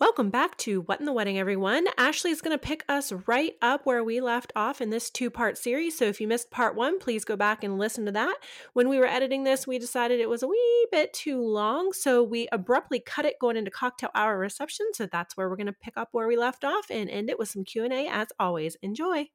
Welcome 0.00 0.30
back 0.30 0.56
to 0.58 0.80
What 0.80 0.98
in 0.98 1.06
the 1.06 1.12
Wedding, 1.12 1.38
everyone. 1.38 1.86
Ashley 1.96 2.32
is 2.32 2.40
going 2.40 2.56
to 2.56 2.58
pick 2.58 2.84
us 2.88 3.12
right 3.28 3.52
up 3.62 3.86
where 3.86 4.02
we 4.02 4.20
left 4.20 4.52
off 4.56 4.80
in 4.80 4.90
this 4.90 5.08
two 5.08 5.30
part 5.30 5.56
series. 5.56 5.96
So 5.96 6.06
if 6.06 6.20
you 6.20 6.26
missed 6.26 6.50
part 6.50 6.74
one, 6.74 6.98
please 6.98 7.24
go 7.24 7.36
back 7.36 7.62
and 7.62 7.78
listen 7.78 8.04
to 8.06 8.12
that. 8.12 8.34
When 8.72 8.88
we 8.88 8.98
were 8.98 9.06
editing 9.06 9.44
this, 9.44 9.68
we 9.68 9.78
decided 9.78 10.18
it 10.18 10.28
was 10.28 10.42
a 10.42 10.48
wee 10.48 10.88
bit 10.90 11.12
too 11.12 11.40
long. 11.40 11.92
So 11.92 12.24
we 12.24 12.48
abruptly 12.50 12.98
cut 12.98 13.24
it 13.24 13.38
going 13.40 13.56
into 13.56 13.70
cocktail 13.70 14.10
hour 14.16 14.36
reception. 14.36 14.86
So 14.94 15.06
that's 15.06 15.36
where 15.36 15.48
we're 15.48 15.56
going 15.56 15.66
to 15.66 15.72
pick 15.72 15.96
up 15.96 16.08
where 16.10 16.26
we 16.26 16.36
left 16.36 16.64
off 16.64 16.90
and 16.90 17.08
end 17.08 17.30
it 17.30 17.38
with 17.38 17.50
some 17.50 17.62
Q&A 17.62 18.08
as 18.08 18.28
always. 18.40 18.76
Enjoy. 18.82 19.28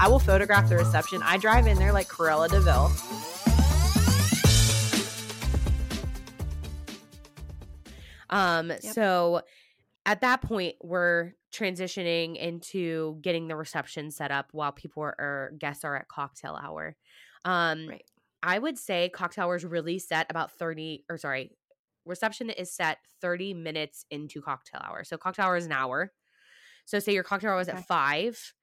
I 0.00 0.08
will 0.08 0.18
photograph 0.18 0.68
the 0.68 0.76
reception. 0.76 1.22
I 1.22 1.38
drive 1.38 1.68
in 1.68 1.78
there 1.78 1.92
like 1.92 2.08
Cruella 2.08 2.48
de 2.48 2.60
Um, 8.32 8.70
yep. 8.70 8.82
so 8.82 9.42
at 10.04 10.22
that 10.22 10.42
point, 10.42 10.74
we're 10.82 11.32
transitioning 11.52 12.36
into 12.36 13.18
getting 13.20 13.46
the 13.46 13.56
reception 13.56 14.10
set 14.10 14.30
up 14.30 14.48
while 14.52 14.72
people 14.72 15.02
are, 15.02 15.14
or 15.18 15.52
guests 15.58 15.84
are 15.84 15.94
at 15.94 16.08
cocktail 16.08 16.58
hour. 16.60 16.96
Um, 17.44 17.88
right. 17.88 18.04
I 18.42 18.58
would 18.58 18.78
say 18.78 19.08
cocktail 19.08 19.44
hour 19.44 19.56
is 19.56 19.64
really 19.64 19.98
set 19.98 20.26
about 20.30 20.50
30 20.52 21.04
or 21.08 21.18
sorry, 21.18 21.52
reception 22.04 22.50
is 22.50 22.72
set 22.72 22.98
30 23.20 23.54
minutes 23.54 24.04
into 24.10 24.40
cocktail 24.40 24.80
hour. 24.82 25.04
So 25.04 25.16
cocktail 25.16 25.46
hour 25.46 25.56
is 25.56 25.66
an 25.66 25.72
hour. 25.72 26.12
So 26.84 26.98
say 26.98 27.12
your 27.12 27.22
cocktail 27.22 27.50
hour 27.50 27.56
was 27.56 27.68
okay. 27.68 27.78
at 27.78 27.86
five. 27.86 28.54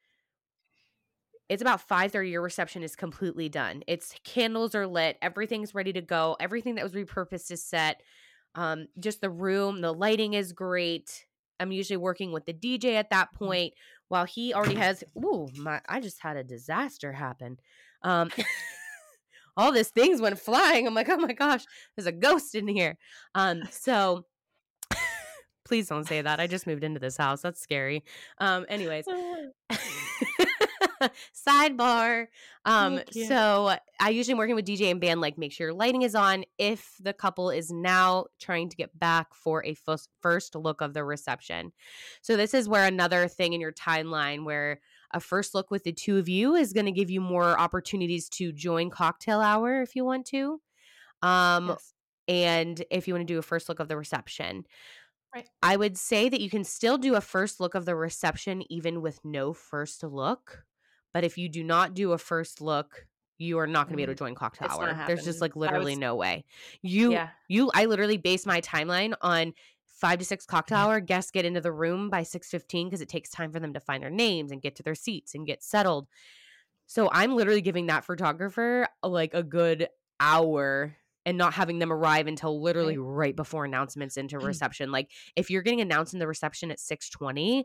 It's 1.48 1.62
about 1.62 1.88
5:30 1.88 2.30
your 2.30 2.42
reception 2.42 2.84
is 2.84 2.95
completely 2.95 3.50
done. 3.50 3.84
It's 3.88 4.14
candles 4.23 4.76
are 4.76 4.86
lit, 4.86 5.17
everything's 5.22 5.73
ready 5.73 5.94
to 5.94 6.02
go, 6.02 6.36
everything 6.40 6.76
that 6.76 6.84
was 6.84 6.94
repurposed 6.94 7.52
is 7.52 7.64
set. 7.64 8.02
Um, 8.55 8.88
just 8.99 9.21
the 9.21 9.30
room, 9.30 9.81
the 9.81 9.94
lighting 9.94 10.34
is 10.34 10.53
great. 10.53 11.25
I'm 11.59 11.72
usually 11.72 11.97
working 11.97 12.31
with 12.31 12.45
the 12.45 12.53
DJ 12.53 12.95
at 12.95 13.09
that 13.09 13.30
mm. 13.33 13.38
point 13.38 13.73
while 14.08 14.25
he 14.25 14.53
already 14.53 14.75
has. 14.75 15.03
Ooh, 15.17 15.47
my! 15.58 15.81
I 15.88 16.00
just 16.00 16.19
had 16.22 16.38
a 16.38 16.44
disaster 16.44 17.14
happen. 17.14 17.58
Um, 18.03 18.30
all 19.58 19.72
these 19.72 19.89
things 19.89 20.22
went 20.22 20.39
flying. 20.39 20.88
I'm 20.88 20.94
like, 20.94 21.09
oh 21.09 21.17
my 21.17 21.33
gosh, 21.33 21.64
there's 21.95 22.08
a 22.08 22.11
ghost 22.11 22.55
in 22.55 22.67
here. 22.67 22.97
Um, 23.36 23.64
so 23.70 24.25
please 25.66 25.88
don't 25.88 26.08
say 26.08 26.22
that. 26.22 26.39
I 26.39 26.47
just 26.47 26.67
moved 26.67 26.83
into 26.83 27.00
this 27.00 27.17
house. 27.17 27.42
That's 27.42 27.61
scary. 27.61 28.03
Um, 28.39 28.66
anyways. 28.70 29.05
Sidebar. 31.47 32.28
Um, 32.66 33.02
so 33.11 33.75
I 34.00 34.09
usually 34.09 34.33
am 34.33 34.38
working 34.38 34.55
with 34.55 34.66
DJ 34.66 34.92
and 34.92 35.02
band, 35.02 35.22
like 35.22 35.38
make 35.38 35.52
sure 35.52 35.67
your 35.67 35.73
lighting 35.73 36.02
is 36.02 36.16
on 36.16 36.44
if 36.58 36.95
the 37.00 37.14
couple 37.14 37.50
is 37.50 37.72
now 37.72 38.25
trying 38.39 38.69
to 38.69 38.75
get 38.75 38.97
back 38.97 39.33
for 39.33 39.66
a 39.66 39.75
f- 39.88 40.08
first 40.22 40.55
look 40.55 40.81
of 40.81 40.94
the 40.94 41.03
reception. 41.03 41.72
So 42.22 42.38
this 42.38 42.53
is 42.53 42.70
where 42.70 42.86
another 42.86 43.27
thing 43.27 43.53
in 43.53 43.61
your 43.61 43.72
timeline 43.72 44.44
where 44.44 44.80
a 45.11 45.20
first 45.20 45.55
look 45.55 45.72
with 45.72 45.83
the 45.83 45.92
two 45.92 46.17
of 46.17 46.30
you 46.30 46.55
is 46.55 46.73
going 46.73 46.86
to 46.86 46.92
give 46.92 47.09
you 47.09 47.22
more 47.22 47.59
opportunities 47.59 48.30
to 48.30 48.52
join 48.52 48.89
cocktail 48.89 49.42
hour 49.42 49.81
if 49.81 49.95
you 49.95 50.05
want 50.05 50.25
to. 50.27 50.61
Um, 51.22 51.70
yes. 51.70 51.94
and 52.27 52.83
if 52.92 53.08
you 53.08 53.14
want 53.14 53.27
to 53.27 53.33
do 53.33 53.39
a 53.39 53.44
first 53.44 53.67
look 53.70 53.80
of 53.80 53.88
the 53.88 53.97
reception. 53.97 54.66
Right. 55.33 55.47
I 55.61 55.75
would 55.75 55.97
say 55.97 56.27
that 56.30 56.42
you 56.42 56.50
can 56.50 56.64
still 56.64 56.97
do 56.97 57.16
a 57.16 57.22
first 57.22 57.59
look 57.59 57.75
of 57.75 57.86
the 57.86 57.95
reception 57.95 58.64
even 58.72 59.02
with 59.02 59.20
no 59.23 59.53
first 59.53 60.03
look. 60.03 60.64
But 61.13 61.23
if 61.23 61.38
you 61.38 61.49
do 61.49 61.63
not 61.63 61.93
do 61.93 62.11
a 62.11 62.17
first 62.17 62.61
look, 62.61 63.07
you 63.38 63.57
are 63.59 63.67
not 63.67 63.88
going 63.88 63.93
to 63.93 63.97
be 63.97 64.03
able 64.03 64.13
to 64.13 64.15
mm-hmm. 64.15 64.27
join 64.27 64.35
cocktail 64.35 64.67
it's 64.67 64.77
hour. 64.77 65.05
There's 65.07 65.23
just 65.23 65.41
like 65.41 65.55
literally 65.55 65.93
was, 65.93 65.99
no 65.99 66.15
way. 66.15 66.45
You 66.81 67.13
yeah. 67.13 67.29
you 67.47 67.71
I 67.73 67.85
literally 67.85 68.17
base 68.17 68.45
my 68.45 68.61
timeline 68.61 69.13
on 69.21 69.53
5 69.99 70.19
to 70.19 70.25
6 70.25 70.45
cocktail 70.45 70.77
mm-hmm. 70.77 70.87
hour. 70.87 70.99
Guests 70.99 71.31
get 71.31 71.45
into 71.45 71.61
the 71.61 71.71
room 71.71 72.09
by 72.09 72.21
6:15 72.21 72.85
because 72.85 73.02
it 73.02 73.09
takes 73.09 73.30
time 73.30 73.52
for 73.52 73.59
them 73.59 73.73
to 73.73 73.80
find 73.80 74.03
their 74.03 74.09
names 74.09 74.52
and 74.52 74.61
get 74.61 74.75
to 74.75 74.83
their 74.83 74.95
seats 74.95 75.33
and 75.33 75.48
get 75.48 75.64
settled. 75.64 76.08
So 76.86 77.09
I'm 77.11 77.36
literally 77.36 77.61
giving 77.61 77.87
that 77.87 78.05
photographer 78.05 78.87
like 79.03 79.33
a 79.33 79.43
good 79.43 79.89
hour 80.19 80.95
and 81.25 81.37
not 81.37 81.53
having 81.53 81.80
them 81.80 81.93
arrive 81.93 82.27
until 82.27 82.61
literally 82.61 82.98
right, 82.98 83.27
right 83.27 83.36
before 83.36 83.64
announcements 83.64 84.17
into 84.17 84.37
mm. 84.37 84.43
reception. 84.43 84.92
like 84.92 85.11
if 85.36 85.49
you're 85.49 85.61
getting 85.61 85.81
announced 85.81 86.14
in 86.14 86.19
the 86.19 86.27
reception 86.27 86.71
at 86.71 86.80
6:20, 86.80 87.64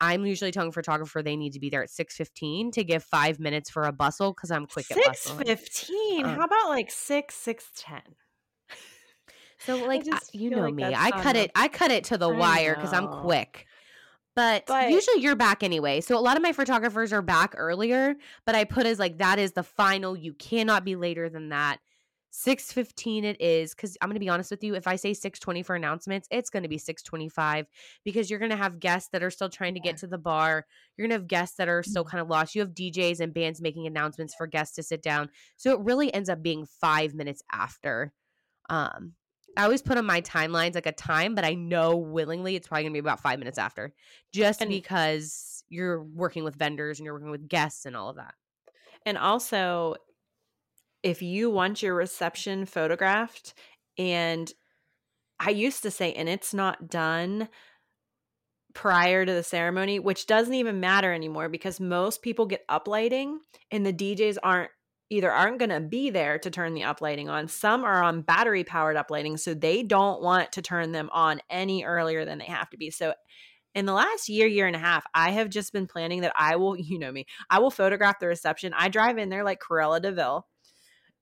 I'm 0.00 0.26
usually 0.26 0.50
telling 0.50 0.72
photographer 0.72 1.22
they 1.22 1.36
need 1.36 1.52
to 1.54 1.60
be 1.60 1.70
there 1.70 1.82
at 1.82 1.90
6:15 1.90 2.72
to 2.72 2.84
give 2.84 3.02
5 3.02 3.38
minutes 3.38 3.70
for 3.70 3.84
a 3.84 3.92
bustle 3.92 4.34
cuz 4.34 4.50
I'm 4.50 4.66
quick 4.66 4.90
at 4.90 4.98
bustle. 5.04 5.36
6:15. 5.36 6.24
Um, 6.24 6.36
How 6.36 6.44
about 6.44 6.68
like 6.68 6.90
6 6.90 7.34
6:10? 7.34 8.02
So 9.58 9.76
like 9.86 10.04
you 10.32 10.50
know 10.50 10.62
like 10.62 10.74
me. 10.74 10.84
I 10.84 11.10
cut 11.10 11.36
it 11.36 11.50
I 11.54 11.68
cut 11.68 11.90
it 11.90 12.04
to 12.04 12.18
the 12.18 12.28
I 12.28 12.38
wire 12.38 12.74
cuz 12.76 12.92
I'm 12.92 13.08
quick. 13.08 13.66
But, 14.34 14.66
but, 14.66 14.90
usually 14.90 15.22
you're 15.22 15.34
back 15.34 15.62
anyway. 15.62 16.02
So 16.02 16.18
a 16.18 16.20
lot 16.20 16.36
of 16.36 16.42
my 16.42 16.52
photographers 16.52 17.10
are 17.10 17.22
back 17.22 17.54
earlier, 17.56 18.16
but 18.44 18.54
I 18.54 18.64
put 18.64 18.84
as 18.84 18.98
like 18.98 19.16
that 19.16 19.38
is 19.38 19.52
the 19.52 19.62
final. 19.62 20.14
You 20.14 20.34
cannot 20.34 20.84
be 20.84 20.94
later 20.94 21.30
than 21.30 21.48
that. 21.48 21.78
6:15 22.36 23.24
it 23.24 23.40
is 23.40 23.74
cuz 23.74 23.96
I'm 24.00 24.10
going 24.10 24.16
to 24.16 24.20
be 24.20 24.28
honest 24.28 24.50
with 24.50 24.62
you 24.62 24.74
if 24.74 24.86
I 24.86 24.96
say 24.96 25.12
6:20 25.12 25.64
for 25.64 25.74
announcements 25.74 26.28
it's 26.30 26.50
going 26.50 26.64
to 26.64 26.68
be 26.68 26.78
6:25 26.78 27.66
because 28.04 28.28
you're 28.28 28.38
going 28.38 28.50
to 28.50 28.56
have 28.56 28.78
guests 28.78 29.08
that 29.12 29.22
are 29.22 29.30
still 29.30 29.48
trying 29.48 29.72
to 29.72 29.80
get 29.80 29.96
to 29.98 30.06
the 30.06 30.18
bar. 30.18 30.66
You're 30.96 31.08
going 31.08 31.16
to 31.16 31.22
have 31.22 31.28
guests 31.28 31.56
that 31.56 31.68
are 31.68 31.82
still 31.82 32.04
mm-hmm. 32.04 32.10
kind 32.10 32.20
of 32.20 32.28
lost. 32.28 32.54
You 32.54 32.60
have 32.60 32.74
DJs 32.74 33.20
and 33.20 33.32
bands 33.32 33.62
making 33.62 33.86
announcements 33.86 34.34
for 34.34 34.46
guests 34.46 34.76
to 34.76 34.82
sit 34.82 35.02
down. 35.02 35.30
So 35.56 35.72
it 35.72 35.80
really 35.80 36.12
ends 36.12 36.28
up 36.28 36.42
being 36.42 36.66
5 36.66 37.14
minutes 37.14 37.42
after. 37.50 38.12
Um 38.68 39.14
I 39.56 39.64
always 39.64 39.80
put 39.80 39.96
on 39.96 40.04
my 40.04 40.20
timelines 40.20 40.74
like 40.74 40.84
a 40.84 40.92
time 40.92 41.34
but 41.34 41.46
I 41.46 41.54
know 41.54 41.96
willingly 41.96 42.56
it's 42.56 42.68
probably 42.68 42.82
going 42.82 42.92
to 42.92 42.96
be 42.96 43.06
about 43.06 43.20
5 43.20 43.38
minutes 43.38 43.56
after 43.56 43.94
just 44.32 44.60
and, 44.60 44.68
because 44.68 45.64
you're 45.70 46.02
working 46.02 46.44
with 46.44 46.56
vendors 46.56 46.98
and 46.98 47.06
you're 47.06 47.14
working 47.14 47.30
with 47.30 47.48
guests 47.48 47.86
and 47.86 47.96
all 47.96 48.10
of 48.10 48.16
that. 48.16 48.34
And 49.06 49.16
also 49.16 49.94
if 51.06 51.22
you 51.22 51.48
want 51.48 51.84
your 51.84 51.94
reception 51.94 52.66
photographed 52.66 53.54
and 53.96 54.52
I 55.38 55.50
used 55.50 55.84
to 55.84 55.90
say 55.92 56.12
and 56.12 56.28
it's 56.28 56.52
not 56.52 56.90
done 56.90 57.48
prior 58.74 59.24
to 59.24 59.32
the 59.32 59.44
ceremony, 59.44 60.00
which 60.00 60.26
doesn't 60.26 60.52
even 60.52 60.80
matter 60.80 61.12
anymore 61.12 61.48
because 61.48 61.78
most 61.78 62.22
people 62.22 62.44
get 62.44 62.66
uplighting 62.68 63.36
and 63.70 63.86
the 63.86 63.92
DJs 63.92 64.38
aren't 64.42 64.70
either 65.08 65.30
aren't 65.30 65.60
going 65.60 65.70
to 65.70 65.78
be 65.78 66.10
there 66.10 66.40
to 66.40 66.50
turn 66.50 66.74
the 66.74 66.80
uplighting 66.80 67.28
on. 67.28 67.46
Some 67.46 67.84
are 67.84 68.02
on 68.02 68.22
battery 68.22 68.64
powered 68.64 68.96
uplighting 68.96 69.38
so 69.38 69.54
they 69.54 69.84
don't 69.84 70.20
want 70.20 70.50
to 70.52 70.62
turn 70.62 70.90
them 70.90 71.08
on 71.12 71.40
any 71.48 71.84
earlier 71.84 72.24
than 72.24 72.38
they 72.38 72.46
have 72.46 72.68
to 72.70 72.76
be. 72.76 72.90
So 72.90 73.14
in 73.76 73.86
the 73.86 73.92
last 73.92 74.28
year, 74.28 74.48
year 74.48 74.66
and 74.66 74.74
a 74.74 74.80
half, 74.80 75.06
I 75.14 75.30
have 75.30 75.50
just 75.50 75.72
been 75.72 75.86
planning 75.86 76.22
that 76.22 76.32
I 76.36 76.56
will, 76.56 76.76
you 76.80 76.98
know 76.98 77.12
me, 77.12 77.26
I 77.48 77.60
will 77.60 77.70
photograph 77.70 78.18
the 78.18 78.26
reception. 78.26 78.72
I 78.76 78.88
drive 78.88 79.18
in 79.18 79.28
there 79.28 79.44
like 79.44 79.60
Cruella 79.60 80.02
de 80.02 80.10
Vil 80.10 80.44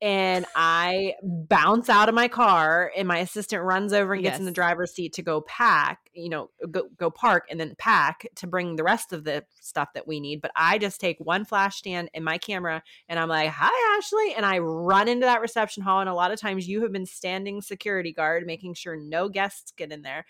and 0.02 0.44
I 0.54 1.14
bounce 1.22 1.88
out 1.88 2.08
of 2.08 2.14
my 2.14 2.28
car 2.28 2.92
and 2.96 3.08
my 3.08 3.18
assistant 3.18 3.62
runs 3.62 3.92
over 3.92 4.12
and 4.12 4.22
gets 4.22 4.34
yes. 4.34 4.38
in 4.40 4.44
the 4.44 4.52
driver's 4.52 4.92
seat 4.92 5.14
to 5.14 5.22
go 5.22 5.40
pack, 5.42 6.10
you 6.12 6.28
know, 6.28 6.50
go 6.70 6.88
go 6.96 7.10
park 7.10 7.46
and 7.50 7.58
then 7.58 7.74
pack 7.78 8.26
to 8.36 8.46
bring 8.46 8.76
the 8.76 8.84
rest 8.84 9.12
of 9.12 9.24
the 9.24 9.44
stuff 9.60 9.88
that 9.94 10.06
we 10.06 10.20
need. 10.20 10.40
But 10.40 10.50
I 10.56 10.78
just 10.78 11.00
take 11.00 11.18
one 11.20 11.44
flash 11.44 11.76
stand 11.76 12.10
and 12.12 12.24
my 12.24 12.38
camera 12.38 12.82
and 13.08 13.18
I'm 13.18 13.28
like, 13.28 13.50
"Hi 13.50 13.96
Ashley," 13.96 14.34
and 14.34 14.44
I 14.44 14.58
run 14.58 15.08
into 15.08 15.26
that 15.26 15.40
reception 15.40 15.82
hall 15.82 16.00
and 16.00 16.08
a 16.08 16.14
lot 16.14 16.32
of 16.32 16.40
times 16.40 16.68
you 16.68 16.82
have 16.82 16.92
been 16.92 17.06
standing 17.06 17.62
security 17.62 18.12
guard 18.12 18.44
making 18.46 18.74
sure 18.74 18.96
no 18.96 19.28
guests 19.28 19.72
get 19.76 19.92
in 19.92 20.02
there. 20.02 20.26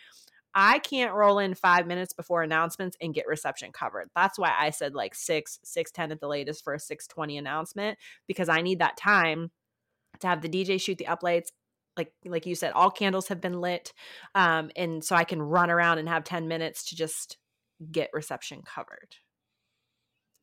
I 0.54 0.78
can't 0.78 1.14
roll 1.14 1.38
in 1.38 1.54
five 1.54 1.86
minutes 1.86 2.12
before 2.12 2.42
announcements 2.42 2.96
and 3.00 3.14
get 3.14 3.26
reception 3.26 3.72
covered. 3.72 4.08
That's 4.14 4.38
why 4.38 4.54
I 4.58 4.70
said 4.70 4.94
like 4.94 5.14
six, 5.14 5.58
six 5.64 5.90
ten 5.90 6.12
at 6.12 6.20
the 6.20 6.28
latest 6.28 6.62
for 6.62 6.74
a 6.74 6.80
six 6.80 7.06
twenty 7.06 7.36
announcement 7.38 7.98
because 8.26 8.48
I 8.48 8.62
need 8.62 8.78
that 8.78 8.96
time 8.96 9.50
to 10.20 10.26
have 10.26 10.42
the 10.42 10.48
DJ 10.48 10.80
shoot 10.80 10.98
the 10.98 11.06
uplights. 11.06 11.48
Like 11.96 12.12
like 12.24 12.46
you 12.46 12.54
said, 12.54 12.72
all 12.72 12.90
candles 12.90 13.28
have 13.28 13.40
been 13.40 13.60
lit, 13.60 13.92
um, 14.34 14.70
and 14.76 15.04
so 15.04 15.14
I 15.14 15.24
can 15.24 15.40
run 15.40 15.70
around 15.70 15.98
and 15.98 16.08
have 16.08 16.24
ten 16.24 16.48
minutes 16.48 16.84
to 16.86 16.96
just 16.96 17.36
get 17.90 18.10
reception 18.12 18.62
covered. 18.62 19.16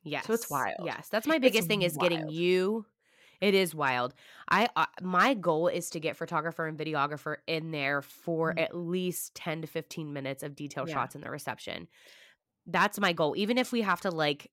Yes, 0.03 0.25
so 0.27 0.33
it's 0.33 0.49
wild. 0.49 0.77
Yes, 0.83 1.07
that's 1.09 1.27
my 1.27 1.39
biggest 1.39 1.59
it's 1.59 1.67
thing 1.67 1.81
is 1.81 1.95
wild. 1.95 2.09
getting 2.09 2.29
you 2.29 2.85
it 3.41 3.55
is 3.55 3.73
wild. 3.73 4.13
I 4.47 4.69
uh, 4.75 4.85
my 5.01 5.33
goal 5.33 5.67
is 5.67 5.89
to 5.89 5.99
get 5.99 6.15
photographer 6.15 6.67
and 6.67 6.77
videographer 6.77 7.37
in 7.47 7.71
there 7.71 8.01
for 8.01 8.51
mm-hmm. 8.51 8.59
at 8.59 8.77
least 8.77 9.35
10 9.35 9.61
to 9.61 9.67
15 9.67 10.13
minutes 10.13 10.43
of 10.43 10.55
detail 10.55 10.85
yeah. 10.87 10.93
shots 10.93 11.15
in 11.15 11.21
the 11.21 11.31
reception. 11.31 11.87
That's 12.67 12.99
my 12.99 13.13
goal. 13.13 13.33
Even 13.35 13.57
if 13.57 13.71
we 13.71 13.81
have 13.81 14.01
to 14.01 14.11
like 14.11 14.51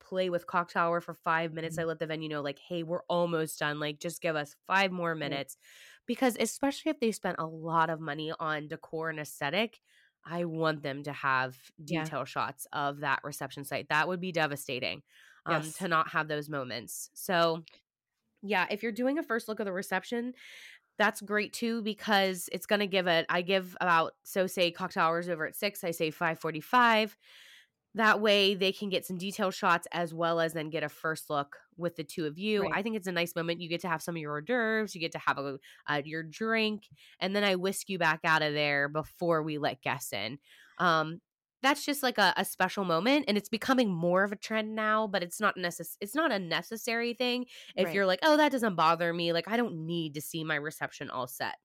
play 0.00 0.30
with 0.30 0.46
cocktail 0.46 0.84
hour 0.84 1.00
for 1.00 1.14
5 1.14 1.52
minutes, 1.54 1.76
mm-hmm. 1.76 1.82
I 1.82 1.86
let 1.86 1.98
the 1.98 2.06
venue 2.06 2.28
know 2.28 2.42
like, 2.42 2.58
"Hey, 2.58 2.82
we're 2.82 3.02
almost 3.08 3.58
done. 3.58 3.80
Like 3.80 3.98
just 3.98 4.20
give 4.20 4.36
us 4.36 4.54
5 4.66 4.92
more 4.92 5.14
minutes." 5.14 5.54
Mm-hmm. 5.54 6.02
Because 6.06 6.36
especially 6.38 6.90
if 6.90 7.00
they 7.00 7.12
spent 7.12 7.36
a 7.38 7.46
lot 7.46 7.90
of 7.90 8.00
money 8.00 8.32
on 8.38 8.68
decor 8.68 9.10
and 9.10 9.20
aesthetic, 9.20 9.80
I 10.24 10.44
want 10.44 10.82
them 10.82 11.02
to 11.04 11.12
have 11.12 11.56
detail 11.82 12.20
yeah. 12.20 12.24
shots 12.24 12.66
of 12.72 13.00
that 13.00 13.20
reception 13.24 13.64
site. 13.64 13.88
That 13.88 14.08
would 14.08 14.20
be 14.20 14.32
devastating 14.32 15.02
um, 15.48 15.62
yes. 15.62 15.74
to 15.74 15.88
not 15.88 16.10
have 16.10 16.28
those 16.28 16.48
moments. 16.48 17.10
So, 17.14 17.64
yeah, 18.42 18.66
if 18.70 18.82
you're 18.82 18.92
doing 18.92 19.18
a 19.18 19.22
first 19.22 19.48
look 19.48 19.60
of 19.60 19.66
the 19.66 19.72
reception, 19.72 20.34
that's 20.98 21.20
great 21.20 21.52
too 21.52 21.80
because 21.82 22.48
it's 22.50 22.66
going 22.66 22.80
to 22.80 22.86
give 22.88 23.06
it 23.06 23.24
i 23.28 23.40
give 23.40 23.76
about 23.80 24.14
so 24.24 24.48
say 24.48 24.72
cocktail 24.72 25.04
hours 25.04 25.28
over 25.28 25.46
at 25.46 25.54
6 25.54 25.84
i 25.84 25.92
say 25.92 26.10
545 26.10 27.16
that 27.94 28.20
way 28.20 28.54
they 28.54 28.72
can 28.72 28.88
get 28.88 29.06
some 29.06 29.16
detail 29.16 29.50
shots 29.50 29.86
as 29.92 30.12
well 30.12 30.40
as 30.40 30.52
then 30.52 30.70
get 30.70 30.82
a 30.82 30.88
first 30.88 31.30
look 31.30 31.56
with 31.76 31.96
the 31.96 32.04
two 32.04 32.26
of 32.26 32.38
you. 32.38 32.62
Right. 32.62 32.72
I 32.74 32.82
think 32.82 32.96
it's 32.96 33.06
a 33.06 33.12
nice 33.12 33.34
moment. 33.34 33.60
You 33.60 33.68
get 33.68 33.80
to 33.82 33.88
have 33.88 34.02
some 34.02 34.14
of 34.14 34.20
your 34.20 34.32
hors 34.32 34.42
d'oeuvres, 34.42 34.94
you 34.94 35.00
get 35.00 35.12
to 35.12 35.18
have 35.18 35.38
a 35.38 35.58
uh, 35.88 36.02
your 36.04 36.22
drink, 36.22 36.88
and 37.20 37.34
then 37.34 37.44
I 37.44 37.56
whisk 37.56 37.88
you 37.88 37.98
back 37.98 38.20
out 38.24 38.42
of 38.42 38.52
there 38.52 38.88
before 38.88 39.42
we 39.42 39.58
let 39.58 39.80
guests 39.80 40.12
in. 40.12 40.38
Um, 40.78 41.20
that's 41.62 41.84
just 41.84 42.02
like 42.02 42.18
a, 42.18 42.32
a, 42.36 42.44
special 42.44 42.84
moment 42.84 43.24
and 43.28 43.36
it's 43.36 43.48
becoming 43.48 43.92
more 43.92 44.22
of 44.22 44.32
a 44.32 44.36
trend 44.36 44.74
now 44.74 45.06
but 45.06 45.22
it's 45.22 45.40
not 45.40 45.56
necess- 45.56 45.96
it's 46.00 46.14
not 46.14 46.32
a 46.32 46.38
necessary 46.38 47.14
thing 47.14 47.44
if 47.76 47.86
right. 47.86 47.94
you're 47.94 48.06
like 48.06 48.20
oh 48.22 48.36
that 48.36 48.52
doesn't 48.52 48.74
bother 48.74 49.12
me 49.12 49.32
like 49.32 49.48
i 49.48 49.56
don't 49.56 49.74
need 49.74 50.14
to 50.14 50.20
see 50.20 50.44
my 50.44 50.54
reception 50.54 51.10
all 51.10 51.26
set 51.26 51.56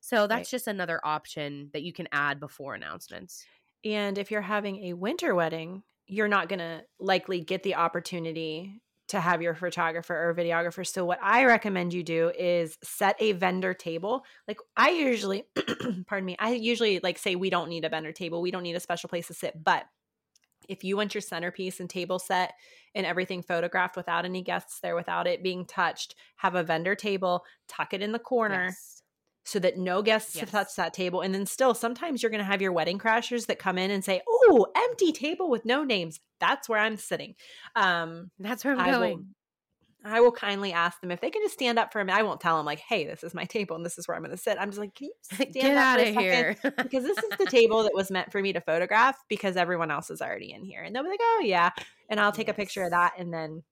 so 0.00 0.26
that's 0.26 0.48
right. 0.48 0.50
just 0.50 0.66
another 0.66 1.00
option 1.04 1.70
that 1.72 1.82
you 1.82 1.92
can 1.92 2.08
add 2.12 2.40
before 2.40 2.74
announcements 2.74 3.44
and 3.84 4.18
if 4.18 4.30
you're 4.30 4.42
having 4.42 4.84
a 4.86 4.92
winter 4.94 5.34
wedding, 5.34 5.82
you're 6.06 6.28
not 6.28 6.48
going 6.48 6.58
to 6.58 6.82
likely 6.98 7.40
get 7.40 7.62
the 7.62 7.76
opportunity 7.76 8.80
to 9.10 9.20
have 9.20 9.42
your 9.42 9.54
photographer 9.54 10.14
or 10.14 10.34
videographer. 10.34 10.86
So 10.86 11.04
what 11.04 11.18
I 11.22 11.44
recommend 11.44 11.92
you 11.92 12.02
do 12.02 12.30
is 12.38 12.78
set 12.82 13.16
a 13.18 13.32
vendor 13.32 13.74
table. 13.74 14.24
Like 14.46 14.58
I 14.76 14.90
usually 14.90 15.44
pardon 16.06 16.26
me, 16.26 16.36
I 16.38 16.52
usually 16.52 17.00
like 17.02 17.18
say 17.18 17.34
we 17.34 17.50
don't 17.50 17.68
need 17.68 17.84
a 17.84 17.88
vendor 17.88 18.12
table. 18.12 18.40
We 18.40 18.50
don't 18.50 18.62
need 18.62 18.76
a 18.76 18.80
special 18.80 19.08
place 19.08 19.26
to 19.26 19.34
sit, 19.34 19.62
but 19.62 19.84
if 20.68 20.84
you 20.84 20.96
want 20.96 21.14
your 21.14 21.22
centerpiece 21.22 21.80
and 21.80 21.90
table 21.90 22.20
set 22.20 22.52
and 22.94 23.04
everything 23.04 23.42
photographed 23.42 23.96
without 23.96 24.24
any 24.24 24.42
guests 24.42 24.78
there 24.80 24.94
without 24.94 25.26
it 25.26 25.42
being 25.42 25.64
touched, 25.66 26.14
have 26.36 26.54
a 26.54 26.62
vendor 26.62 26.94
table, 26.94 27.44
tuck 27.66 27.92
it 27.92 28.02
in 28.02 28.12
the 28.12 28.18
corner. 28.18 28.66
Yes 28.66 28.99
so 29.50 29.58
that 29.58 29.76
no 29.76 30.02
guests 30.02 30.36
yes. 30.36 30.50
touch 30.50 30.68
that 30.76 30.94
table. 30.94 31.20
And 31.20 31.34
then 31.34 31.46
still, 31.46 31.74
sometimes 31.74 32.22
you're 32.22 32.30
going 32.30 32.40
to 32.40 32.44
have 32.44 32.62
your 32.62 32.72
wedding 32.72 32.98
crashers 32.98 33.46
that 33.46 33.58
come 33.58 33.78
in 33.78 33.90
and 33.90 34.04
say, 34.04 34.22
"Oh, 34.28 34.66
empty 34.76 35.12
table 35.12 35.50
with 35.50 35.64
no 35.64 35.84
names." 35.84 36.20
That's 36.38 36.68
where 36.68 36.78
I'm 36.78 36.96
sitting. 36.96 37.34
Um, 37.76 38.30
That's 38.38 38.64
where 38.64 38.74
I'm 38.74 38.80
I 38.80 38.90
going. 38.90 39.16
Will, 39.18 39.24
I 40.02 40.20
will 40.20 40.32
kindly 40.32 40.72
ask 40.72 41.00
them 41.00 41.10
if 41.10 41.20
they 41.20 41.30
can 41.30 41.42
just 41.42 41.54
stand 41.54 41.78
up 41.78 41.92
for 41.92 42.00
a 42.00 42.04
minute. 42.04 42.18
I 42.18 42.22
won't 42.22 42.40
tell 42.40 42.56
them 42.56 42.64
like, 42.64 42.78
"Hey, 42.78 43.04
this 43.04 43.22
is 43.22 43.34
my 43.34 43.44
table 43.44 43.76
and 43.76 43.84
this 43.84 43.98
is 43.98 44.06
where 44.06 44.16
I'm 44.16 44.22
going 44.22 44.30
to 44.30 44.42
sit." 44.42 44.56
I'm 44.58 44.70
just 44.70 44.78
like, 44.78 44.94
"Can 44.94 45.08
you 45.08 45.14
stand 45.22 45.52
Get 45.52 45.76
out 45.76 46.00
of 46.00 46.08
here?" 46.08 46.56
because 46.62 47.04
this 47.04 47.18
is 47.18 47.30
the 47.38 47.46
table 47.46 47.82
that 47.82 47.94
was 47.94 48.10
meant 48.10 48.32
for 48.32 48.40
me 48.40 48.52
to 48.52 48.60
photograph 48.60 49.16
because 49.28 49.56
everyone 49.56 49.90
else 49.90 50.10
is 50.10 50.22
already 50.22 50.52
in 50.52 50.64
here. 50.64 50.82
And 50.82 50.94
they'll 50.94 51.02
be 51.02 51.10
like, 51.10 51.20
"Oh 51.22 51.42
yeah," 51.44 51.70
and 52.08 52.18
I'll 52.20 52.32
take 52.32 52.46
yes. 52.46 52.54
a 52.54 52.56
picture 52.56 52.84
of 52.84 52.90
that 52.90 53.14
and 53.18 53.32
then 53.32 53.62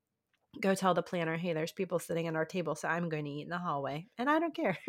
go 0.61 0.75
tell 0.75 0.95
the 0.95 1.03
planner, 1.03 1.37
"Hey, 1.37 1.53
there's 1.53 1.73
people 1.73 1.99
sitting 1.99 2.27
at 2.27 2.37
our 2.37 2.45
table, 2.45 2.75
so 2.75 2.89
I'm 2.89 3.09
going 3.09 3.25
to 3.25 3.31
eat 3.31 3.43
in 3.43 3.49
the 3.49 3.59
hallway," 3.59 4.07
and 4.19 4.29
I 4.29 4.39
don't 4.39 4.55
care. 4.55 4.77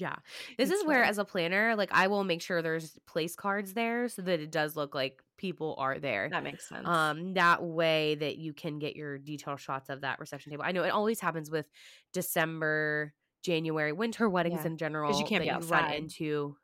Yeah. 0.00 0.16
This 0.58 0.70
it's 0.70 0.80
is 0.80 0.86
where, 0.86 1.04
as 1.04 1.18
a 1.18 1.24
planner, 1.24 1.76
like 1.76 1.90
I 1.92 2.06
will 2.06 2.24
make 2.24 2.42
sure 2.42 2.62
there's 2.62 2.98
place 3.06 3.36
cards 3.36 3.74
there 3.74 4.08
so 4.08 4.22
that 4.22 4.40
it 4.40 4.50
does 4.50 4.76
look 4.76 4.94
like 4.94 5.22
people 5.36 5.74
are 5.78 5.98
there. 5.98 6.28
That 6.30 6.42
makes 6.42 6.68
sense. 6.68 6.86
Um, 6.86 7.34
that 7.34 7.62
way 7.62 8.14
that 8.16 8.38
you 8.38 8.52
can 8.52 8.78
get 8.78 8.96
your 8.96 9.18
detail 9.18 9.56
shots 9.56 9.88
of 9.88 10.00
that 10.02 10.18
reception 10.18 10.50
table. 10.50 10.64
I 10.66 10.72
know 10.72 10.84
it 10.84 10.90
always 10.90 11.20
happens 11.20 11.50
with 11.50 11.66
December, 12.12 13.14
January, 13.42 13.92
winter 13.92 14.28
weddings 14.28 14.60
yeah. 14.62 14.68
in 14.68 14.76
general. 14.76 15.08
Because 15.08 15.20
you 15.20 15.26
can't 15.26 15.44
be 15.44 15.50
outside. 15.50 15.82
run 15.82 15.92
into 15.92 16.56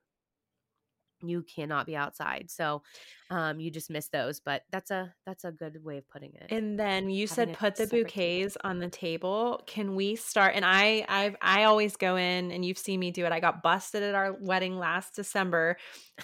you 1.23 1.43
cannot 1.43 1.87
be 1.87 1.97
outside 1.97 2.51
so 2.51 2.83
um 3.31 3.59
you 3.59 3.71
just 3.71 3.91
miss 3.91 4.09
those 4.09 4.39
but 4.39 4.63
that's 4.71 4.91
a 4.91 5.13
that's 5.25 5.45
a 5.45 5.51
good 5.51 5.83
way 5.83 5.99
of 5.99 6.09
putting 6.09 6.33
it 6.35 6.47
and 6.51 6.79
then 6.79 7.09
you 7.11 7.27
said 7.27 7.53
put 7.55 7.75
the 7.77 7.87
bouquets 7.87 8.55
table. 8.55 8.71
on 8.71 8.79
the 8.79 8.89
table 8.89 9.63
can 9.67 9.95
we 9.95 10.15
start 10.15 10.53
and 10.55 10.65
i 10.65 11.05
i 11.09 11.35
i 11.41 11.65
always 11.65 11.97
go 11.97 12.17
in 12.17 12.53
and 12.53 12.65
you've 12.65 12.79
seen 12.79 13.01
me 13.01 13.11
do 13.11 13.25
it 13.25 13.33
i 13.33 13.41
got 13.41 13.63
busted 13.63 14.03
at 14.03 14.15
our 14.15 14.37
wedding 14.41 14.79
last 14.79 15.15
december 15.17 15.77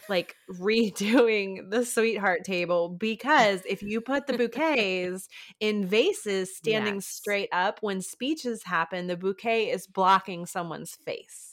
like 0.08 0.36
redoing 0.60 1.70
the 1.70 1.84
sweetheart 1.84 2.44
table 2.44 2.88
because 2.88 3.62
if 3.68 3.82
you 3.82 4.00
put 4.00 4.26
the 4.26 4.32
bouquets 4.38 5.28
in 5.60 5.86
vases 5.86 6.54
standing 6.56 6.96
yes. 6.96 7.06
straight 7.06 7.48
up 7.52 7.78
when 7.80 8.00
speeches 8.00 8.62
happen 8.64 9.06
the 9.06 9.16
bouquet 9.16 9.70
is 9.70 9.86
blocking 9.86 10.46
someone's 10.46 10.94
face 11.04 11.51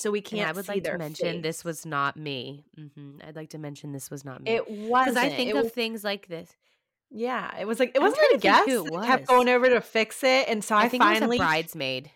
so 0.00 0.10
we 0.10 0.20
can't. 0.20 0.42
And 0.42 0.50
I 0.50 0.52
would 0.52 0.68
like 0.68 0.84
to 0.84 0.98
mention 0.98 1.34
face. 1.34 1.42
this 1.42 1.64
was 1.64 1.84
not 1.84 2.16
me. 2.16 2.64
Mm-hmm. 2.78 3.18
I'd 3.26 3.36
like 3.36 3.50
to 3.50 3.58
mention 3.58 3.92
this 3.92 4.10
was 4.10 4.24
not 4.24 4.42
me. 4.42 4.52
It 4.52 4.70
was 4.70 5.04
because 5.04 5.16
I 5.16 5.28
think 5.28 5.50
it 5.50 5.56
of 5.56 5.64
was, 5.64 5.72
things 5.72 6.02
like 6.04 6.26
this. 6.28 6.50
Yeah, 7.10 7.50
it 7.58 7.66
was 7.66 7.78
like 7.78 7.92
it 7.94 8.00
wasn't 8.00 8.22
a 8.34 8.38
guest. 8.38 8.68
It 8.68 8.90
was. 8.90 9.04
kept 9.04 9.26
going 9.26 9.48
over 9.48 9.68
to 9.68 9.80
fix 9.80 10.22
it, 10.22 10.48
and 10.48 10.62
so 10.64 10.76
I, 10.76 10.84
I 10.84 10.88
finally 10.88 11.38
bridesmaid 11.38 12.10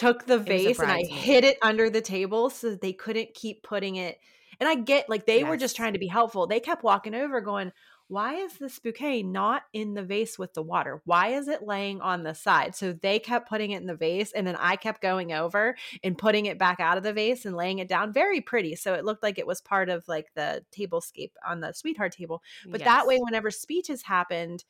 took 0.00 0.24
the 0.24 0.38
vase 0.38 0.78
and 0.78 0.90
I 0.90 1.02
hid 1.02 1.44
it 1.44 1.58
under 1.60 1.90
the 1.90 2.00
table 2.00 2.48
so 2.48 2.74
they 2.74 2.92
couldn't 2.94 3.34
keep 3.34 3.62
putting 3.62 3.96
it. 3.96 4.18
And 4.58 4.68
I 4.68 4.74
get 4.74 5.08
like 5.08 5.26
they 5.26 5.40
yes. 5.40 5.48
were 5.48 5.56
just 5.56 5.76
trying 5.76 5.92
to 5.92 5.98
be 5.98 6.06
helpful. 6.06 6.46
They 6.46 6.60
kept 6.60 6.82
walking 6.82 7.14
over, 7.14 7.40
going, 7.40 7.72
why 8.10 8.34
is 8.34 8.54
this 8.54 8.80
bouquet 8.80 9.22
not 9.22 9.62
in 9.72 9.94
the 9.94 10.02
vase 10.02 10.36
with 10.36 10.52
the 10.54 10.62
water? 10.62 11.00
Why 11.04 11.28
is 11.28 11.46
it 11.46 11.62
laying 11.62 12.00
on 12.00 12.24
the 12.24 12.34
side? 12.34 12.74
So 12.74 12.92
they 12.92 13.20
kept 13.20 13.48
putting 13.48 13.70
it 13.70 13.80
in 13.80 13.86
the 13.86 13.94
vase, 13.94 14.32
and 14.32 14.44
then 14.44 14.56
I 14.56 14.74
kept 14.74 15.00
going 15.00 15.32
over 15.32 15.76
and 16.02 16.18
putting 16.18 16.46
it 16.46 16.58
back 16.58 16.80
out 16.80 16.96
of 16.96 17.04
the 17.04 17.12
vase 17.12 17.46
and 17.46 17.56
laying 17.56 17.78
it 17.78 17.86
down. 17.86 18.12
Very 18.12 18.40
pretty. 18.40 18.74
So 18.74 18.94
it 18.94 19.04
looked 19.04 19.22
like 19.22 19.38
it 19.38 19.46
was 19.46 19.60
part 19.60 19.88
of 19.88 20.08
like 20.08 20.26
the 20.34 20.64
tablescape 20.76 21.30
on 21.46 21.60
the 21.60 21.72
sweetheart 21.72 22.12
table. 22.12 22.42
But 22.66 22.80
yes. 22.80 22.88
that 22.88 23.06
way, 23.06 23.18
whenever 23.18 23.52
speeches 23.52 24.02
happened, 24.02 24.64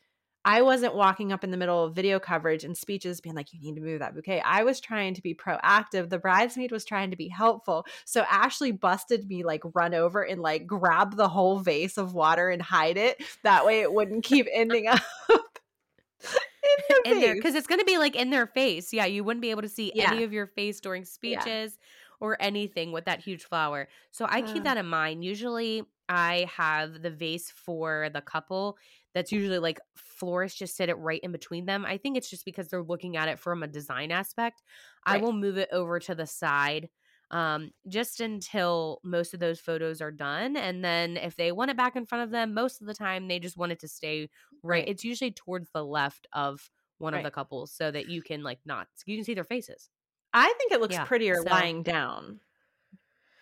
I 0.45 0.63
wasn't 0.63 0.95
walking 0.95 1.33
up 1.33 1.45
in 1.45 1.51
the 1.51 1.57
middle 1.57 1.85
of 1.85 1.95
video 1.95 2.19
coverage 2.19 2.65
and 2.65 2.77
speeches 2.77 3.21
being 3.21 3.35
like, 3.35 3.53
you 3.53 3.61
need 3.61 3.75
to 3.75 3.83
move 3.85 3.99
that 3.99 4.15
bouquet. 4.15 4.41
I 4.41 4.65
was 4.65 4.81
trying 4.81 5.15
to 5.15 5.23
be 5.23 5.35
proactive. 5.35 6.09
The 6.09 6.19
bridesmaid 6.19 6.73
was 6.73 6.85
trying 6.85 7.11
to 7.11 7.17
be 7.17 7.29
helpful. 7.29 7.85
So 8.07 8.25
Ashley 8.31 8.73
busted 8.73 9.29
me 9.29 9.45
like 9.45 9.63
run 9.75 9.93
over 9.93 10.23
and 10.23 10.41
like 10.41 10.67
grab 10.67 11.17
the 11.17 11.29
whole 11.29 11.59
vase 11.59 11.99
of 11.99 12.15
water 12.15 12.49
and 12.49 12.63
hide 12.63 12.97
it. 12.97 13.23
That 13.43 13.67
way 13.67 13.81
it 13.81 13.93
wouldn't 13.93 14.25
keep 14.25 14.47
ending 14.53 14.87
up. 14.87 15.01
in, 17.05 17.21
there 17.21 17.35
because 17.35 17.55
it's 17.55 17.67
going 17.67 17.79
to 17.79 17.85
be 17.85 17.99
like 17.99 18.17
in 18.17 18.31
their 18.31 18.47
face. 18.47 18.93
Yeah, 18.93 19.07
you 19.07 19.25
wouldn't 19.25 19.43
be 19.43 19.51
able 19.51 19.63
to 19.63 19.69
see 19.69 19.93
yeah. 19.95 20.13
any 20.13 20.25
of 20.25 20.33
your 20.33 20.47
face 20.47 20.81
during 20.81 21.05
speeches 21.05 21.79
yeah. 21.79 22.17
or 22.21 22.37
anything 22.41 22.93
with 22.93 23.07
that 23.07 23.21
huge 23.21 23.45
flower. 23.45 23.89
So 24.11 24.27
I 24.29 24.43
keep 24.43 24.65
that 24.65 24.77
in 24.77 24.87
mind. 24.87 25.25
Usually 25.25 25.83
I 26.09 26.49
have 26.57 27.03
the 27.03 27.11
vase 27.11 27.51
for 27.51 28.11
the 28.13 28.21
couple 28.21 28.77
that's 29.15 29.33
usually 29.33 29.59
like 29.59 29.81
florists 30.21 30.59
just 30.59 30.77
sit 30.77 30.89
it 30.89 30.99
right 30.99 31.21
in 31.23 31.33
between 31.33 31.67
them. 31.67 31.85
I 31.85 31.97
think 31.97 32.17
it's 32.17 32.31
just 32.31 32.45
because 32.45 32.69
they're 32.69 32.83
looking 32.83 33.17
at 33.17 33.29
it 33.29 33.39
from 33.39 33.63
a 33.63 33.67
design 33.67 34.13
aspect. 34.13 34.63
Right. 35.09 35.17
I 35.17 35.19
will 35.19 35.33
move 35.33 35.57
it 35.57 35.71
over 35.73 35.99
to 35.99 36.15
the 36.15 36.27
side 36.27 36.89
um, 37.31 37.71
just 37.89 38.21
until 38.21 39.01
most 39.03 39.35
of 39.35 39.41
those 39.41 39.61
photos 39.61 40.01
are 40.01 40.11
done. 40.11 40.57
And 40.57 40.85
then 40.85 41.17
if 41.17 41.37
they 41.37 41.53
want 41.53 41.71
it 41.71 41.77
back 41.77 41.97
in 41.97 42.07
front 42.07 42.25
of 42.25 42.31
them, 42.31 42.55
most 42.55 42.81
of 42.81 42.87
the 42.87 42.95
time 42.95 43.29
they 43.29 43.39
just 43.39 43.57
want 43.57 43.73
it 43.73 43.81
to 43.81 43.89
stay 43.89 44.29
right. 44.63 44.81
right. 44.81 44.89
It's 44.89 45.05
usually 45.05 45.31
towards 45.31 45.71
the 45.73 45.85
left 45.85 46.27
of 46.33 46.71
one 46.99 47.15
right. 47.15 47.21
of 47.21 47.25
the 47.25 47.31
couples 47.31 47.73
so 47.73 47.91
that 47.91 48.09
you 48.09 48.23
can 48.23 48.43
like 48.43 48.59
not, 48.67 48.89
you 49.07 49.17
can 49.17 49.25
see 49.25 49.35
their 49.35 49.45
faces. 49.45 49.89
I 50.33 50.53
think 50.59 50.73
it 50.73 50.81
looks 50.81 50.95
yeah, 50.95 51.05
prettier 51.05 51.37
so. 51.37 51.51
lying 51.51 51.83
down. 51.83 52.41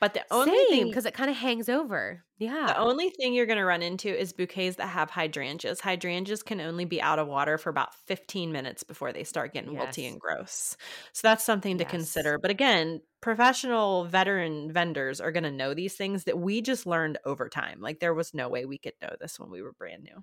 But 0.00 0.14
the 0.14 0.24
only 0.30 0.52
Same, 0.52 0.68
thing 0.68 0.86
because 0.88 1.06
it 1.06 1.14
kind 1.14 1.28
of 1.28 1.36
hangs 1.36 1.68
over. 1.68 2.22
Yeah. 2.38 2.66
The 2.68 2.78
only 2.78 3.10
thing 3.10 3.34
you're 3.34 3.46
going 3.46 3.58
to 3.58 3.64
run 3.64 3.82
into 3.82 4.08
is 4.08 4.32
bouquets 4.32 4.76
that 4.76 4.86
have 4.88 5.10
hydrangeas. 5.10 5.80
Hydrangeas 5.80 6.44
can 6.44 6.60
only 6.60 6.84
be 6.84 7.02
out 7.02 7.18
of 7.18 7.26
water 7.26 7.58
for 7.58 7.70
about 7.70 7.94
15 8.06 8.52
minutes 8.52 8.84
before 8.84 9.12
they 9.12 9.24
start 9.24 9.52
getting 9.52 9.72
yes. 9.72 9.96
wilty 9.96 10.08
and 10.08 10.20
gross. 10.20 10.76
So 11.12 11.26
that's 11.26 11.44
something 11.44 11.78
to 11.78 11.84
yes. 11.84 11.90
consider. 11.90 12.38
But 12.38 12.52
again, 12.52 13.00
professional 13.20 14.04
veteran 14.04 14.72
vendors 14.72 15.20
are 15.20 15.32
going 15.32 15.44
to 15.44 15.50
know 15.50 15.74
these 15.74 15.94
things 15.94 16.24
that 16.24 16.38
we 16.38 16.62
just 16.62 16.86
learned 16.86 17.18
over 17.24 17.48
time. 17.48 17.80
Like 17.80 17.98
there 17.98 18.14
was 18.14 18.34
no 18.34 18.48
way 18.48 18.64
we 18.64 18.78
could 18.78 18.94
know 19.02 19.16
this 19.20 19.40
when 19.40 19.50
we 19.50 19.62
were 19.62 19.72
brand 19.72 20.04
new. 20.04 20.22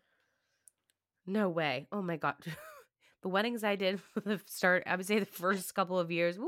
No 1.28 1.50
way. 1.50 1.88
Oh 1.92 2.02
my 2.02 2.18
god. 2.18 2.36
the 3.24 3.30
weddings 3.30 3.64
I 3.64 3.76
did 3.76 4.00
the 4.24 4.40
start, 4.46 4.84
I 4.86 4.96
would 4.96 5.06
say 5.06 5.20
the 5.20 5.26
first 5.26 5.74
couple 5.74 6.00
of 6.00 6.12
years. 6.12 6.38
Woo, 6.38 6.48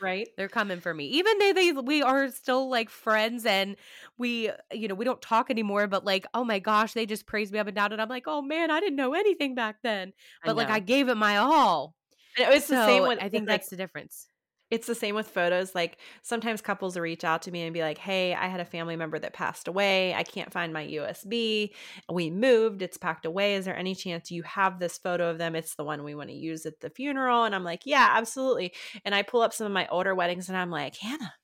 right? 0.00 0.28
They're 0.36 0.48
coming 0.48 0.80
for 0.80 0.92
me. 0.92 1.06
Even 1.06 1.38
though 1.38 1.52
they 1.52 1.72
we 1.72 2.02
are 2.02 2.30
still 2.30 2.68
like 2.68 2.90
friends 2.90 3.46
and 3.46 3.76
we 4.18 4.50
you 4.72 4.88
know 4.88 4.94
we 4.94 5.04
don't 5.04 5.22
talk 5.22 5.50
anymore 5.50 5.86
but 5.86 6.04
like 6.04 6.26
oh 6.34 6.44
my 6.44 6.58
gosh 6.58 6.92
they 6.92 7.06
just 7.06 7.26
praise 7.26 7.50
me 7.52 7.58
up 7.58 7.66
and 7.66 7.76
down 7.76 7.92
and 7.92 8.00
i'm 8.00 8.08
like 8.08 8.24
oh 8.26 8.42
man 8.42 8.70
i 8.70 8.80
didn't 8.80 8.96
know 8.96 9.14
anything 9.14 9.54
back 9.54 9.76
then 9.82 10.12
but 10.44 10.52
I 10.52 10.54
like 10.54 10.70
i 10.70 10.78
gave 10.78 11.08
it 11.08 11.16
my 11.16 11.38
all. 11.38 11.94
And 12.36 12.48
it 12.48 12.54
was 12.54 12.64
so 12.64 12.74
the 12.74 12.86
same 12.86 13.02
with 13.02 13.18
i 13.22 13.28
think 13.28 13.46
that's 13.46 13.68
the 13.68 13.76
difference 13.76 14.26
it's 14.72 14.86
the 14.86 14.94
same 14.94 15.14
with 15.14 15.28
photos. 15.28 15.74
Like 15.74 15.98
sometimes 16.22 16.62
couples 16.62 16.96
will 16.96 17.02
reach 17.02 17.24
out 17.24 17.42
to 17.42 17.50
me 17.50 17.62
and 17.62 17.74
be 17.74 17.82
like, 17.82 17.98
Hey, 17.98 18.32
I 18.32 18.46
had 18.46 18.58
a 18.58 18.64
family 18.64 18.96
member 18.96 19.18
that 19.18 19.34
passed 19.34 19.68
away. 19.68 20.14
I 20.14 20.22
can't 20.22 20.50
find 20.50 20.72
my 20.72 20.86
USB. 20.86 21.72
We 22.10 22.30
moved, 22.30 22.80
it's 22.80 22.96
packed 22.96 23.26
away. 23.26 23.54
Is 23.54 23.66
there 23.66 23.76
any 23.76 23.94
chance 23.94 24.30
you 24.30 24.42
have 24.44 24.78
this 24.78 24.96
photo 24.96 25.28
of 25.28 25.36
them? 25.36 25.54
It's 25.54 25.74
the 25.74 25.84
one 25.84 26.02
we 26.04 26.14
want 26.14 26.30
to 26.30 26.34
use 26.34 26.64
at 26.64 26.80
the 26.80 26.88
funeral. 26.88 27.44
And 27.44 27.54
I'm 27.54 27.64
like, 27.64 27.82
Yeah, 27.84 28.08
absolutely. 28.12 28.72
And 29.04 29.14
I 29.14 29.20
pull 29.20 29.42
up 29.42 29.52
some 29.52 29.66
of 29.66 29.72
my 29.72 29.86
older 29.88 30.14
weddings 30.14 30.48
and 30.48 30.56
I'm 30.56 30.70
like, 30.70 30.96
Hannah, 30.96 31.34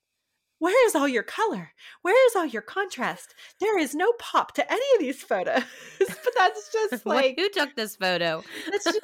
where 0.59 0.87
is 0.87 0.95
all 0.95 1.07
your 1.07 1.23
color? 1.23 1.71
Where 2.01 2.27
is 2.27 2.35
all 2.35 2.45
your 2.45 2.61
contrast? 2.61 3.33
There 3.59 3.79
is 3.79 3.95
no 3.95 4.11
pop 4.19 4.53
to 4.55 4.71
any 4.71 4.85
of 4.95 4.99
these 4.99 5.21
photos. 5.23 5.63
but 5.99 6.33
that's 6.37 6.71
just 6.71 7.05
like 7.05 7.35
who 7.37 7.49
took 7.49 7.75
this 7.75 7.95
photo? 7.95 8.43
That's 8.71 8.83
just 8.83 8.99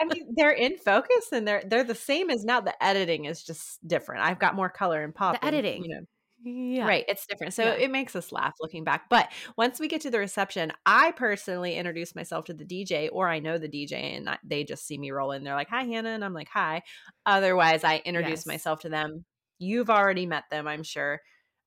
I 0.00 0.04
mean, 0.06 0.34
they're 0.36 0.50
in 0.50 0.76
focus 0.78 1.28
and 1.32 1.46
they're 1.46 1.62
they're 1.66 1.84
the 1.84 1.94
same 1.94 2.30
as 2.30 2.44
now. 2.44 2.60
The 2.60 2.82
editing 2.84 3.26
is 3.26 3.42
just 3.42 3.86
different. 3.86 4.22
I've 4.24 4.38
got 4.38 4.54
more 4.54 4.68
color 4.70 5.02
and 5.02 5.14
pop. 5.14 5.40
The 5.40 5.46
editing, 5.46 5.84
you 5.84 5.94
know. 5.94 6.00
Yeah. 6.46 6.86
Right. 6.86 7.06
It's 7.08 7.26
different. 7.26 7.54
So 7.54 7.62
Yeah. 7.64 7.72
it 7.72 7.90
makes 7.90 8.14
us 8.14 8.30
laugh 8.30 8.52
looking 8.60 8.84
back. 8.84 9.08
But 9.08 9.30
once 9.56 9.80
we 9.80 9.88
get 9.88 10.02
to 10.02 10.10
the 10.10 10.18
reception, 10.18 10.72
I 10.84 11.12
personally 11.12 11.76
introduce 11.76 12.14
myself 12.14 12.44
to 12.46 12.52
the 12.54 12.66
DJ, 12.66 13.08
or 13.10 13.28
I 13.30 13.38
know 13.38 13.56
the 13.56 13.68
DJ 13.68 14.14
and 14.16 14.28
I- 14.28 14.38
they 14.44 14.62
just 14.62 14.86
see 14.86 14.98
me 14.98 15.10
roll 15.10 15.32
in. 15.32 15.42
They're 15.42 15.54
like, 15.54 15.70
Hi, 15.70 15.84
Hannah. 15.84 16.10
And 16.10 16.22
I'm 16.22 16.34
like, 16.34 16.48
Hi. 16.52 16.82
Otherwise, 17.24 17.82
I 17.82 18.02
introduce 18.04 18.40
Yes. 18.40 18.46
myself 18.46 18.80
to 18.80 18.90
them. 18.90 19.24
You've 19.64 19.90
already 19.90 20.26
met 20.26 20.44
them, 20.50 20.66
I'm 20.68 20.82
sure. 20.82 21.20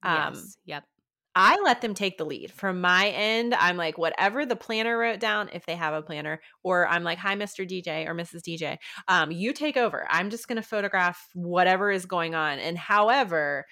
Um, 0.03 0.33
yes. 0.33 0.57
Yep. 0.65 0.83
I 1.39 1.59
let 1.63 1.81
them 1.81 1.93
take 1.93 2.17
the 2.17 2.25
lead. 2.25 2.51
From 2.51 2.81
my 2.81 3.09
end, 3.09 3.53
I'm 3.53 3.77
like, 3.77 3.99
whatever 3.99 4.43
the 4.43 4.55
planner 4.55 4.97
wrote 4.97 5.19
down, 5.19 5.51
if 5.53 5.67
they 5.67 5.75
have 5.75 5.93
a 5.93 6.01
planner, 6.01 6.41
or 6.63 6.87
I'm 6.87 7.03
like, 7.03 7.19
hi, 7.19 7.35
Mr. 7.35 7.69
DJ 7.69 8.07
or 8.07 8.15
Mrs. 8.15 8.41
DJ, 8.41 8.77
um, 9.07 9.31
you 9.31 9.53
take 9.53 9.77
over. 9.77 10.07
I'm 10.09 10.31
just 10.31 10.47
going 10.47 10.55
to 10.55 10.67
photograph 10.67 11.23
whatever 11.35 11.91
is 11.91 12.07
going 12.07 12.33
on. 12.33 12.57
And 12.57 12.75
however, 12.75 13.65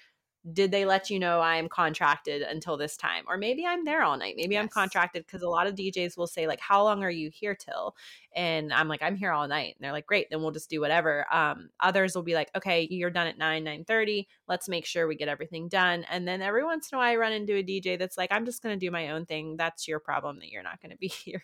did 0.54 0.72
they 0.72 0.86
let 0.86 1.10
you 1.10 1.20
know 1.20 1.40
I 1.40 1.56
am 1.56 1.68
contracted 1.68 2.44
until 2.44 2.78
this 2.78 2.96
time? 2.98 3.26
Or 3.28 3.38
maybe 3.38 3.66
I'm 3.66 3.84
there 3.84 4.04
all 4.04 4.18
night. 4.18 4.36
Maybe 4.38 4.58
I'm 4.58 4.68
contracted 4.68 5.26
because 5.26 5.42
a 5.42 5.50
lot 5.50 5.66
of 5.66 5.74
DJs 5.76 6.18
will 6.18 6.28
say, 6.28 6.46
like, 6.46 6.60
how 6.60 6.84
long 6.84 7.04
are 7.04 7.10
you 7.10 7.32
here 7.32 7.56
till? 7.56 7.96
And 8.36 8.72
I'm 8.72 8.88
like, 8.88 9.02
I'm 9.02 9.16
here 9.16 9.32
all 9.32 9.48
night. 9.48 9.76
And 9.76 9.84
they're 9.84 9.92
like, 9.92 10.06
great, 10.06 10.30
then 10.30 10.42
we'll 10.42 10.52
just 10.52 10.70
do 10.70 10.80
whatever. 10.80 11.26
Um, 11.34 11.70
others 11.80 12.16
will 12.16 12.24
be 12.24 12.36
like, 12.36 12.52
okay, 12.56 12.88
you're 12.90 13.10
done 13.10 13.28
at 13.28 13.38
9, 13.40 13.64
9 13.64 13.86
30. 13.86 14.28
Let's 14.48 14.70
make 14.70 14.86
sure 14.86 15.08
we 15.08 15.16
get 15.16 15.30
everything 15.30 15.68
done. 15.68 16.06
And 16.12 16.28
then 16.28 16.42
every 16.42 16.64
once 16.64 16.92
in 16.92 16.96
a 16.96 17.00
while 17.00 17.12
I 17.12 17.16
run 17.16 17.34
into 17.34 17.56
a 17.56 17.64
DJ 17.64 17.98
that's 17.98 18.18
like, 18.18 18.32
I'm 18.32 18.46
just 18.46 18.62
gonna 18.62 18.78
do 18.78 18.92
my 18.92 19.12
own 19.12 19.26
thing. 19.26 19.58
That's 19.58 19.88
your 19.88 20.00
problem 20.00 20.40
that 20.40 20.50
you're 20.50 20.64
not 20.64 20.82
gonna 20.82 20.98
be 20.98 21.08
here. 21.26 21.44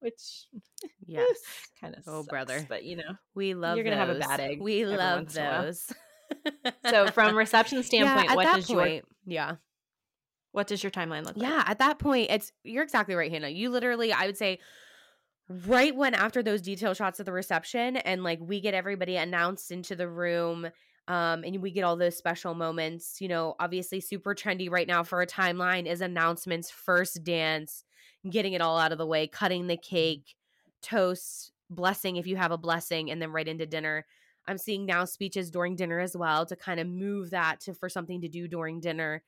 Which 0.00 0.46
Yes. 1.06 1.26
kind 1.80 1.94
of 1.96 2.06
Oh, 2.06 2.22
brother. 2.22 2.64
But 2.68 2.84
you 2.84 2.96
know. 2.96 3.16
We 3.34 3.54
love 3.54 3.76
You're 3.76 3.84
gonna 3.84 3.96
have 3.96 4.10
a 4.10 4.18
bad 4.18 4.40
egg 4.40 4.60
We 4.60 4.86
love 4.86 5.18
once 5.18 5.36
in 5.36 5.44
a 5.44 5.48
while. 5.48 5.62
those. 5.64 5.92
So 6.88 7.06
from 7.12 7.36
reception 7.36 7.82
standpoint, 7.82 8.26
yeah, 8.26 8.32
at 8.32 8.36
what 8.36 8.44
that 8.44 8.56
does 8.56 8.70
your 8.70 9.00
yeah. 9.26 9.56
what 10.52 10.66
does 10.66 10.82
your 10.82 10.90
timeline 10.90 11.24
look 11.24 11.36
like? 11.36 11.48
Yeah, 11.48 11.62
at 11.66 11.78
that 11.78 11.98
point, 11.98 12.30
it's 12.30 12.52
you're 12.64 12.82
exactly 12.82 13.14
right, 13.14 13.30
Hannah. 13.30 13.48
You 13.48 13.70
literally, 13.70 14.12
I 14.12 14.26
would 14.26 14.36
say, 14.36 14.58
right 15.48 15.94
when 15.94 16.14
after 16.14 16.42
those 16.42 16.62
detail 16.62 16.94
shots 16.94 17.20
of 17.20 17.26
the 17.26 17.32
reception, 17.32 17.96
and 17.98 18.22
like 18.22 18.38
we 18.40 18.60
get 18.60 18.74
everybody 18.74 19.16
announced 19.16 19.70
into 19.70 19.96
the 19.96 20.08
room, 20.08 20.68
um, 21.08 21.44
and 21.44 21.62
we 21.62 21.70
get 21.70 21.84
all 21.84 21.96
those 21.96 22.16
special 22.16 22.54
moments. 22.54 23.20
You 23.20 23.28
know, 23.28 23.54
obviously, 23.58 24.00
super 24.00 24.34
trendy 24.34 24.70
right 24.70 24.86
now 24.86 25.02
for 25.02 25.22
a 25.22 25.26
timeline 25.26 25.86
is 25.86 26.00
announcements, 26.00 26.70
first 26.70 27.24
dance, 27.24 27.84
getting 28.28 28.52
it 28.52 28.60
all 28.60 28.78
out 28.78 28.92
of 28.92 28.98
the 28.98 29.06
way, 29.06 29.26
cutting 29.26 29.66
the 29.66 29.76
cake, 29.76 30.34
toast, 30.82 31.52
blessing 31.70 32.16
if 32.16 32.26
you 32.26 32.36
have 32.36 32.52
a 32.52 32.58
blessing, 32.58 33.10
and 33.10 33.20
then 33.20 33.32
right 33.32 33.48
into 33.48 33.66
dinner. 33.66 34.06
I'm 34.48 34.58
seeing 34.58 34.86
now 34.86 35.04
speeches 35.04 35.50
during 35.50 35.76
dinner 35.76 36.00
as 36.00 36.16
well 36.16 36.46
to 36.46 36.56
kind 36.56 36.80
of 36.80 36.86
move 36.88 37.30
that 37.30 37.60
to 37.60 37.74
for 37.74 37.88
something 37.88 38.20
to 38.22 38.28
do 38.28 38.48
during 38.48 38.80
dinner. 38.80 39.22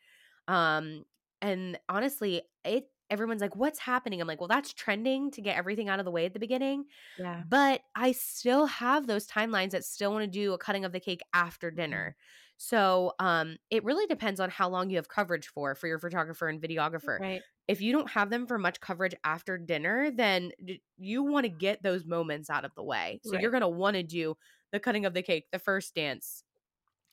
Um, 0.49 1.05
and 1.43 1.79
honestly, 1.89 2.43
it 2.65 2.91
everyone's 3.11 3.41
like, 3.43 3.57
"What's 3.57 3.79
happening?" 3.81 4.21
I'm 4.21 4.29
like, 4.29 4.41
"Well, 4.41 4.49
that's 4.49 4.73
trending 4.75 5.31
to 5.33 5.43
get 5.43 5.57
everything 5.57 5.89
out 5.89 5.99
of 6.01 6.05
the 6.05 6.11
way 6.11 6.27
at 6.27 6.35
the 6.35 6.41
beginning." 6.41 6.87
Yeah. 7.17 7.45
But 7.49 7.83
I 7.95 8.13
still 8.13 8.67
have 8.67 9.07
those 9.07 9.27
timelines 9.27 9.71
that 9.71 9.85
still 9.85 10.13
want 10.13 10.25
to 10.25 10.31
do 10.31 10.53
a 10.53 10.59
cutting 10.59 10.85
of 10.85 10.93
the 10.93 11.01
cake 11.01 11.23
after 11.33 11.71
dinner. 11.71 12.17
So, 12.59 13.15
um, 13.19 13.57
it 13.71 13.85
really 13.85 14.07
depends 14.07 14.41
on 14.41 14.51
how 14.51 14.69
long 14.69 14.91
you 14.91 14.97
have 14.97 15.09
coverage 15.09 15.49
for 15.49 15.75
for 15.75 15.87
your 15.89 15.99
photographer 15.99 16.49
and 16.49 16.61
videographer. 16.61 17.21
Right. 17.21 17.45
If 17.69 17.81
you 17.81 17.93
don't 17.93 18.11
have 18.11 18.31
them 18.31 18.47
for 18.47 18.59
much 18.59 18.81
coverage 18.81 19.15
after 19.25 19.57
dinner, 19.57 20.11
then 20.11 20.53
you 20.99 21.23
want 21.23 21.45
to 21.45 21.51
get 21.51 21.83
those 21.83 22.05
moments 22.05 22.51
out 22.51 22.65
of 22.65 22.75
the 22.75 22.83
way. 22.83 23.21
So 23.23 23.37
you're 23.37 23.53
going 23.53 23.63
to 23.63 23.69
want 23.69 23.95
to 23.97 24.03
do 24.03 24.37
the 24.73 24.81
cutting 24.81 25.07
of 25.07 25.15
the 25.15 25.23
cake, 25.23 25.49
the 25.53 25.59
first 25.59 25.95
dance. 25.95 26.45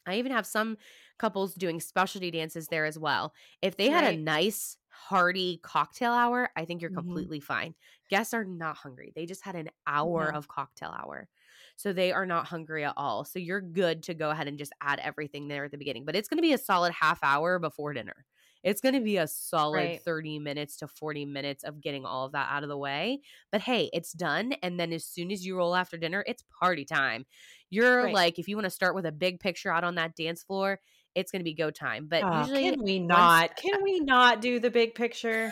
I 0.06 0.16
even 0.18 0.32
have 0.32 0.46
some 0.46 0.78
couples 1.20 1.54
doing 1.54 1.82
specialty 1.82 2.32
dances 2.32 2.70
there 2.70 2.86
as 2.86 2.98
well. 2.98 3.34
If 3.62 3.76
they 3.76 3.90
had 3.90 4.06
a 4.06 4.14
nice 4.14 4.78
hearty 4.90 5.60
cocktail 5.64 6.14
hour, 6.14 6.50
I 6.56 6.64
think 6.66 6.82
you're 6.82 6.90
Mhm. 6.90 7.30
completely 7.30 7.42
fine. 7.42 7.76
Guests 8.10 8.34
are 8.34 8.46
not 8.46 8.78
hungry. 8.78 9.12
They 9.16 9.26
just 9.26 9.44
had 9.44 9.56
an 9.56 9.70
hour 9.86 10.30
No. 10.30 10.34
of 10.34 10.48
cocktail 10.48 10.90
hour. 10.98 11.28
So 11.76 11.92
they 11.92 12.14
are 12.14 12.26
not 12.26 12.48
hungry 12.48 12.86
at 12.86 12.94
all. 12.96 13.26
So 13.26 13.38
you're 13.40 13.62
good 13.62 14.02
to 14.04 14.14
go 14.14 14.30
ahead 14.30 14.48
and 14.48 14.58
just 14.58 14.72
add 14.82 15.00
everything 15.00 15.50
there 15.50 15.66
at 15.66 15.72
the 15.72 15.78
beginning. 15.78 16.06
But 16.06 16.16
it's 16.16 16.30
going 16.30 16.38
to 16.38 16.42
be 16.42 16.54
a 16.54 16.58
solid 16.58 16.94
half 16.94 17.20
hour 17.22 17.60
before 17.60 17.94
dinner. 17.94 18.26
It's 18.64 18.82
going 18.82 18.96
to 18.96 19.02
be 19.02 19.18
a 19.18 19.28
solid 19.28 19.78
Right. 19.78 20.02
30 20.02 20.40
minutes 20.40 20.78
to 20.78 20.88
40 20.88 21.26
minutes 21.26 21.64
of 21.64 21.80
getting 21.82 22.06
all 22.06 22.26
of 22.26 22.32
that 22.34 22.48
out 22.52 22.64
of 22.64 22.70
the 22.70 22.78
way. 22.78 23.22
But 23.52 23.62
hey, 23.62 23.90
it's 23.94 24.12
done. 24.12 24.54
And 24.64 24.80
then 24.80 24.92
as 24.94 25.06
soon 25.06 25.32
as 25.32 25.46
you 25.46 25.56
roll 25.58 25.76
after 25.76 25.98
dinner, 25.98 26.24
it's 26.28 26.44
party 26.60 26.86
time. 26.86 27.26
You're 27.70 28.04
Right. 28.06 28.14
like, 28.14 28.40
if 28.40 28.48
you 28.48 28.56
want 28.56 28.66
to 28.66 28.70
start 28.72 28.96
with 28.96 29.06
a 29.06 29.12
big 29.12 29.40
picture 29.40 29.72
out 29.72 29.84
on 29.84 29.96
that 29.96 30.16
dance 30.16 30.44
floor, 30.44 30.80
it's 31.16 31.32
going 31.32 31.40
to 31.40 31.44
be 31.44 31.54
go 31.54 31.72
time. 31.72 32.08
But 32.08 32.24
Oh, 32.24 32.40
usually, 32.42 32.64
can 32.72 32.84
we 32.84 33.00
once- 33.00 33.10
not? 33.10 33.56
Can 33.56 33.84
we 33.84 34.00
not 34.02 34.42
do 34.42 34.60
the 34.60 34.70
big 34.70 34.96
picture? 34.96 35.52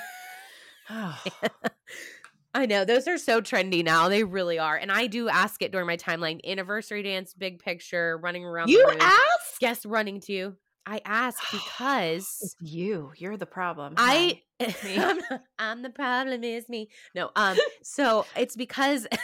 Oh, 0.89 1.24
I 2.53 2.65
know 2.67 2.85
those 2.85 3.07
are 3.09 3.17
so 3.17 3.41
trendy 3.41 3.83
now. 3.83 4.07
They 4.07 4.24
really 4.24 4.59
are. 4.59 4.77
And 4.77 4.89
I 4.91 5.07
do 5.07 5.27
ask 5.27 5.62
it 5.62 5.71
during 5.74 5.88
my 5.88 5.97
timeline 5.97 6.39
anniversary 6.45 7.03
dance, 7.03 7.33
big 7.33 7.59
picture, 7.59 8.17
running 8.17 8.45
around 8.45 8.69
you 8.69 8.85
ask? 9.00 9.59
Guess 9.59 9.85
running 9.85 10.21
to. 10.21 10.55
I 10.86 11.01
ask 11.06 11.48
because 11.51 12.27
It's 12.42 12.56
you. 12.62 13.12
You're 13.18 13.38
the 13.38 13.46
problem. 13.46 13.98
I 13.98 14.42
I'm, 14.98 15.22
I'm 15.60 15.82
the 15.82 15.89
problem 15.89 16.44
is 16.44 16.70
me. 16.70 16.89
No, 17.13 17.32
um 17.36 17.62
so 17.82 18.30
it's 18.36 18.56
because 18.56 19.08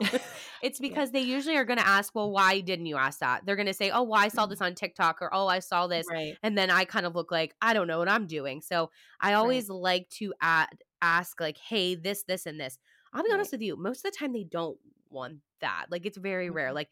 it's 0.62 0.78
because 0.80 1.10
they 1.10 1.20
usually 1.20 1.56
are 1.56 1.64
going 1.64 1.78
to 1.78 1.86
ask, 1.86 2.14
"Well, 2.14 2.30
why 2.30 2.60
didn't 2.60 2.86
you 2.86 2.96
ask 2.96 3.18
that?" 3.20 3.44
They're 3.46 3.56
going 3.56 3.66
to 3.66 3.74
say, 3.74 3.90
"Oh, 3.90 4.02
well, 4.02 4.20
I 4.20 4.28
saw 4.28 4.46
this 4.46 4.60
on 4.60 4.74
TikTok 4.74 5.20
or 5.22 5.32
oh, 5.34 5.46
I 5.48 5.58
saw 5.60 5.86
this." 5.86 6.10
right. 6.10 6.38
And 6.42 6.56
then 6.56 6.70
I 6.70 6.84
kind 6.84 7.06
of 7.06 7.14
look 7.14 7.30
like 7.32 7.54
I 7.60 7.74
don't 7.74 7.88
know 7.88 7.98
what 7.98 8.08
I'm 8.08 8.26
doing. 8.26 8.60
So 8.60 8.90
I 9.20 9.34
always 9.34 9.68
like 9.68 10.08
to 10.10 10.34
add, 10.40 10.68
ask 11.02 11.40
like, 11.40 11.58
"Hey, 11.58 11.94
this 11.94 12.24
this 12.24 12.46
and 12.46 12.60
this." 12.60 12.78
I'll 13.12 13.24
be 13.24 13.30
Right. 13.30 13.32
honest 13.32 13.52
with 13.52 13.62
you, 13.62 13.76
most 13.76 14.04
of 14.04 14.12
the 14.12 14.16
time 14.18 14.32
they 14.32 14.44
don't 14.44 14.78
want 15.10 15.38
that. 15.60 15.86
Like 15.90 16.06
it's 16.06 16.18
very 16.18 16.50
rare. 16.50 16.72
Mhm. 16.72 16.74
Like 16.74 16.90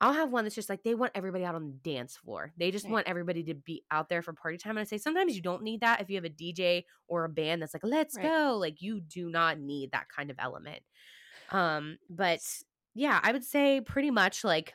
I'll 0.00 0.14
have 0.14 0.32
one 0.32 0.44
that's 0.44 0.54
just 0.54 0.70
like 0.70 0.82
they 0.82 0.94
want 0.94 1.12
everybody 1.14 1.44
out 1.44 1.54
on 1.54 1.66
the 1.66 1.72
dance 1.92 2.16
floor. 2.16 2.52
They 2.56 2.70
just 2.70 2.88
Right. 2.88 2.88
want 2.88 3.06
everybody 3.06 3.44
to 3.44 3.54
be 3.54 3.84
out 3.90 4.08
there 4.08 4.22
for 4.22 4.32
party 4.32 4.56
time. 4.56 4.72
And 4.72 4.80
I 4.80 4.84
say 4.84 4.98
sometimes 4.98 5.36
you 5.36 5.42
don't 5.42 5.62
need 5.62 5.80
that 5.82 6.00
if 6.00 6.08
you 6.08 6.16
have 6.16 6.24
a 6.24 6.30
DJ 6.30 6.86
or 7.06 7.24
a 7.24 7.28
band 7.28 7.60
that's 7.60 7.74
like, 7.74 7.84
let's 7.84 8.16
Right. 8.16 8.32
go. 8.32 8.56
Like 8.58 8.80
you 8.80 9.00
do 9.00 9.28
not 9.28 9.58
need 9.58 9.92
that 9.92 10.08
kind 10.08 10.30
of 10.30 10.36
element. 10.38 10.82
Um, 11.50 11.98
but 12.10 12.40
yeah, 12.94 13.20
I 13.22 13.32
would 13.32 13.44
say 13.44 13.80
pretty 13.80 14.10
much 14.10 14.44
like 14.44 14.74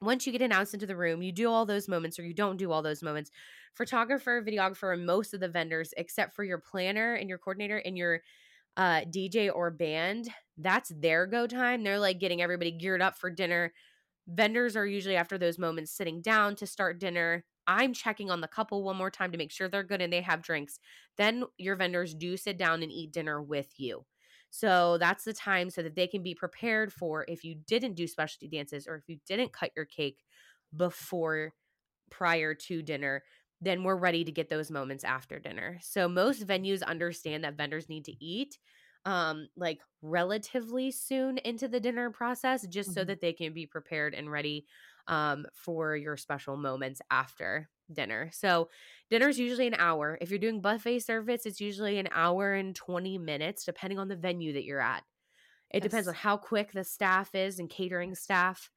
once 0.00 0.26
you 0.26 0.32
get 0.32 0.42
announced 0.42 0.74
into 0.74 0.86
the 0.86 0.96
room, 0.96 1.22
you 1.22 1.32
do 1.32 1.50
all 1.50 1.64
those 1.66 1.88
moments 1.88 2.18
or 2.18 2.24
you 2.24 2.34
don't 2.34 2.56
do 2.56 2.70
all 2.72 2.82
those 2.82 3.02
moments. 3.02 3.30
Photographer, 3.74 4.42
videographer, 4.42 4.92
and 4.92 5.06
most 5.06 5.32
of 5.34 5.40
the 5.40 5.48
vendors, 5.48 5.94
except 5.96 6.34
for 6.34 6.44
your 6.44 6.58
planner 6.58 7.14
and 7.14 7.28
your 7.28 7.38
coordinator 7.38 7.78
and 7.78 7.96
your 7.96 8.20
uh, 8.76 9.04
DJ 9.10 9.50
or 9.50 9.70
band, 9.70 10.28
that's 10.58 10.90
their 10.96 11.26
go 11.26 11.46
time. 11.46 11.84
They're 11.84 11.98
like 12.00 12.20
getting 12.20 12.42
everybody 12.42 12.72
geared 12.72 13.02
up 13.02 13.16
for 13.18 13.30
dinner. 13.30 13.72
Vendors 14.26 14.76
are 14.76 14.86
usually 14.86 15.16
after 15.16 15.36
those 15.36 15.58
moments 15.58 15.92
sitting 15.92 16.22
down 16.22 16.56
to 16.56 16.66
start 16.66 16.98
dinner. 16.98 17.44
I'm 17.66 17.92
checking 17.92 18.30
on 18.30 18.40
the 18.40 18.48
couple 18.48 18.82
one 18.82 18.96
more 18.96 19.10
time 19.10 19.32
to 19.32 19.38
make 19.38 19.50
sure 19.52 19.68
they're 19.68 19.82
good 19.82 20.00
and 20.00 20.12
they 20.12 20.22
have 20.22 20.42
drinks. 20.42 20.78
Then 21.16 21.44
your 21.58 21.76
vendors 21.76 22.14
do 22.14 22.36
sit 22.36 22.56
down 22.56 22.82
and 22.82 22.90
eat 22.90 23.12
dinner 23.12 23.42
with 23.42 23.78
you. 23.78 24.06
So 24.50 24.98
that's 24.98 25.24
the 25.24 25.34
time 25.34 25.68
so 25.70 25.82
that 25.82 25.94
they 25.94 26.06
can 26.06 26.22
be 26.22 26.34
prepared 26.34 26.92
for 26.92 27.24
if 27.28 27.44
you 27.44 27.54
didn't 27.54 27.94
do 27.94 28.06
specialty 28.06 28.48
dances 28.48 28.86
or 28.86 28.96
if 28.96 29.08
you 29.08 29.18
didn't 29.26 29.52
cut 29.52 29.72
your 29.76 29.84
cake 29.84 30.24
before 30.74 31.54
prior 32.10 32.54
to 32.54 32.82
dinner, 32.82 33.24
then 33.60 33.82
we're 33.84 33.96
ready 33.96 34.24
to 34.24 34.32
get 34.32 34.48
those 34.48 34.70
moments 34.70 35.04
after 35.04 35.38
dinner. 35.38 35.78
So 35.82 36.08
most 36.08 36.46
venues 36.46 36.82
understand 36.82 37.44
that 37.44 37.56
vendors 37.56 37.88
need 37.88 38.04
to 38.06 38.24
eat 38.24 38.58
um 39.06 39.48
like 39.56 39.80
relatively 40.02 40.90
soon 40.90 41.38
into 41.38 41.68
the 41.68 41.80
dinner 41.80 42.10
process 42.10 42.66
just 42.66 42.92
so 42.92 43.04
Mhm. 43.04 43.04
that 43.04 43.20
they 43.20 43.32
can 43.32 43.52
be 43.52 43.66
prepared 43.66 44.14
and 44.14 44.30
ready 44.30 44.66
um 45.08 45.46
for 45.54 45.96
your 45.96 46.16
special 46.16 46.56
moments 46.56 47.00
after 47.10 47.70
dinner. 47.92 48.30
So 48.32 48.70
dinner 49.10 49.28
is 49.28 49.38
usually 49.38 49.66
an 49.66 49.74
hour. 49.74 50.16
If 50.20 50.30
you're 50.30 50.38
doing 50.38 50.62
buffet 50.62 51.00
service, 51.00 51.44
it's 51.46 51.60
usually 51.60 51.98
an 51.98 52.08
hour 52.12 52.54
and 52.54 52.74
20 52.74 53.18
minutes 53.18 53.64
depending 53.64 53.98
on 53.98 54.08
the 54.08 54.16
venue 54.16 54.54
that 54.54 54.64
you're 54.64 54.80
at. 54.80 55.04
It 55.70 55.82
depends 55.82 56.08
on 56.08 56.14
how 56.14 56.36
quick 56.36 56.72
the 56.72 56.84
staff 56.84 57.34
is 57.34 57.58
and 57.58 57.70
catering 57.70 58.14
staff. 58.14 58.70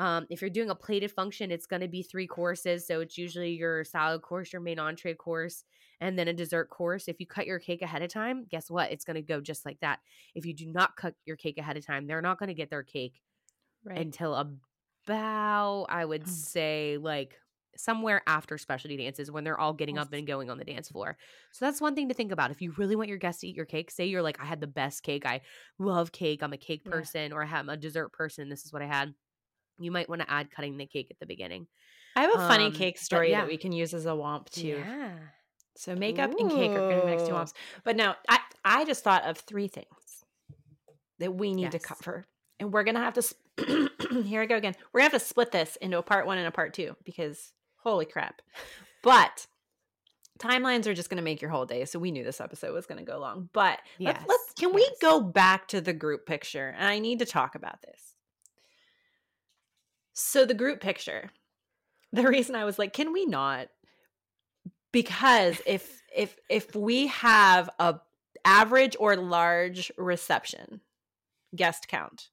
Um, 0.00 0.26
if 0.30 0.40
you're 0.40 0.50
doing 0.50 0.70
a 0.70 0.74
plated 0.74 1.12
function, 1.12 1.50
it's 1.50 1.66
going 1.66 1.82
to 1.82 1.88
be 1.88 2.02
three 2.02 2.26
courses. 2.26 2.86
So 2.86 3.00
it's 3.00 3.18
usually 3.18 3.52
your 3.52 3.84
salad 3.84 4.22
course, 4.22 4.52
your 4.52 4.62
main 4.62 4.78
entree 4.78 5.14
course, 5.14 5.64
and 6.00 6.18
then 6.18 6.28
a 6.28 6.32
dessert 6.32 6.70
course. 6.70 7.08
If 7.08 7.20
you 7.20 7.26
cut 7.26 7.46
your 7.46 7.58
cake 7.60 7.82
ahead 7.82 8.02
of 8.02 8.10
time, 8.10 8.46
guess 8.46 8.70
what? 8.70 8.92
It's 8.92 9.04
going 9.04 9.16
to 9.16 9.22
go 9.22 9.40
just 9.42 9.66
like 9.66 9.80
that. 9.80 10.00
If 10.34 10.46
you 10.46 10.54
do 10.54 10.66
not 10.66 10.96
cut 10.96 11.16
your 11.26 11.36
cake 11.36 11.58
ahead 11.58 11.76
of 11.76 11.86
time, 11.86 12.06
they're 12.06 12.22
not 12.22 12.38
going 12.38 12.48
to 12.48 12.54
get 12.54 12.70
their 12.70 12.82
cake 12.82 13.20
Right. 13.84 14.08
until 14.08 14.34
about, 14.34 15.86
I 15.88 16.04
would 16.04 16.26
Mm. 16.26 16.46
say, 16.52 16.98
like 16.98 17.38
somewhere 17.76 18.22
after 18.26 18.58
specialty 18.58 18.96
dances 18.96 19.30
when 19.30 19.44
they're 19.44 19.58
all 19.60 19.72
getting 19.72 19.98
up 19.98 20.12
and 20.12 20.26
going 20.26 20.50
on 20.50 20.58
the 20.58 20.64
dance 20.64 20.90
floor. 20.90 21.16
So 21.52 21.64
that's 21.64 21.80
one 21.80 21.94
thing 21.94 22.08
to 22.08 22.14
think 22.14 22.32
about. 22.32 22.50
If 22.50 22.60
you 22.62 22.72
really 22.72 22.96
want 22.96 23.08
your 23.08 23.18
guests 23.18 23.42
to 23.42 23.48
eat 23.48 23.56
your 23.56 23.66
cake, 23.66 23.90
say 23.90 24.06
you're 24.06 24.22
like, 24.22 24.40
I 24.40 24.44
had 24.46 24.60
the 24.60 24.66
best 24.66 25.02
cake. 25.02 25.26
I 25.26 25.42
love 25.78 26.12
cake. 26.12 26.42
I'm 26.42 26.52
a 26.52 26.58
cake 26.58 26.84
Yeah. 26.84 26.90
person, 26.90 27.32
or 27.32 27.44
I'm 27.44 27.68
a 27.68 27.76
dessert 27.76 28.10
person. 28.12 28.48
This 28.48 28.66
is 28.66 28.72
what 28.72 28.82
I 28.82 28.86
had. 28.86 29.14
You 29.80 29.90
might 29.90 30.08
want 30.08 30.20
to 30.22 30.30
add 30.30 30.50
cutting 30.50 30.76
the 30.76 30.86
cake 30.86 31.08
at 31.10 31.18
the 31.18 31.26
beginning. 31.26 31.66
I 32.16 32.22
have 32.22 32.34
a 32.34 32.48
funny 32.48 32.66
Um, 32.66 32.72
cake 32.72 32.98
story 32.98 33.30
yeah. 33.30 33.40
that 33.40 33.48
we 33.48 33.56
can 33.56 33.72
use 33.72 33.94
as 33.94 34.06
a 34.06 34.10
womp 34.10 34.50
too. 34.50 34.82
Yeah. 34.86 35.12
So 35.76 35.94
makeup 35.94 36.30
and 36.38 36.50
cake 36.50 36.72
are 36.72 36.78
going 36.78 37.00
to 37.00 37.06
be 37.06 37.10
next 37.10 37.26
two 37.26 37.32
Ooh. 37.32 37.36
womps. 37.36 37.52
But 37.84 37.96
now 37.96 38.16
I 38.28 38.38
I 38.64 38.84
just 38.84 39.02
thought 39.02 39.24
of 39.24 39.38
three 39.38 39.68
things 39.68 39.86
that 41.18 41.34
we 41.34 41.54
need 41.54 41.72
to 41.72 41.78
cover, 41.78 42.26
and 42.58 42.72
we're 42.72 42.84
going 42.84 42.96
to 42.96 43.00
have 43.00 43.14
to. 43.14 43.22
Sp- 43.22 43.40
Here 44.24 44.42
I 44.42 44.46
go 44.46 44.56
again. 44.56 44.74
We're 44.92 45.00
going 45.00 45.10
to 45.10 45.14
have 45.14 45.22
to 45.22 45.28
split 45.28 45.52
this 45.52 45.76
into 45.76 45.98
a 45.98 46.02
part 46.02 46.26
one 46.26 46.38
and 46.38 46.46
a 46.46 46.50
part 46.50 46.74
two 46.74 46.96
because 47.04 47.52
holy 47.76 48.06
crap! 48.06 48.42
But 49.02 49.46
timelines 50.38 50.86
are 50.86 50.94
just 50.94 51.08
going 51.10 51.18
to 51.18 51.22
make 51.22 51.40
your 51.40 51.50
whole 51.50 51.66
day. 51.66 51.84
So 51.84 51.98
we 51.98 52.10
knew 52.10 52.24
this 52.24 52.40
episode 52.40 52.74
was 52.74 52.86
going 52.86 52.98
to 52.98 53.04
go 53.10 53.18
long. 53.18 53.48
But 53.52 53.78
let's, 53.98 54.20
let's 54.26 54.52
can 54.58 54.72
we 54.74 54.88
go 55.00 55.20
back 55.20 55.68
to 55.68 55.80
the 55.80 55.92
group 55.92 56.26
picture? 56.26 56.74
And 56.76 56.86
I 56.86 56.98
need 56.98 57.18
to 57.20 57.26
talk 57.26 57.54
about 57.54 57.80
this. 57.82 58.14
So 60.12 60.44
the 60.44 60.54
group 60.54 60.80
picture. 60.80 61.30
The 62.12 62.26
reason 62.26 62.56
I 62.56 62.64
was 62.64 62.78
like, 62.78 62.92
can 62.92 63.12
we 63.12 63.24
not? 63.24 63.68
Because 64.92 65.60
if 65.66 66.02
if 66.14 66.36
if 66.48 66.74
we 66.74 67.06
have 67.08 67.70
a 67.78 68.00
average 68.44 68.96
or 68.98 69.16
large 69.16 69.92
reception 69.96 70.80
guest 71.54 71.86
count, 71.88 72.30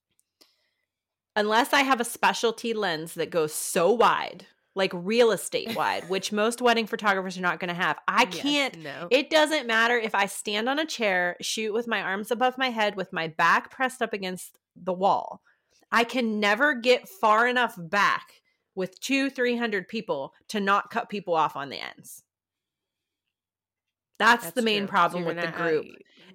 unless 1.36 1.72
I 1.72 1.82
have 1.82 2.00
a 2.00 2.04
specialty 2.04 2.72
lens 2.74 3.14
that 3.14 3.30
goes 3.30 3.54
so 3.54 3.92
wide, 3.92 4.46
like 4.74 4.90
real 4.92 5.30
estate 5.30 5.76
wide, 5.76 6.08
which 6.08 6.32
most 6.32 6.60
wedding 6.60 6.86
photographers 6.86 7.38
are 7.38 7.42
not 7.42 7.60
going 7.60 7.68
to 7.68 7.74
have, 7.74 7.98
I 8.08 8.24
can't 8.24 8.82
No. 8.82 9.06
it 9.10 9.30
doesn't 9.30 9.66
matter 9.68 9.96
if 9.96 10.14
I 10.14 10.26
stand 10.26 10.68
on 10.68 10.80
a 10.80 10.86
chair, 10.86 11.36
shoot 11.40 11.72
with 11.72 11.86
my 11.86 12.02
arms 12.02 12.32
above 12.32 12.58
my 12.58 12.70
head, 12.70 12.96
with 12.96 13.12
my 13.12 13.28
back 13.28 13.70
pressed 13.70 14.02
up 14.02 14.12
against 14.12 14.58
the 14.74 14.92
wall. 14.92 15.42
I 15.90 16.04
can 16.04 16.40
never 16.40 16.74
get 16.74 17.08
far 17.08 17.46
enough 17.46 17.74
back 17.78 18.42
with 18.74 19.00
two, 19.00 19.30
300 19.30 19.88
people 19.88 20.34
to 20.48 20.60
not 20.60 20.90
cut 20.90 21.08
people 21.08 21.34
off 21.34 21.56
on 21.56 21.68
the 21.68 21.78
ends. 21.80 22.22
That's, 24.18 24.50
the 24.50 24.62
main 24.62 24.82
true. 24.82 24.88
Problem 24.88 25.24
you're 25.24 25.34
with 25.34 25.44
the 25.44 25.52
group. 25.52 25.86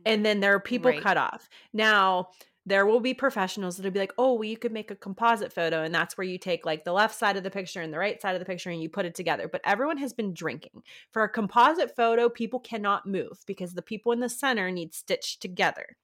And 0.05 0.25
then 0.25 0.39
there 0.39 0.53
are 0.53 0.59
people 0.59 0.91
Right. 0.91 1.01
cut 1.01 1.17
off. 1.17 1.49
Now, 1.73 2.29
there 2.65 2.85
will 2.85 3.01
be 3.01 3.13
professionals 3.13 3.75
that'll 3.75 3.91
be 3.91 3.99
like, 3.99 4.13
oh, 4.17 4.33
well, 4.33 4.45
you 4.45 4.55
could 4.57 4.71
make 4.71 4.89
a 4.89 4.95
composite 4.95 5.51
photo. 5.51 5.83
And 5.83 5.93
that's 5.93 6.17
where 6.17 6.25
you 6.25 6.37
take 6.37 6.65
like 6.65 6.85
the 6.85 6.93
left 6.93 7.13
side 7.15 7.35
of 7.35 7.43
the 7.43 7.51
picture 7.51 7.81
and 7.81 7.93
the 7.93 7.97
right 7.97 8.21
side 8.21 8.35
of 8.35 8.39
the 8.39 8.45
picture 8.45 8.69
and 8.69 8.81
you 8.81 8.89
put 8.89 9.05
it 9.05 9.15
together. 9.15 9.49
But 9.49 9.61
everyone 9.65 9.97
has 9.97 10.13
been 10.13 10.33
drinking. 10.33 10.83
For 11.11 11.23
a 11.23 11.29
composite 11.29 11.93
photo, 11.95 12.29
people 12.29 12.59
cannot 12.61 13.05
move 13.05 13.43
because 13.45 13.73
the 13.73 13.81
people 13.81 14.13
in 14.13 14.21
the 14.21 14.29
center 14.29 14.71
need 14.71 14.93
stitched 14.93 15.41
together. 15.41 15.97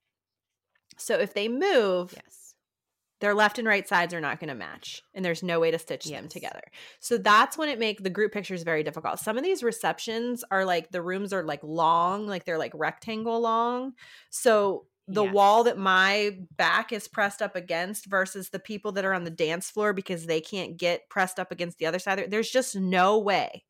So 0.98 1.18
if 1.18 1.34
they 1.34 1.48
move, 1.48 2.14
yes. 2.14 2.49
Their 3.20 3.34
left 3.34 3.60
and 3.60 3.68
right 3.68 3.88
sides 3.88 4.14
are 4.14 4.22
not 4.22 4.40
going 4.40 4.48
to 4.48 4.56
match 4.56 5.04
and 5.14 5.24
there's 5.26 5.44
no 5.44 5.60
way 5.60 5.72
to 5.72 5.80
stitch 5.80 6.10
them 6.10 6.28
together. 6.28 6.62
So 7.00 7.18
that's 7.18 7.58
when 7.58 7.70
it 7.70 7.80
make 7.80 8.04
the 8.04 8.10
group 8.10 8.32
pictures 8.32 8.64
very 8.64 8.84
difficult. 8.84 9.20
Some 9.20 9.38
of 9.38 9.44
these 9.44 9.64
receptions 9.64 10.44
are 10.52 10.66
like 10.66 10.92
the 10.92 11.02
rooms 11.02 11.34
are 11.34 11.44
like 11.44 11.62
long 11.64 12.28
like 12.28 12.46
they're 12.46 12.58
like 12.58 12.74
rectangle 12.76 13.40
long. 13.42 13.94
So 14.30 14.86
the 15.08 15.24
Yes. 15.24 15.26
wall 15.26 15.64
that 15.64 15.78
my 15.78 16.38
back 16.56 16.92
is 16.94 17.08
pressed 17.08 17.42
up 17.42 17.56
against 17.56 18.06
versus 18.06 18.50
the 18.50 18.60
people 18.60 18.92
that 18.92 19.06
are 19.06 19.14
on 19.14 19.24
the 19.24 19.32
dance 19.32 19.70
floor 19.70 19.92
because 19.92 20.26
they 20.26 20.40
can't 20.40 20.78
get 20.78 21.10
pressed 21.10 21.40
up 21.40 21.52
against 21.52 21.80
the 21.80 21.86
other 21.88 21.98
side 21.98 22.24
there's 22.30 22.52
just 22.52 22.76
no 22.76 23.18
way 23.18 23.66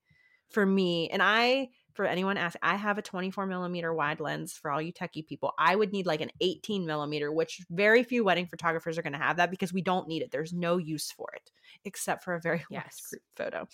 for 0.50 0.66
me 0.66 1.10
and 1.10 1.24
i 1.24 1.70
for 2.00 2.06
anyone 2.06 2.38
asking 2.38 2.62
i 2.64 2.78
have 2.78 2.98
a 2.98 3.02
24 3.02 3.46
millimeter 3.46 3.94
wide 3.94 4.22
lens 4.22 4.54
for 4.54 4.72
all 4.72 4.82
you 4.82 4.94
techie 4.94 5.28
people 5.28 5.54
i 5.60 5.76
would 5.76 5.92
need 5.92 6.06
like 6.06 6.22
an 6.22 6.32
18 6.40 6.86
millimeter 6.86 7.30
which 7.30 7.60
very 7.70 8.04
few 8.04 8.24
wedding 8.24 8.46
photographers 8.48 8.98
are 8.98 9.02
going 9.02 9.12
to 9.12 9.20
have 9.20 9.36
that 9.36 9.52
because 9.52 9.74
we 9.74 9.82
don't 9.82 10.08
need 10.08 10.22
it 10.22 10.32
there's 10.32 10.54
no 10.54 10.78
use 10.78 11.12
for 11.12 11.28
it 11.36 11.52
except 11.84 12.24
for 12.24 12.36
a 12.36 12.40
very 12.40 12.64
large 12.72 12.86
group 13.10 13.22
photo 13.36 13.68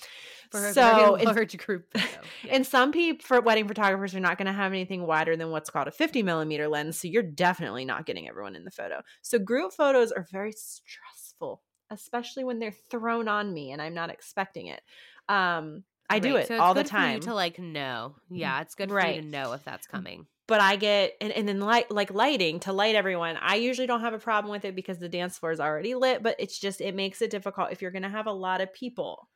For 0.50 0.66
a 0.66 0.74
so 0.74 1.14
in- 1.14 1.26
large 1.26 1.56
group. 1.56 1.86
photo. 1.94 2.08
Yeah. 2.44 2.56
and 2.56 2.66
some 2.66 2.92
people 2.92 3.24
for 3.24 3.40
wedding 3.42 3.68
photographers 3.68 4.16
are 4.16 4.20
not 4.20 4.40
going 4.40 4.48
to 4.48 4.52
have 4.54 4.72
anything 4.72 5.06
wider 5.06 5.36
than 5.38 5.52
what's 5.52 5.70
called 5.70 5.88
a 5.88 5.92
50 5.92 6.24
millimeter 6.24 6.68
lens 6.68 7.00
so 7.00 7.08
you're 7.08 7.22
definitely 7.22 7.86
not 7.86 8.08
getting 8.08 8.28
everyone 8.28 8.56
in 8.56 8.64
the 8.66 8.72
photo 8.72 9.04
so 9.22 9.38
group 9.38 9.72
photos 9.72 10.12
are 10.12 10.26
very 10.32 10.52
stressful 10.52 11.62
especially 11.92 12.44
when 12.44 12.58
they're 12.58 12.74
thrown 12.90 13.28
on 13.28 13.54
me 13.54 13.72
and 13.72 13.84
i'm 13.84 13.94
not 13.94 14.10
expecting 14.10 14.66
it 14.66 14.82
um 15.30 15.84
i 16.10 16.20
do 16.20 16.36
Right, 16.36 16.44
it 16.44 16.48
so 16.48 16.60
all 16.60 16.74
the 16.74 16.84
good 16.84 16.90
for 16.90 16.98
you 16.98 17.02
time 17.04 17.20
to 17.22 17.34
like 17.34 17.58
know. 17.60 18.16
Yeah, 18.30 18.62
it's 18.62 18.76
good 18.76 18.90
for 18.90 18.96
Right. 18.96 19.16
you 19.16 19.22
to 19.22 19.28
know 19.28 19.54
if 19.54 19.64
that's 19.64 19.88
coming. 19.88 20.28
but 20.48 20.62
I 20.62 20.76
get 20.76 21.14
and, 21.20 21.32
and 21.32 21.48
then 21.48 21.60
light 21.60 21.90
like 21.90 22.14
lighting 22.14 22.60
to 22.62 22.74
light 22.74 22.96
everyone. 22.96 23.38
I 23.42 23.56
usually 23.56 23.88
don't 23.88 24.02
have 24.02 24.14
a 24.14 24.20
problem 24.20 24.52
with 24.52 24.66
it 24.66 24.76
because 24.76 25.00
the 25.00 25.10
dance 25.10 25.38
floor 25.38 25.52
is 25.52 25.60
already 25.60 25.96
lit, 25.96 26.22
but 26.22 26.36
it's 26.40 26.60
just 26.60 26.82
it 26.82 26.96
makes 26.96 27.22
it 27.22 27.32
difficult 27.32 27.72
if 27.72 27.82
you're 27.82 27.92
gonna 27.92 28.10
have 28.10 28.28
a 28.28 28.32
lot 28.32 28.62
of 28.62 28.72
people. 28.74 29.28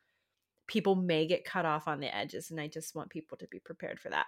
People 0.67 0.93
may 0.93 1.25
get 1.25 1.43
cut 1.45 1.65
off 1.65 1.88
on 1.88 1.99
the 1.99 2.15
edges, 2.15 2.51
and 2.51 2.62
I 2.62 2.67
just 2.67 2.93
want 2.93 3.10
people 3.10 3.38
to 3.39 3.47
be 3.47 3.60
prepared 3.60 3.99
for 3.99 4.10
that. 4.12 4.27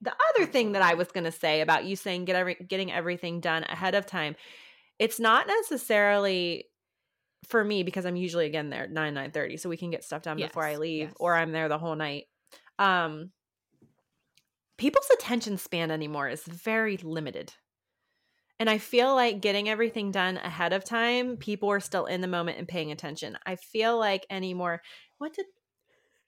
The 0.00 0.12
other 0.30 0.46
thing 0.46 0.72
that 0.72 0.82
I 0.82 0.94
was 0.94 1.10
gonna 1.10 1.32
say 1.32 1.60
about 1.60 1.84
you 1.84 1.96
saying 1.96 2.24
get 2.26 2.36
every 2.36 2.54
getting 2.54 2.92
everything 2.92 3.40
done 3.40 3.64
ahead 3.64 3.96
of 3.96 4.06
time, 4.06 4.36
it's 5.00 5.18
not 5.18 5.48
necessarily 5.48 6.66
for 7.48 7.64
me 7.64 7.82
because 7.82 8.06
I'm 8.06 8.16
usually 8.16 8.46
again 8.46 8.70
there 8.70 8.84
at 8.84 8.90
nine 8.90 9.14
nine 9.14 9.30
thirty, 9.30 9.56
so 9.56 9.68
we 9.68 9.76
can 9.76 9.90
get 9.90 10.04
stuff 10.04 10.22
done 10.22 10.36
before 10.36 10.64
I 10.64 10.76
leave, 10.76 11.08
yes. 11.08 11.16
or 11.18 11.34
I'm 11.34 11.52
there 11.52 11.68
the 11.68 11.78
whole 11.78 11.96
night. 11.96 12.24
Um, 12.78 13.30
people's 14.78 15.10
attention 15.12 15.58
span 15.58 15.90
anymore 15.90 16.28
is 16.28 16.42
very 16.42 16.96
limited. 16.96 17.52
And 18.58 18.68
I 18.68 18.76
feel 18.76 19.14
like 19.14 19.40
getting 19.40 19.70
everything 19.70 20.10
done 20.10 20.36
ahead 20.36 20.74
of 20.74 20.84
time, 20.84 21.38
people 21.38 21.70
are 21.70 21.80
still 21.80 22.04
in 22.04 22.20
the 22.20 22.28
moment 22.28 22.58
and 22.58 22.68
paying 22.68 22.92
attention. 22.92 23.38
I 23.46 23.56
feel 23.56 23.98
like 23.98 24.26
anymore, 24.28 24.82
what 25.18 25.32
did 25.34 25.46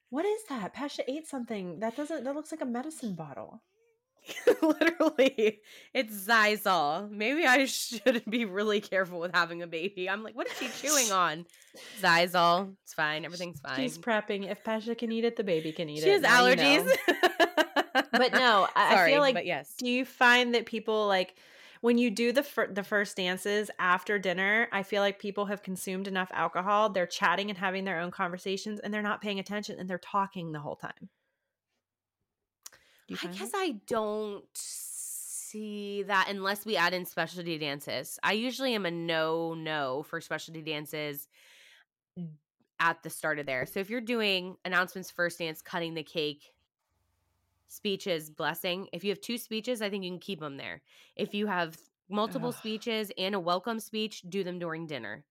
what 0.09 0.25
is 0.25 0.43
that? 0.49 0.75
Pasha 0.75 1.11
ate 1.11 1.27
something. 1.27 1.81
That 1.81 1.97
doesn't 1.97 2.25
that 2.25 2.35
looks 2.35 2.53
like 2.53 2.61
a 2.61 2.67
medicine 2.67 3.15
bottle. 3.15 3.63
Literally, 4.63 5.61
it's 5.93 6.15
Xyzal. 6.27 7.11
Maybe 7.11 7.45
I 7.45 7.65
should 7.67 8.23
be 8.29 8.45
really 8.45 8.81
careful 8.81 9.19
with 9.21 9.35
having 9.35 9.63
a 9.63 9.67
baby. 9.67 10.09
I'm 10.09 10.23
like, 10.23 10.35
what 10.35 10.47
is 10.47 10.53
she 10.59 10.69
chewing 10.69 11.11
on? 11.13 11.47
Xyzal. 12.01 12.75
It's 12.85 12.95
fine. 12.95 13.25
Everything's 13.25 13.61
fine. 13.61 13.77
She's 13.77 13.99
prepping. 13.99 14.51
If 14.51 14.63
Pasha 14.65 14.95
can 14.95 15.11
eat 15.13 15.25
it, 15.25 15.37
the 15.37 15.45
baby 15.45 15.73
can 15.73 15.89
eat 15.89 16.03
she 16.03 16.11
it. 16.11 16.13
has 16.13 16.23
Now 16.23 16.47
you 16.47 16.57
know. 16.57 16.63
allergies. 16.63 16.97
But 18.13 18.33
no, 18.33 18.69
I, 18.77 19.03
I 19.05 19.11
feel 19.11 19.21
like 19.21 19.45
yes. 19.45 19.75
do 19.77 19.89
you 19.89 20.05
find 20.05 20.55
that 20.55 20.67
people 20.67 21.07
like 21.07 21.35
when 21.81 21.99
you 21.99 22.11
do 22.11 22.33
the 22.33 22.43
fir- 22.43 22.73
the 22.73 22.83
first 22.85 23.17
dances 23.17 23.71
after 23.79 24.19
dinner 24.19 24.69
i 24.73 24.83
feel 24.83 25.03
like 25.03 25.19
people 25.19 25.47
have 25.47 25.63
consumed 25.63 26.07
enough 26.07 26.31
alcohol 26.33 26.89
they're 26.91 27.07
chatting 27.07 27.51
and 27.51 27.59
having 27.59 27.85
their 27.85 27.99
own 28.01 28.11
conversations 28.11 28.79
and 28.81 28.95
they're 28.95 29.03
not 29.03 29.21
paying 29.21 29.39
attention 29.41 29.79
and 29.79 29.91
they're 29.91 29.99
talking 29.99 30.53
the 30.53 30.61
whole 30.61 30.77
time 30.77 31.09
you 33.13 33.19
I 33.23 33.27
uh-huh. 33.31 33.39
guess 33.39 33.53
that? 33.53 33.59
I 33.59 33.75
don't 33.87 34.45
see 34.55 36.03
that 36.05 36.29
unless 36.31 36.65
we 36.65 36.77
add 36.77 36.95
in 36.95 37.05
specialty 37.05 37.59
dances. 37.59 38.19
I 38.23 38.33
usually 38.33 38.75
am 38.75 38.87
a 38.87 38.91
no 38.91 39.55
no 39.55 40.05
for 40.09 40.21
specialty 40.21 40.63
dances 40.63 41.29
at 42.81 43.03
the 43.03 43.11
start 43.11 43.39
of 43.39 43.47
there. 43.47 43.65
So 43.67 43.81
if 43.81 43.91
you're 43.91 44.01
doing 44.01 44.57
announcements, 44.65 45.11
first 45.11 45.39
dance, 45.39 45.63
cutting 45.63 45.95
the 45.95 46.03
cake, 46.03 46.53
speeches, 47.69 48.29
blessing, 48.29 48.89
if 48.93 49.05
you 49.05 49.11
have 49.11 49.21
two 49.21 49.39
speeches, 49.39 49.81
I 49.81 49.89
think 49.89 50.05
you 50.05 50.11
can 50.11 50.19
keep 50.19 50.41
them 50.41 50.57
there. 50.57 50.83
If 51.15 51.33
you 51.33 51.47
have 51.47 51.79
multiple 52.09 52.49
Ugh. 52.49 52.55
speeches 52.55 53.13
and 53.17 53.35
a 53.35 53.41
welcome 53.41 53.79
speech, 53.79 54.23
do 54.29 54.43
them 54.43 54.59
during 54.59 54.87
dinner. 54.87 55.25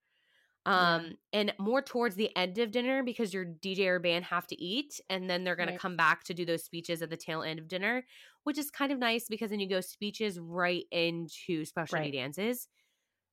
Yeah. 0.76 1.04
Um 1.04 1.15
and 1.34 1.54
more 1.60 1.82
towards 1.82 2.15
the 2.15 2.36
end 2.38 2.58
of 2.60 2.71
dinner 2.71 3.04
because 3.04 3.34
your 3.34 3.45
DJ 3.45 3.88
or 3.89 4.00
band 4.00 4.26
have 4.26 4.45
to 4.47 4.62
eat 4.62 5.02
and 5.10 5.30
then 5.30 5.43
they're 5.43 5.56
going 5.56 5.67
Right. 5.67 5.74
to 5.74 5.80
come 5.80 5.97
back 5.97 6.24
to 6.26 6.34
do 6.36 6.45
those 6.45 6.63
speeches 6.63 7.02
at 7.02 7.10
the 7.10 7.17
tail 7.17 7.41
end 7.41 7.60
of 7.60 7.67
dinner, 7.67 8.06
which 8.43 8.58
is 8.60 8.69
kind 8.69 8.91
of 8.91 9.00
nice 9.00 9.28
because 9.28 9.50
then 9.50 9.60
you 9.60 9.67
go 9.69 9.82
speeches 9.82 10.39
right 10.39 10.86
into 10.91 11.65
specialty 11.65 12.12
Right. 12.12 12.12
dances. 12.12 12.67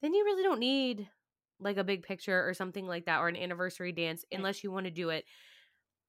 Then 0.03 0.15
you 0.15 0.25
really 0.25 0.43
don't 0.45 0.61
need 0.61 1.09
like 1.61 1.77
a 1.79 1.85
big 1.85 2.03
picture 2.05 2.49
or 2.49 2.55
something 2.55 2.87
like 2.87 3.07
that 3.07 3.21
or 3.21 3.29
an 3.29 3.37
anniversary 3.37 3.93
dance 3.93 4.25
Right. 4.33 4.49
unless 4.49 4.65
you 4.65 4.71
want 4.73 4.87
to 4.87 4.93
do 4.93 5.11
it 5.11 5.25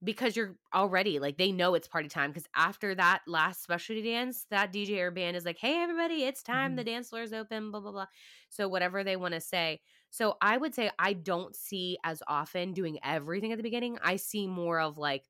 because 0.03 0.36
you're 0.38 0.58
already 0.73 1.19
like 1.19 1.38
they 1.38 1.51
know 1.51 1.73
it's 1.73 1.88
party 1.88 2.08
time 2.08 2.29
because 2.32 2.47
after 2.55 2.95
that 2.95 3.21
last 3.27 3.62
specialty 3.62 4.01
dance 4.01 4.45
that 4.49 4.71
dj 4.71 4.97
or 4.99 5.12
band 5.12 5.36
is 5.36 5.43
like 5.43 5.58
hey 5.58 5.82
everybody 5.82 6.23
it's 6.23 6.41
time 6.41 6.75
the 6.75 6.84
dance 6.86 7.10
floor 7.10 7.21
is 7.21 7.34
open 7.34 7.69
blah 7.71 7.82
blah 7.82 7.91
blah 7.91 8.05
so 8.49 8.67
whatever 8.69 9.03
they 9.03 9.17
want 9.17 9.34
to 9.34 9.41
say 9.41 9.82
so 10.10 10.38
i 10.41 10.58
would 10.58 10.74
say 10.76 10.89
i 11.00 11.13
don't 11.13 11.56
see 11.56 11.98
as 12.04 12.24
often 12.28 12.74
doing 12.74 13.00
everything 13.04 13.52
at 13.52 13.58
the 13.58 13.63
beginning 13.63 13.98
i 14.02 14.15
see 14.15 14.48
more 14.48 14.80
of 14.80 14.98
like 14.98 15.26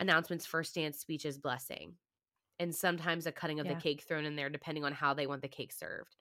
announcements 0.00 0.46
first 0.46 0.74
dance 0.74 0.98
speeches 0.98 1.38
blessing 1.38 1.96
and 2.58 2.74
sometimes 2.74 3.26
a 3.26 3.32
cutting 3.32 3.60
of 3.60 3.66
Yeah. 3.66 3.74
the 3.74 3.76
cake 3.76 4.02
thrown 4.02 4.24
in 4.26 4.36
there 4.36 4.50
depending 4.50 4.84
on 4.84 4.92
how 4.92 5.14
they 5.14 5.26
want 5.26 5.42
the 5.42 5.48
cake 5.48 5.72
served 5.72 6.16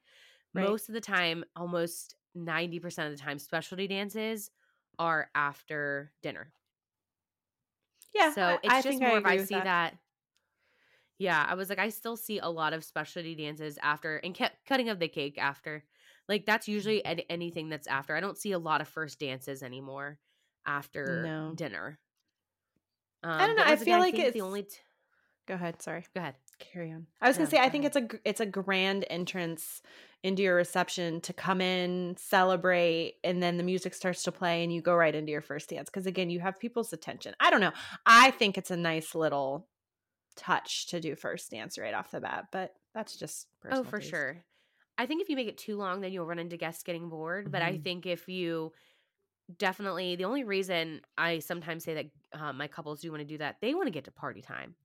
Right. 0.53 0.63
most 0.69 0.89
of 0.89 0.93
the 0.93 1.01
time 1.01 1.45
almost 1.55 2.15
90% 2.35 3.11
of 3.11 3.17
the 3.17 3.23
time 3.23 3.39
specialty 3.39 3.87
dances 3.87 4.51
are 4.99 5.31
after 5.35 6.13
dinner 6.21 6.53
Yeah. 8.13 8.35
So 8.35 8.41
I- 8.41 8.59
it's 8.63 8.75
I 8.75 8.81
just 8.81 8.99
think 8.99 9.03
I 9.03 9.07
more 9.07 9.17
if 9.17 9.25
I 9.25 9.37
see 9.37 9.59
that. 9.59 9.65
that. 9.65 9.97
Yeah, 11.17 11.45
I 11.47 11.53
was 11.53 11.69
like, 11.69 11.79
I 11.79 11.89
still 11.89 12.17
see 12.17 12.39
a 12.39 12.47
lot 12.47 12.73
of 12.73 12.83
specialty 12.83 13.35
dances 13.35 13.77
after 13.81 14.17
and 14.17 14.37
cutting 14.65 14.89
of 14.89 14.99
the 14.99 15.07
cake 15.07 15.37
after. 15.37 15.85
Like 16.29 16.45
that's 16.45 16.65
Mm-hmm. 16.65 16.73
usually 16.73 17.05
an- 17.05 17.21
anything 17.29 17.69
that's 17.69 17.87
after. 17.87 18.15
I 18.15 18.19
don't 18.21 18.37
see 18.37 18.51
a 18.53 18.59
lot 18.59 18.81
of 18.81 18.87
first 18.87 19.19
dances 19.19 19.63
anymore 19.63 20.17
after 20.65 21.23
No. 21.23 21.53
dinner. 21.55 21.99
Um, 23.23 23.31
I 23.31 23.47
don't 23.47 23.55
know, 23.55 23.63
I 23.63 23.75
feel 23.75 23.81
again, 23.83 23.99
like 23.99 24.13
think 24.15 24.27
it's- 24.27 24.33
the 24.33 24.41
only. 24.41 24.63
T- 24.63 24.77
Go 25.47 25.55
ahead. 25.55 25.81
Sorry. 25.81 26.05
go 26.13 26.21
ahead. 26.21 26.35
Carry 26.59 26.91
on. 26.91 27.07
I 27.19 27.27
was 27.27 27.35
gonna 27.35 27.47
No, 27.47 27.49
say 27.51 27.57
I 27.59 27.69
think 27.69 27.83
ahead. 27.83 27.95
it's 28.03 28.13
a 28.13 28.19
it's 28.29 28.39
a 28.39 28.45
grand 28.45 29.05
entrance 29.09 29.81
into 30.23 30.43
your 30.43 30.55
reception 30.55 31.19
to 31.21 31.33
come 31.33 31.59
in, 31.61 32.15
celebrate, 32.17 33.15
and 33.23 33.41
then 33.41 33.57
the 33.57 33.63
music 33.63 33.95
starts 33.95 34.21
to 34.23 34.31
play 34.31 34.63
and 34.63 34.71
you 34.71 34.79
go 34.81 34.95
right 34.95 35.13
into 35.15 35.31
your 35.31 35.41
first 35.41 35.69
dance 35.69 35.89
because 35.89 36.05
again 36.05 36.29
you 36.29 36.39
have 36.39 36.59
people's 36.59 36.93
attention. 36.93 37.33
I 37.39 37.49
don't 37.49 37.59
know. 37.59 37.71
I 38.05 38.29
think 38.31 38.57
it's 38.59 38.69
a 38.71 38.77
nice 38.77 39.15
little 39.15 39.67
touch 40.35 40.87
to 40.89 41.01
do 41.01 41.15
first 41.15 41.49
dance 41.49 41.77
right 41.79 41.93
off 41.95 42.11
the 42.11 42.21
bat, 42.21 42.45
but 42.51 42.75
that's 42.93 43.17
just 43.17 43.47
Oh, 43.71 43.83
for 43.83 43.97
taste. 43.97 44.11
sure. 44.11 44.45
I 45.01 45.05
think 45.07 45.21
if 45.21 45.29
you 45.29 45.35
make 45.35 45.47
it 45.47 45.57
too 45.57 45.77
long, 45.77 46.01
then 46.01 46.11
you'll 46.13 46.25
run 46.25 46.39
into 46.39 46.57
guests 46.57 46.83
getting 46.83 47.09
bored. 47.09 47.51
But 47.51 47.61
I 47.61 47.77
Mhm. 47.77 47.77
think 47.77 48.05
if 48.05 48.27
you 48.27 48.73
definitely, 49.57 50.15
the 50.15 50.25
only 50.25 50.43
reason 50.43 51.01
I 51.17 51.39
sometimes 51.39 51.83
say 51.83 51.93
that 51.95 52.39
uh, 52.39 52.53
my 52.53 52.67
couples 52.67 53.01
do 53.01 53.11
want 53.11 53.21
to 53.21 53.25
do 53.25 53.37
that, 53.39 53.57
they 53.61 53.73
want 53.75 53.87
to 53.87 53.91
get 53.91 54.05
to 54.05 54.11
party 54.11 54.41
time. 54.41 54.75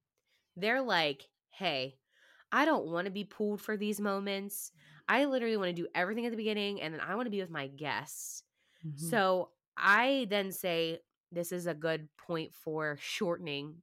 They're 0.56 0.82
like, 0.82 1.28
hey, 1.50 1.98
I 2.52 2.64
don't 2.64 2.86
want 2.86 3.06
to 3.06 3.10
be 3.12 3.24
pulled 3.24 3.60
for 3.60 3.76
these 3.76 4.00
moments. 4.00 4.72
I 5.08 5.26
literally 5.26 5.56
want 5.56 5.76
to 5.76 5.82
do 5.82 5.88
everything 5.94 6.26
at 6.26 6.30
the 6.30 6.36
beginning 6.36 6.80
and 6.82 6.94
then 6.94 7.00
I 7.00 7.14
want 7.16 7.26
to 7.26 7.30
be 7.30 7.40
with 7.40 7.50
my 7.50 7.68
guests. 7.68 8.44
Mhm. 8.82 9.16
So 9.16 9.52
I 9.76 10.26
then 10.30 10.52
say 10.52 11.00
this 11.32 11.52
is 11.52 11.66
a 11.66 11.74
good 11.74 12.08
point 12.16 12.54
for 12.54 12.96
shortening 13.00 13.82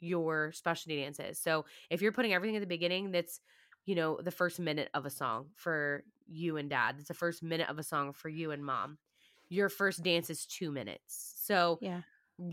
your 0.00 0.52
specialty 0.52 1.00
dances. 1.00 1.38
So 1.40 1.66
if 1.90 2.02
you're 2.02 2.12
putting 2.12 2.32
everything 2.32 2.56
at 2.56 2.60
the 2.60 2.66
beginning, 2.66 3.10
that's 3.10 3.40
you 3.86 3.94
know 3.94 4.18
the 4.22 4.30
first 4.30 4.58
minute 4.58 4.88
of 4.94 5.06
a 5.06 5.10
song 5.10 5.46
for 5.54 6.04
you 6.26 6.56
and 6.56 6.68
dad. 6.70 6.96
It's 6.98 7.08
the 7.08 7.14
first 7.14 7.42
minute 7.42 7.68
of 7.68 7.78
a 7.78 7.82
song 7.82 8.12
for 8.12 8.28
you 8.28 8.50
and 8.50 8.64
mom. 8.64 8.98
Your 9.48 9.68
first 9.68 10.02
dance 10.02 10.28
is 10.30 10.44
two 10.44 10.70
minutes. 10.70 11.34
So 11.42 11.78
yeah. 11.80 12.02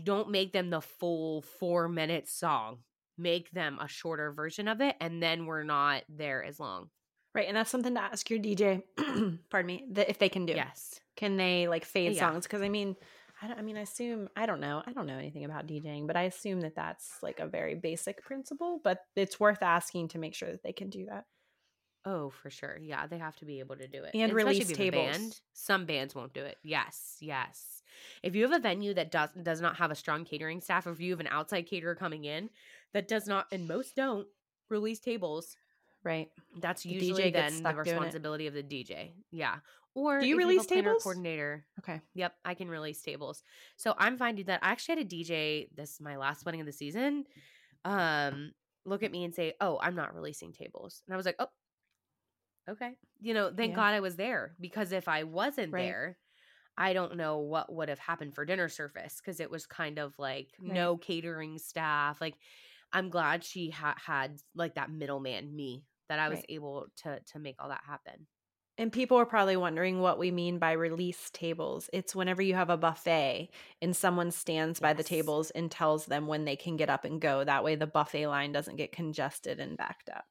don't 0.02 0.30
make 0.30 0.52
them 0.52 0.70
the 0.70 0.80
full 0.80 1.42
four 1.42 1.88
minute 1.88 2.28
song. 2.28 2.78
Make 3.18 3.50
them 3.50 3.78
a 3.80 3.88
shorter 3.88 4.30
version 4.30 4.68
of 4.68 4.80
it, 4.82 4.94
and 5.00 5.22
then 5.22 5.46
we're 5.46 5.62
not 5.62 6.02
there 6.08 6.44
as 6.44 6.60
long. 6.60 6.90
Right, 7.34 7.48
and 7.48 7.56
that's 7.56 7.70
something 7.70 7.94
to 7.94 8.00
ask 8.00 8.30
your 8.30 8.38
DJ. 8.38 8.82
pardon 9.50 9.66
me, 9.66 9.84
that 9.92 10.08
if 10.08 10.18
they 10.18 10.30
can 10.30 10.46
do. 10.46 10.54
Yes. 10.54 11.00
Can 11.16 11.36
they 11.36 11.68
like 11.68 11.84
fade 11.84 12.14
Yeah. 12.14 12.30
songs? 12.30 12.44
Because 12.44 12.62
I 12.62 12.70
mean, 12.70 12.96
I, 13.42 13.48
don't, 13.48 13.58
I 13.58 13.62
mean, 13.62 13.76
I 13.76 13.82
assume 13.82 14.28
I 14.36 14.46
don't 14.46 14.60
know. 14.60 14.82
I 14.86 14.92
don't 14.92 15.06
know 15.06 15.18
anything 15.18 15.44
about 15.44 15.66
DJing, 15.66 16.06
but 16.06 16.16
I 16.16 16.22
assume 16.22 16.62
that 16.62 16.74
that's 16.74 17.18
like 17.22 17.38
a 17.38 17.46
very 17.46 17.74
basic 17.74 18.22
principle. 18.22 18.80
But 18.82 19.00
it's 19.14 19.38
worth 19.38 19.62
asking 19.62 20.08
to 20.08 20.18
make 20.18 20.34
sure 20.34 20.50
that 20.50 20.62
they 20.62 20.72
can 20.72 20.88
do 20.90 21.06
that. 21.06 21.24
Oh, 22.06 22.30
for 22.30 22.50
sure. 22.50 22.78
Yeah, 22.80 23.08
they 23.08 23.18
have 23.18 23.34
to 23.36 23.44
be 23.44 23.58
able 23.58 23.76
to 23.76 23.88
do 23.88 24.04
it. 24.04 24.14
And 24.14 24.32
release 24.32 24.70
if 24.70 24.78
you 24.78 24.84
have 24.84 24.94
a 24.94 24.96
tables. 24.96 25.18
Band. 25.18 25.40
Some 25.52 25.86
bands 25.86 26.14
won't 26.14 26.32
do 26.32 26.42
it. 26.42 26.56
Yes, 26.62 27.16
yes. 27.20 27.82
If 28.22 28.36
you 28.36 28.42
have 28.42 28.52
a 28.52 28.60
venue 28.60 28.94
that 28.94 29.10
does 29.10 29.30
does 29.42 29.60
not 29.60 29.76
have 29.76 29.90
a 29.90 29.96
strong 29.96 30.24
catering 30.24 30.60
staff, 30.60 30.86
or 30.86 30.92
if 30.92 31.00
you 31.00 31.10
have 31.10 31.20
an 31.20 31.28
outside 31.30 31.66
caterer 31.66 31.94
coming 31.94 32.24
in 32.24 32.48
that 32.94 33.08
does 33.08 33.26
not, 33.26 33.46
and 33.50 33.66
most 33.66 33.96
don't 33.96 34.28
release 34.70 35.00
tables, 35.00 35.56
Right. 36.06 36.28
that's 36.60 36.84
The 36.84 36.90
usually 36.90 37.24
DJ 37.24 37.32
then 37.32 37.62
the 37.62 37.74
responsibility 37.74 38.46
of 38.46 38.54
the 38.54 38.62
DJ. 38.62 39.12
Yeah. 39.30 39.56
Or 39.94 40.20
Do 40.20 40.26
you 40.26 40.36
release 40.36 40.64
a 40.64 40.68
planner 40.68 40.90
or 40.90 40.92
tables? 40.92 41.02
Coordinator. 41.02 41.66
Okay. 41.80 42.00
Yep, 42.14 42.34
I 42.44 42.54
can 42.54 42.68
release 42.68 43.00
tables. 43.02 43.42
So 43.76 43.94
I'm 43.98 44.16
finding 44.18 44.44
that 44.46 44.60
I 44.62 44.70
actually 44.70 44.96
had 44.96 45.06
a 45.06 45.08
DJ. 45.08 45.68
This 45.74 45.94
is 45.94 46.00
my 46.00 46.16
last 46.16 46.44
wedding 46.44 46.60
of 46.60 46.66
the 46.66 46.72
season. 46.72 47.24
Um, 47.84 48.52
look 48.84 49.02
at 49.02 49.10
me 49.10 49.24
and 49.24 49.34
say, 49.34 49.54
"Oh, 49.60 49.78
I'm 49.82 49.94
not 49.96 50.14
releasing 50.14 50.52
tables," 50.52 51.02
and 51.06 51.14
I 51.14 51.16
was 51.16 51.26
like, 51.26 51.36
"Oh, 51.38 51.48
okay." 52.68 52.92
You 53.20 53.34
know, 53.34 53.52
thank 53.56 53.70
Yeah. 53.70 53.76
God 53.76 53.94
I 53.94 54.00
was 54.00 54.16
there 54.16 54.54
because 54.60 54.92
if 54.92 55.08
I 55.08 55.22
wasn't 55.24 55.72
Right. 55.72 55.82
there, 55.84 56.18
I 56.76 56.92
don't 56.92 57.16
know 57.16 57.38
what 57.38 57.72
would 57.72 57.88
have 57.88 57.98
happened 57.98 58.34
for 58.34 58.44
dinner 58.44 58.68
service 58.68 59.16
because 59.16 59.40
it 59.40 59.50
was 59.50 59.66
kind 59.66 59.98
of 59.98 60.18
like 60.18 60.52
Right. 60.58 60.72
no 60.72 60.98
catering 60.98 61.58
staff. 61.58 62.20
Like, 62.20 62.36
I'm 62.92 63.08
glad 63.08 63.44
she 63.44 63.70
ha- 63.70 63.96
had 63.98 64.42
like 64.54 64.74
that 64.74 64.90
middleman, 64.90 65.56
me, 65.56 65.84
that 66.08 66.18
I 66.18 66.28
was 66.28 66.38
Right. 66.38 66.46
able 66.50 66.86
to 67.02 67.20
to 67.20 67.38
make 67.38 67.56
all 67.58 67.68
that 67.68 67.84
happen. 67.86 68.26
And 68.78 68.92
people 68.92 69.16
are 69.16 69.26
probably 69.26 69.56
wondering 69.56 70.00
what 70.00 70.18
we 70.18 70.30
mean 70.30 70.58
by 70.58 70.72
release 70.72 71.30
tables. 71.30 71.88
It's 71.94 72.14
whenever 72.14 72.42
you 72.42 72.54
have 72.54 72.68
a 72.68 72.76
buffet 72.76 73.48
and 73.80 73.96
someone 73.96 74.30
stands 74.30 74.80
by 74.80 74.92
the 74.92 75.02
tables 75.02 75.50
and 75.50 75.70
tells 75.70 76.04
them 76.06 76.26
when 76.26 76.44
they 76.44 76.56
can 76.56 76.76
get 76.76 76.90
up 76.90 77.06
and 77.06 77.18
go. 77.18 77.42
That 77.42 77.64
way 77.64 77.74
the 77.74 77.86
buffet 77.86 78.26
line 78.26 78.52
doesn't 78.52 78.76
get 78.76 78.92
congested 78.92 79.60
and 79.60 79.78
backed 79.78 80.10
up. 80.10 80.26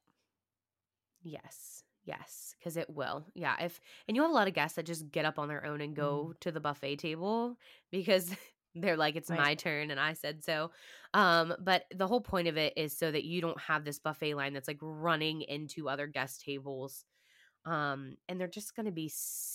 Yes. 1.22 1.82
Yes, 2.04 2.54
because 2.58 2.76
it 2.76 2.88
will. 2.88 3.26
Yeah. 3.34 3.56
If 3.60 3.80
and 4.06 4.16
you 4.16 4.22
have 4.22 4.30
a 4.30 4.34
lot 4.34 4.46
of 4.46 4.54
guests 4.54 4.76
that 4.76 4.86
just 4.86 5.10
get 5.10 5.24
up 5.24 5.40
on 5.40 5.48
their 5.48 5.66
own 5.66 5.80
and 5.80 5.92
mm-hmm. 5.92 6.02
go 6.02 6.34
to 6.40 6.52
the 6.52 6.60
buffet 6.60 6.96
table 6.96 7.58
because 7.90 8.30
they're 8.80 8.96
like, 8.96 9.16
it's 9.16 9.28
Right. 9.28 9.46
my 9.46 9.54
turn 9.54 9.90
and 9.90 10.00
I 10.00 10.12
said 10.14 10.44
so. 10.44 10.70
Um, 11.14 11.54
but 11.60 11.84
the 11.94 12.06
whole 12.06 12.20
point 12.20 12.48
of 12.48 12.56
it 12.56 12.74
is 12.76 12.96
so 12.96 13.10
that 13.10 13.24
you 13.24 13.40
don't 13.40 13.60
have 13.60 13.84
this 13.84 13.98
buffet 13.98 14.34
line 14.34 14.52
that's 14.52 14.68
like 14.68 14.78
running 14.80 15.42
into 15.42 15.88
other 15.88 16.06
guest 16.06 16.42
tables. 16.42 17.04
Um, 17.64 18.16
and 18.28 18.40
they're 18.40 18.46
just 18.48 18.76
gonna 18.76 18.92
be 18.92 19.10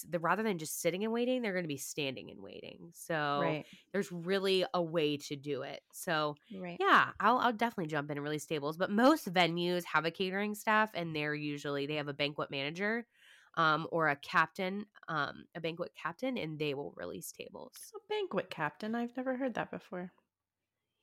the 0.09 0.19
rather 0.19 0.43
than 0.43 0.57
just 0.57 0.81
sitting 0.81 1.03
and 1.03 1.13
waiting, 1.13 1.41
they're 1.41 1.53
gonna 1.53 1.67
be 1.67 1.77
standing 1.77 2.29
and 2.29 2.41
waiting. 2.41 2.91
So 2.93 3.57
Right. 3.57 3.65
there's 3.93 4.11
really 4.11 4.65
a 4.73 4.83
way 4.83 5.17
to 5.17 5.35
do 5.37 5.61
it. 5.61 5.81
So 5.93 6.37
Right. 6.51 6.79
yeah, 6.79 7.11
I'll 7.19 7.37
I'll 7.37 7.53
definitely 7.53 7.87
jump 7.87 8.11
in 8.11 8.17
and 8.17 8.23
release 8.23 8.45
tables. 8.45 8.77
But 8.77 8.91
most 8.91 9.31
venues 9.33 9.85
have 9.85 10.05
a 10.05 10.11
catering 10.11 10.55
staff, 10.55 10.91
and 10.93 11.15
they're 11.15 11.35
usually 11.35 11.85
they 11.85 11.95
have 11.95 12.09
a 12.09 12.13
banquet 12.13 12.51
manager, 12.51 13.07
um, 13.55 13.87
or 13.91 14.09
a 14.09 14.15
captain, 14.15 14.85
um, 15.07 15.45
a 15.55 15.61
banquet 15.61 15.91
captain, 16.01 16.37
and 16.37 16.57
they 16.57 16.73
will 16.73 16.93
release 16.95 17.31
tables. 17.31 17.73
A 17.95 17.99
banquet 18.09 18.49
captain. 18.49 18.95
I've 18.95 19.15
never 19.17 19.37
heard 19.37 19.55
that 19.55 19.71
before. 19.71 20.11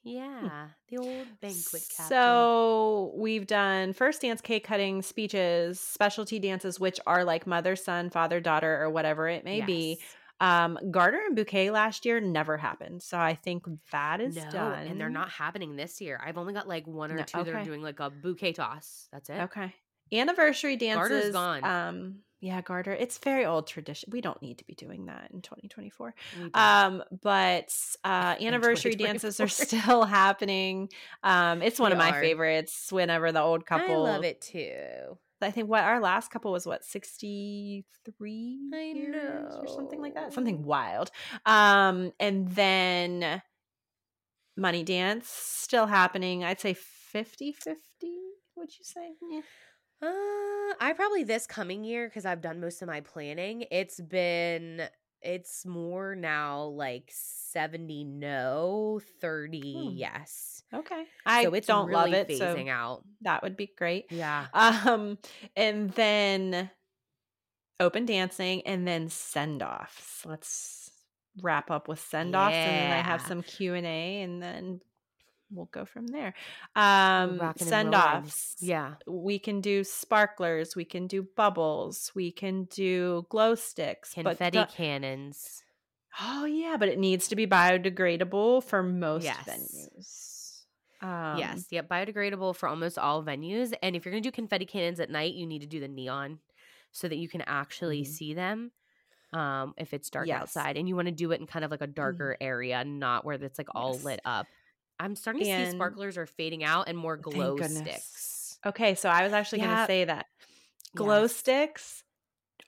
Yeah, 0.05 0.69
the 0.89 0.99
old 0.99 1.27
banquet 1.41 1.83
captain. 1.91 2.07
So 2.09 3.13
we've 3.17 3.47
done 3.47 3.93
first 3.93 4.23
dance, 4.23 4.41
cake 4.41 4.65
cutting, 4.65 5.03
speeches, 5.03 5.81
specialty 5.81 6.39
dances, 6.39 6.81
which 6.81 6.99
are 7.07 7.25
like 7.25 7.47
mother, 7.47 7.77
son, 7.77 8.09
father, 8.09 8.41
daughter, 8.41 8.81
or 8.81 8.91
whatever 8.91 9.29
it 9.29 9.45
may 9.45 9.61
be. 9.61 9.99
Um, 10.41 10.79
Garter 10.93 11.19
and 11.27 11.35
Bouquet 11.35 11.71
last 11.73 12.07
year 12.07 12.21
never 12.21 12.57
happened, 12.57 13.03
so 13.03 13.19
I 13.19 13.35
think 13.35 13.67
that 13.91 14.21
is 14.21 14.37
no, 14.37 14.51
done. 14.51 14.87
and 14.87 15.01
they're 15.01 15.11
not 15.11 15.31
happening 15.31 15.75
this 15.75 16.01
year. 16.01 16.21
I've 16.25 16.39
only 16.39 16.55
got 16.55 16.69
like 16.69 16.87
one 16.87 17.11
or 17.11 17.17
No, 17.17 17.23
two 17.25 17.43
that 17.43 17.55
are 17.55 17.65
doing 17.65 17.83
like 17.83 17.99
a 17.99 18.09
bouquet 18.09 18.53
toss. 18.53 19.09
That's 19.13 19.29
it. 19.29 19.41
Okay. 19.43 19.75
Anniversary 20.13 20.77
Garter's 20.77 21.11
dances. 21.11 21.33
gone. 21.33 21.65
Um, 21.65 22.15
yeah, 22.41 22.61
Garter. 22.61 22.93
It's 22.93 23.19
very 23.19 23.45
old 23.45 23.67
tradition. 23.67 24.11
We 24.13 24.21
don't 24.21 24.41
need 24.41 24.59
to 24.59 24.65
be 24.65 24.75
doing 24.75 25.07
that 25.07 25.31
in 25.33 25.43
2024. 25.43 26.15
Um, 26.55 27.03
but 27.23 27.75
uh, 28.05 28.37
anniversary 28.41 28.95
dances 28.95 29.41
are 29.41 29.49
still 29.49 30.05
happening. 30.05 30.91
Um, 31.23 31.63
it's 31.63 31.81
one 31.81 31.91
They 31.91 31.95
of 31.95 31.99
my 31.99 32.11
are. 32.11 32.21
favorites. 32.21 32.93
Whenever 32.93 33.33
the 33.33 33.43
old 33.43 33.67
couple, 33.67 34.07
I 34.07 34.13
love 34.13 34.25
it 34.25 34.41
too. 34.41 35.19
I 35.41 35.51
think 35.51 35.69
what 35.69 35.85
our 35.85 36.01
last 36.01 36.31
couple 36.31 36.53
was 36.53 36.67
what 36.67 36.85
63 36.85 38.59
I 38.75 38.77
years 38.93 39.55
or 39.57 39.69
something 39.69 40.01
like 40.01 40.15
that. 40.15 40.33
Something 40.33 40.63
wild. 40.65 41.11
Um, 41.47 42.13
and 42.19 42.49
then 42.51 43.43
Money 44.57 44.83
Dance 44.83 45.29
still 45.29 45.87
happening. 45.87 46.43
I'd 46.45 46.61
say 46.61 46.75
50 46.75 47.53
50, 47.53 47.79
would 48.57 48.71
you 48.77 48.85
say? 48.85 49.13
Yeah. 49.31 49.41
Uh, 50.01 50.75
I 50.81 50.93
probably 50.95 51.25
this 51.25 51.47
coming 51.47 51.85
year 51.85 52.09
because 52.09 52.25
I've 52.25 52.41
done 52.41 52.61
most 52.61 52.83
of 52.83 52.89
my 52.89 53.01
planning. 53.01 53.65
It's 53.71 54.01
been 54.01 54.89
it's 55.21 55.67
more 55.67 56.15
now 56.15 56.63
like 56.63 57.11
70 57.13 58.05
no, 58.05 59.01
30 59.21 59.91
Hmm. 59.91 59.97
yes. 59.97 60.63
Okay. 60.73 61.05
I 61.27 61.45
so 61.45 61.55
it's 61.55 61.67
don't 61.67 61.89
really 61.89 62.13
love 62.13 62.13
it. 62.13 62.29
phasing 62.29 62.67
So 62.67 62.71
out. 62.71 63.05
that 63.23 63.43
would 63.43 63.57
be 63.57 63.71
great. 63.77 64.07
Yeah. 64.11 64.47
Um, 64.53 65.19
and 65.57 65.91
then 65.93 66.71
open 67.81 68.07
dancing 68.07 68.63
and 68.67 68.87
then 68.87 69.09
send 69.09 69.63
offs. 69.63 70.25
Let's 70.25 70.91
wrap 71.43 71.71
up 71.71 71.89
with 71.89 72.01
send 72.01 72.35
offs 72.37 72.55
and 72.55 72.77
then 72.77 72.93
I 72.93 73.03
have 73.03 73.23
some 73.23 73.43
Q 73.43 73.75
and 73.75 73.87
A 73.87 74.23
and 74.23 74.43
then 74.43 74.81
we'll 75.51 75.67
go 75.73 75.85
from 75.85 76.07
there. 76.09 76.35
Um, 76.77 77.41
send 77.57 77.95
offs. 77.95 78.57
Yeah. 78.61 78.95
We 79.07 79.39
can 79.39 79.61
do 79.61 79.85
sparklers, 79.85 80.77
we 80.77 80.85
can 80.85 81.07
do 81.07 81.27
bubbles, 81.37 82.13
we 82.15 82.31
can 82.33 82.65
do 82.65 83.27
glow 83.31 83.55
sticks, 83.55 84.15
Confetti 84.15 84.59
the- 84.59 84.67
cannons. 84.67 85.63
oh 86.21 86.45
yeah, 86.45 86.77
but 86.79 86.89
it 86.89 86.99
needs 86.99 87.29
to 87.29 87.37
be 87.37 87.47
biodegradable 87.47 88.65
for 88.65 88.83
most 88.83 89.25
Yes. 89.25 89.45
venues. 89.47 90.25
Um, 91.01 91.39
yes. 91.39 91.67
Yep. 91.71 91.89
Biodegradable 91.89 92.57
for 92.57 92.69
almost 92.69 92.99
all 92.99 93.23
venues. 93.23 93.73
And 93.83 93.95
if 93.95 94.05
you're 94.05 94.11
gonna 94.13 94.21
do 94.21 94.33
confetti 94.33 94.67
cannons 94.67 94.99
at 94.99 95.11
night, 95.11 95.35
you 95.35 95.47
need 95.47 95.61
to 95.61 95.67
do 95.67 95.79
the 95.81 95.87
neon 95.89 96.41
so 96.91 97.07
that 97.09 97.17
you 97.17 97.29
can 97.29 97.43
actually 97.43 98.03
Mhm. 98.03 98.07
see 98.07 98.35
them. 98.35 98.73
Um, 99.33 99.75
if 99.77 99.93
it's 99.95 100.11
dark 100.11 100.27
Yes. 100.27 100.41
outside 100.43 100.77
and 100.77 100.89
you 100.89 100.97
want 100.97 101.07
to 101.07 101.13
do 101.13 101.31
it 101.33 101.41
in 101.41 101.47
kind 101.47 101.65
of 101.65 101.71
like 101.71 101.83
a 101.83 101.87
darker 101.87 102.37
area, 102.41 102.83
not 102.85 103.25
where 103.25 103.37
it's 103.43 103.59
like 103.59 103.69
all 103.75 103.93
Yes. 103.93 104.05
lit 104.05 104.21
up. 104.25 104.47
I'm 105.01 105.17
starting 105.17 105.43
to 105.45 105.49
and, 105.49 105.71
see 105.71 105.77
sparklers 105.77 106.17
are 106.17 106.27
fading 106.27 106.65
out 106.65 106.89
and 106.89 106.97
more 106.97 107.17
glow 107.17 107.57
sticks. 107.59 108.59
Okay, 108.67 108.95
so 108.95 109.09
I 109.09 109.23
was 109.25 109.33
actually 109.33 109.61
yeah. 109.61 109.67
going 109.67 109.79
to 109.79 109.87
say 109.87 110.05
that 110.05 110.27
glow 110.97 111.23
yes. 111.23 111.37
sticks 111.37 112.03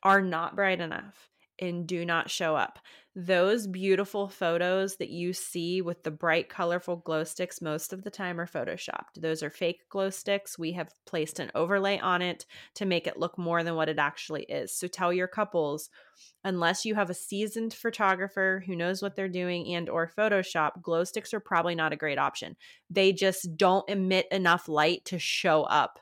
are 0.02 0.20
not 0.20 0.54
bright 0.54 0.80
enough 0.80 1.29
and 1.60 1.86
do 1.86 2.04
not 2.04 2.30
show 2.30 2.56
up. 2.56 2.78
Those 3.16 3.66
beautiful 3.66 4.28
photos 4.28 4.96
that 4.96 5.10
you 5.10 5.32
see 5.32 5.82
with 5.82 6.04
the 6.04 6.12
bright, 6.12 6.48
colorful 6.48 6.96
glow 6.96 7.24
sticks 7.24 7.60
most 7.60 7.92
of 7.92 8.04
the 8.04 8.10
time 8.10 8.40
are 8.40 8.46
photoshopped. 8.46 9.20
Those 9.20 9.42
are 9.42 9.50
fake 9.50 9.80
glow 9.88 10.10
sticks. 10.10 10.56
We 10.56 10.72
have 10.72 10.92
placed 11.06 11.40
an 11.40 11.50
overlay 11.56 11.98
on 11.98 12.22
it 12.22 12.46
to 12.76 12.86
make 12.86 13.08
it 13.08 13.18
look 13.18 13.36
more 13.36 13.64
than 13.64 13.74
what 13.74 13.88
it 13.88 13.98
actually 13.98 14.44
is. 14.44 14.72
So 14.72 14.86
tell 14.86 15.12
your 15.12 15.26
couples, 15.26 15.90
unless 16.44 16.84
you 16.84 16.94
have 16.94 17.10
a 17.10 17.14
seasoned 17.14 17.74
photographer 17.74 18.62
who 18.64 18.76
knows 18.76 19.02
what 19.02 19.16
they're 19.16 19.28
doing 19.28 19.74
and 19.74 19.88
or 19.88 20.12
Photoshop, 20.16 20.80
glow 20.80 21.02
sticks 21.02 21.34
are 21.34 21.40
probably 21.40 21.74
not 21.74 21.92
a 21.92 21.96
great 21.96 22.18
option. 22.18 22.56
They 22.90 23.12
just 23.12 23.56
don't 23.56 23.88
emit 23.90 24.26
enough 24.30 24.68
light 24.68 25.04
to 25.06 25.18
show 25.18 25.64
up 25.64 25.98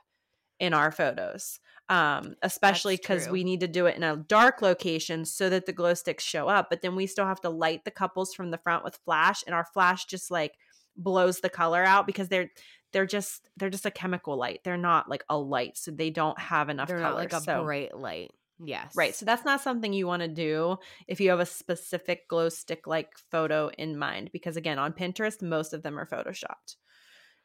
in 0.61 0.75
our 0.75 0.91
photos 0.91 1.59
um, 1.89 2.35
especially 2.43 2.97
because 2.97 3.29
we 3.29 3.45
need 3.45 3.61
to 3.61 3.69
do 3.69 3.87
it 3.87 3.97
in 3.97 4.03
a 4.03 4.17
dark 4.17 4.61
location 4.61 5.25
so 5.25 5.49
that 5.49 5.67
the 5.67 5.73
glow 5.73 5.95
sticks 5.95 6.25
show 6.25 6.49
up. 6.49 6.69
But 6.69 6.83
then 6.83 6.95
we 6.97 7.07
still 7.07 7.27
have 7.27 7.41
to 7.43 7.51
light 7.51 7.85
the 7.85 7.91
couples 7.91 8.35
from 8.35 8.51
the 8.51 8.59
front 8.59 8.85
with 8.85 8.99
flash, 9.05 9.43
and 9.47 9.55
our 9.55 9.65
flash 9.65 10.05
just 10.05 10.31
like 10.31 10.55
blows 10.97 11.41
the 11.41 11.49
color 11.49 11.85
out 11.85 12.07
because 12.07 12.29
they're 12.29 12.51
they're 12.93 13.07
just 13.07 13.49
they're 13.57 13.71
just 13.71 13.87
a 13.87 13.91
chemical 13.91 14.37
light. 14.37 14.61
They're 14.65 14.77
not 14.77 15.09
like 15.09 15.25
a 15.29 15.39
light, 15.39 15.77
so 15.77 15.91
they 15.91 16.11
don't 16.11 16.39
have 16.39 16.69
enough. 16.69 16.89
They're 16.89 16.99
color, 16.99 17.11
not 17.11 17.17
like 17.17 17.33
a 17.33 17.41
so. 17.41 17.65
bright 17.65 17.97
light. 17.97 18.33
Yes. 18.63 18.95
Right. 18.97 19.15
So 19.15 19.25
that's 19.25 19.45
not 19.45 19.61
something 19.61 19.93
you 19.93 20.07
want 20.07 20.23
to 20.23 20.29
do 20.29 20.79
if 21.07 21.21
you 21.21 21.31
have 21.31 21.41
a 21.41 21.47
specific 21.47 22.29
glow 22.29 22.49
stick 22.49 22.87
like 22.87 23.17
photo 23.31 23.71
in 23.79 23.97
mind. 23.97 24.31
Because 24.33 24.57
again, 24.57 24.79
on 24.79 24.93
Pinterest, 24.93 25.41
most 25.41 25.73
of 25.73 25.83
them 25.83 25.99
are 25.99 26.07
photoshopped. 26.07 26.77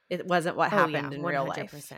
It 0.10 0.26
wasn't 0.26 0.58
what 0.58 0.72
happened 0.72 0.96
oh, 0.96 1.10
yeah, 1.12 1.16
in 1.16 1.22
100%. 1.22 1.26
real 1.26 1.46
life. 1.46 1.94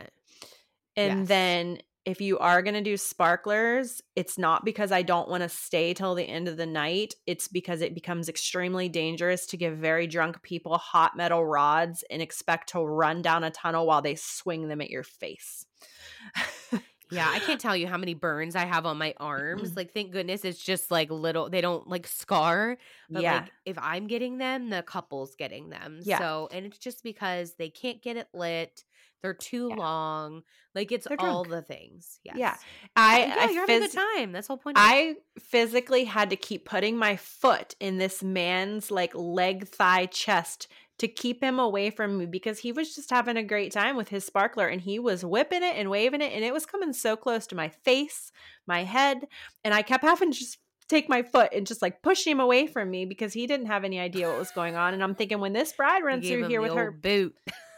And 0.96 1.20
yes. 1.20 1.28
then 1.28 1.78
if 2.06 2.20
you 2.20 2.38
are 2.38 2.62
going 2.62 2.74
to 2.74 2.80
do 2.80 2.96
sparklers, 2.96 4.00
it's 4.14 4.38
not 4.38 4.64
because 4.64 4.92
I 4.92 5.02
don't 5.02 5.28
want 5.28 5.42
to 5.42 5.48
stay 5.48 5.92
till 5.92 6.14
the 6.14 6.22
end 6.22 6.46
of 6.46 6.56
the 6.56 6.64
night. 6.64 7.14
It's 7.26 7.48
because 7.48 7.80
it 7.80 7.94
becomes 7.94 8.28
extremely 8.28 8.88
dangerous 8.88 9.44
to 9.46 9.56
give 9.56 9.76
very 9.76 10.06
drunk 10.06 10.40
people 10.42 10.78
hot 10.78 11.16
metal 11.16 11.44
rods 11.44 12.04
and 12.08 12.22
expect 12.22 12.68
to 12.70 12.80
run 12.80 13.22
down 13.22 13.42
a 13.42 13.50
tunnel 13.50 13.86
while 13.86 14.02
they 14.02 14.14
swing 14.14 14.68
them 14.68 14.80
at 14.80 14.88
your 14.88 15.02
face. 15.02 15.66
yeah, 17.10 17.28
I 17.30 17.38
can't 17.38 17.60
tell 17.60 17.76
you 17.76 17.86
how 17.86 17.96
many 17.96 18.14
burns 18.14 18.56
I 18.56 18.64
have 18.64 18.86
on 18.86 18.98
my 18.98 19.14
arms. 19.18 19.62
Mm-hmm. 19.62 19.76
Like, 19.76 19.92
thank 19.92 20.12
goodness 20.12 20.44
it's 20.44 20.62
just 20.62 20.90
like 20.90 21.10
little, 21.10 21.48
they 21.48 21.60
don't 21.60 21.86
like 21.88 22.06
scar. 22.06 22.76
But 23.08 23.22
yeah. 23.22 23.34
like, 23.34 23.50
if 23.64 23.78
I'm 23.80 24.06
getting 24.06 24.38
them, 24.38 24.70
the 24.70 24.82
couple's 24.82 25.34
getting 25.36 25.70
them. 25.70 26.00
Yeah. 26.02 26.18
So, 26.18 26.48
and 26.52 26.66
it's 26.66 26.78
just 26.78 27.02
because 27.02 27.54
they 27.54 27.68
can't 27.68 28.02
get 28.02 28.16
it 28.16 28.28
lit 28.32 28.84
they're 29.22 29.34
too 29.34 29.68
yeah. 29.70 29.76
long. 29.76 30.42
Like 30.74 30.92
it's 30.92 31.08
all 31.18 31.42
the 31.42 31.62
things. 31.62 32.20
Yes. 32.22 32.36
Yeah. 32.36 32.54
I, 32.94 33.24
yeah, 33.24 33.34
I 33.38 33.50
you're 33.50 33.66
phys- 33.66 33.68
having 33.68 33.76
a 33.76 33.88
good 33.88 33.92
time. 33.92 34.32
That's 34.32 34.46
whole 34.46 34.56
point. 34.56 34.76
I 34.78 35.16
physically 35.38 36.04
had 36.04 36.30
to 36.30 36.36
keep 36.36 36.64
putting 36.64 36.96
my 36.96 37.16
foot 37.16 37.74
in 37.80 37.98
this 37.98 38.22
man's 38.22 38.90
like 38.90 39.12
leg, 39.14 39.66
thigh, 39.66 40.06
chest 40.06 40.68
to 40.98 41.08
keep 41.08 41.42
him 41.42 41.58
away 41.58 41.90
from 41.90 42.18
me 42.18 42.26
because 42.26 42.58
he 42.58 42.72
was 42.72 42.94
just 42.94 43.10
having 43.10 43.36
a 43.36 43.42
great 43.42 43.72
time 43.72 43.96
with 43.96 44.08
his 44.08 44.24
sparkler 44.24 44.66
and 44.66 44.80
he 44.80 44.98
was 44.98 45.24
whipping 45.24 45.62
it 45.62 45.76
and 45.76 45.90
waving 45.90 46.22
it 46.22 46.32
and 46.32 46.44
it 46.44 46.54
was 46.54 46.64
coming 46.64 46.92
so 46.92 47.16
close 47.16 47.46
to 47.46 47.54
my 47.54 47.68
face, 47.68 48.32
my 48.66 48.84
head, 48.84 49.26
and 49.62 49.74
I 49.74 49.82
kept 49.82 50.04
having 50.04 50.32
to 50.32 50.38
just 50.38 50.58
take 50.88 51.08
my 51.08 51.22
foot 51.22 51.52
and 51.52 51.66
just 51.66 51.82
like 51.82 52.02
push 52.02 52.26
him 52.26 52.40
away 52.40 52.66
from 52.66 52.90
me 52.90 53.04
because 53.04 53.32
he 53.32 53.46
didn't 53.46 53.66
have 53.66 53.84
any 53.84 53.98
idea 53.98 54.28
what 54.28 54.38
was 54.38 54.52
going 54.52 54.76
on. 54.76 54.94
And 54.94 55.02
I'm 55.02 55.14
thinking 55.14 55.40
when 55.40 55.52
this 55.52 55.72
bride 55.72 56.04
runs 56.04 56.26
through 56.26 56.48
here 56.48 56.60
with 56.60 56.74
her 56.74 56.90
boot 56.90 57.36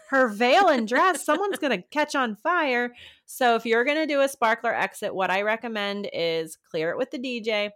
her 0.08 0.28
veil 0.28 0.68
and 0.68 0.88
dress, 0.88 1.24
someone's 1.24 1.58
going 1.60 1.76
to 1.76 1.86
catch 1.88 2.14
on 2.14 2.34
fire. 2.36 2.94
So 3.26 3.54
if 3.54 3.66
you're 3.66 3.84
going 3.84 3.98
to 3.98 4.06
do 4.06 4.22
a 4.22 4.28
sparkler 4.28 4.74
exit, 4.74 5.14
what 5.14 5.30
I 5.30 5.42
recommend 5.42 6.08
is 6.12 6.56
clear 6.70 6.90
it 6.90 6.98
with 6.98 7.10
the 7.10 7.18
DJ, 7.18 7.70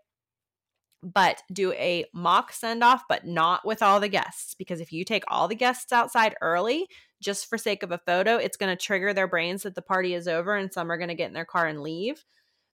but 1.02 1.42
do 1.52 1.72
a 1.72 2.04
mock 2.14 2.52
send 2.52 2.84
off, 2.84 3.02
but 3.08 3.26
not 3.26 3.66
with 3.66 3.82
all 3.82 4.00
the 4.00 4.08
guests. 4.08 4.54
Because 4.54 4.80
if 4.80 4.92
you 4.92 5.04
take 5.04 5.24
all 5.28 5.48
the 5.48 5.54
guests 5.54 5.92
outside 5.92 6.36
early, 6.40 6.88
just 7.20 7.48
for 7.48 7.58
sake 7.58 7.82
of 7.82 7.90
a 7.90 7.98
photo, 7.98 8.36
it's 8.36 8.56
going 8.56 8.74
to 8.74 8.82
trigger 8.82 9.12
their 9.12 9.28
brains 9.28 9.62
that 9.62 9.74
the 9.74 9.82
party 9.82 10.14
is 10.14 10.28
over 10.28 10.54
and 10.56 10.72
some 10.72 10.90
are 10.90 10.98
going 10.98 11.08
to 11.08 11.14
get 11.14 11.28
in 11.28 11.34
their 11.34 11.44
car 11.44 11.66
and 11.66 11.80
leave. 11.80 12.24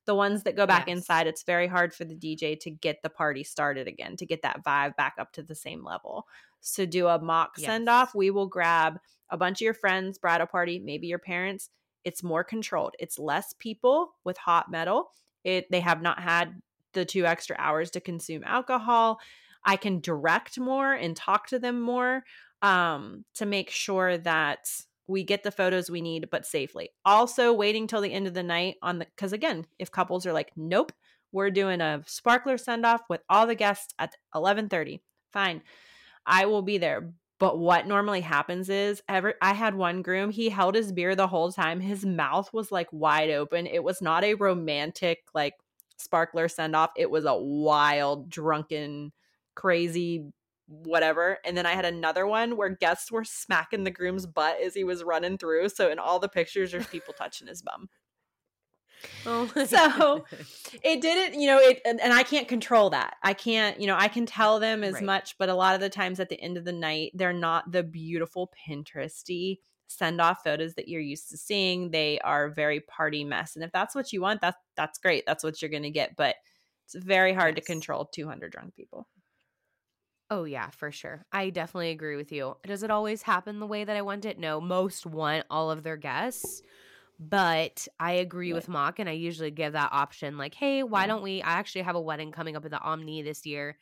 The 0.05 0.15
ones 0.15 0.43
that 0.43 0.55
go 0.55 0.65
back 0.65 0.87
yes. 0.87 0.97
inside, 0.97 1.27
it's 1.27 1.43
very 1.43 1.67
hard 1.67 1.93
for 1.93 2.03
the 2.03 2.15
DJ 2.15 2.59
to 2.61 2.71
get 2.71 2.97
the 3.03 3.09
party 3.09 3.43
started 3.43 3.87
again, 3.87 4.15
to 4.17 4.25
get 4.25 4.41
that 4.41 4.63
vibe 4.63 4.95
back 4.95 5.15
up 5.19 5.31
to 5.33 5.43
the 5.43 5.55
same 5.55 5.83
level. 5.83 6.25
So 6.61 6.85
do 6.85 7.07
a 7.07 7.19
mock 7.19 7.51
yes. 7.57 7.67
send 7.67 7.89
off. 7.89 8.15
We 8.15 8.31
will 8.31 8.47
grab 8.47 8.97
a 9.29 9.37
bunch 9.37 9.61
of 9.61 9.65
your 9.65 9.73
friends, 9.73 10.17
bridal 10.17 10.47
party, 10.47 10.79
maybe 10.79 11.07
your 11.07 11.19
parents. 11.19 11.69
It's 12.03 12.23
more 12.23 12.43
controlled. 12.43 12.95
It's 12.99 13.19
less 13.19 13.53
people 13.59 14.15
with 14.23 14.37
hot 14.37 14.71
metal. 14.71 15.11
It 15.43 15.67
they 15.69 15.81
have 15.81 16.01
not 16.01 16.19
had 16.19 16.55
the 16.93 17.05
two 17.05 17.25
extra 17.25 17.55
hours 17.59 17.91
to 17.91 18.01
consume 18.01 18.43
alcohol. 18.45 19.19
I 19.63 19.75
can 19.75 19.99
direct 19.99 20.59
more 20.59 20.93
and 20.93 21.15
talk 21.15 21.47
to 21.47 21.59
them 21.59 21.81
more 21.81 22.23
um, 22.61 23.25
to 23.35 23.45
make 23.45 23.69
sure 23.69 24.17
that 24.17 24.69
we 25.07 25.23
get 25.23 25.43
the 25.43 25.51
photos 25.51 25.89
we 25.89 26.01
need, 26.01 26.29
but 26.29 26.45
safely. 26.45 26.91
Also, 27.03 27.51
waiting 27.51 27.87
till 27.87 28.01
the 28.01 28.13
end 28.13 28.27
of 28.27 28.33
the 28.33 28.43
night 28.43 28.75
on 28.81 28.99
the 28.99 29.05
because 29.05 29.33
again, 29.33 29.65
if 29.79 29.91
couples 29.91 30.25
are 30.25 30.33
like, 30.33 30.51
nope, 30.55 30.91
we're 31.31 31.49
doing 31.49 31.81
a 31.81 32.03
sparkler 32.05 32.57
send 32.57 32.85
off 32.85 33.01
with 33.09 33.21
all 33.29 33.47
the 33.47 33.55
guests 33.55 33.93
at 33.97 34.15
eleven 34.33 34.69
thirty. 34.69 35.01
Fine, 35.33 35.61
I 36.25 36.45
will 36.45 36.61
be 36.61 36.77
there. 36.77 37.11
But 37.39 37.57
what 37.57 37.87
normally 37.87 38.21
happens 38.21 38.69
is 38.69 39.01
ever 39.07 39.33
I 39.41 39.53
had 39.53 39.73
one 39.73 40.01
groom, 40.01 40.29
he 40.29 40.49
held 40.49 40.75
his 40.75 40.91
beer 40.91 41.15
the 41.15 41.27
whole 41.27 41.51
time. 41.51 41.79
His 41.79 42.05
mouth 42.05 42.51
was 42.53 42.71
like 42.71 42.89
wide 42.91 43.29
open. 43.29 43.65
It 43.65 43.83
was 43.83 44.01
not 44.01 44.23
a 44.23 44.33
romantic 44.35 45.19
like 45.33 45.53
sparkler 45.99 46.47
send 46.47 46.75
off. 46.75 46.91
It 46.97 47.09
was 47.09 47.25
a 47.25 47.35
wild, 47.35 48.29
drunken, 48.29 49.11
crazy 49.55 50.31
whatever. 50.69 51.39
And 51.43 51.57
then 51.57 51.65
I 51.65 51.73
had 51.73 51.85
another 51.85 52.27
one 52.27 52.55
where 52.55 52.69
guests 52.69 53.11
were 53.11 53.23
smacking 53.23 53.83
the 53.83 53.91
groom's 53.91 54.27
butt 54.27 54.61
as 54.61 54.75
he 54.75 54.83
was 54.83 55.03
running 55.03 55.37
through. 55.37 55.69
So 55.69 55.89
in 55.89 55.99
all 55.99 56.19
the 56.19 56.29
pictures 56.29 56.71
there's 56.71 56.87
people 56.87 57.13
touching 57.13 57.47
his 57.47 57.61
bum. 57.61 57.89
Oh 59.25 59.47
so 59.65 60.25
it 60.83 61.01
didn't, 61.01 61.39
you 61.39 61.47
know, 61.47 61.57
it 61.57 61.81
and, 61.85 62.01
and, 62.01 62.11
I 62.13 62.23
can't 62.23 62.47
control 62.47 62.89
that. 62.89 63.15
I 63.23 63.33
can't, 63.33 63.79
you 63.79 63.87
know, 63.87 63.95
I 63.97 64.09
can 64.09 64.25
tell 64.25 64.59
them 64.59 64.83
as 64.83 64.95
right. 64.95 65.03
much, 65.03 65.37
but 65.37 65.49
a 65.49 65.55
lot 65.55 65.73
of 65.73 65.81
the 65.81 65.89
times 65.89 66.19
at 66.19 66.27
the 66.27 66.39
end 66.39 66.57
of 66.57 66.65
the 66.65 66.73
night, 66.73 67.11
they're 67.15 67.31
not 67.31 67.71
the 67.71 67.81
beautiful 67.81 68.51
Pinteresty 68.67 69.59
send 69.89 70.21
off 70.21 70.43
photos 70.43 70.75
that 70.75 70.87
you're 70.87 71.01
used 71.01 71.29
to 71.29 71.37
seeing. 71.37 71.91
They 71.91 72.19
are 72.19 72.49
very 72.49 72.79
party 72.81 73.23
mess. 73.23 73.55
And 73.55 73.63
if 73.63 73.71
that's 73.71 73.95
what 73.95 74.13
you 74.13 74.21
want, 74.21 74.41
that's 74.41 74.57
that's 74.75 74.99
great. 74.99 75.25
That's 75.25 75.43
what 75.43 75.61
you're 75.61 75.71
gonna 75.71 75.89
get. 75.89 76.15
But 76.15 76.35
it's 76.85 76.95
very 76.95 77.33
hard 77.33 77.57
yes. 77.57 77.65
to 77.65 77.73
control 77.73 78.05
200 78.05 78.51
drunk 78.51 78.75
people. 78.75 79.07
Oh 80.31 80.43
yeah, 80.43 80.69
for 80.69 80.91
sure. 80.91 81.25
I 81.31 81.49
definitely 81.49 81.89
agree 81.89 82.15
with 82.15 82.31
you. 82.31 82.55
Does 82.65 82.83
it 82.83 82.91
always 82.91 83.23
happen 83.23 83.59
the 83.59 83.67
way 83.67 83.83
that 83.83 83.97
I 83.97 84.01
want 84.03 84.25
it? 84.25 84.39
No, 84.39 84.61
most 84.61 85.05
want 85.05 85.45
all 85.49 85.71
of 85.71 85.83
their 85.83 85.97
guests 85.97 86.61
but 87.19 87.85
I 87.99 88.13
agree 88.13 88.53
with 88.53 88.69
Mock, 88.69 88.99
and 88.99 89.09
I 89.09 89.11
usually 89.11 89.51
give 89.51 89.73
that 89.73 89.91
option 89.91 90.37
like, 90.37 90.53
hey, 90.53 90.83
why 90.83 91.05
don't 91.05 91.21
we? 91.21 91.41
I 91.41 91.51
actually 91.51 91.81
have 91.81 91.95
a 91.95 92.01
wedding 92.01 92.31
coming 92.31 92.55
up 92.55 92.63
at 92.63 92.71
the 92.71 92.79
Omni 92.79 93.23
this 93.23 93.45
year, 93.45 93.77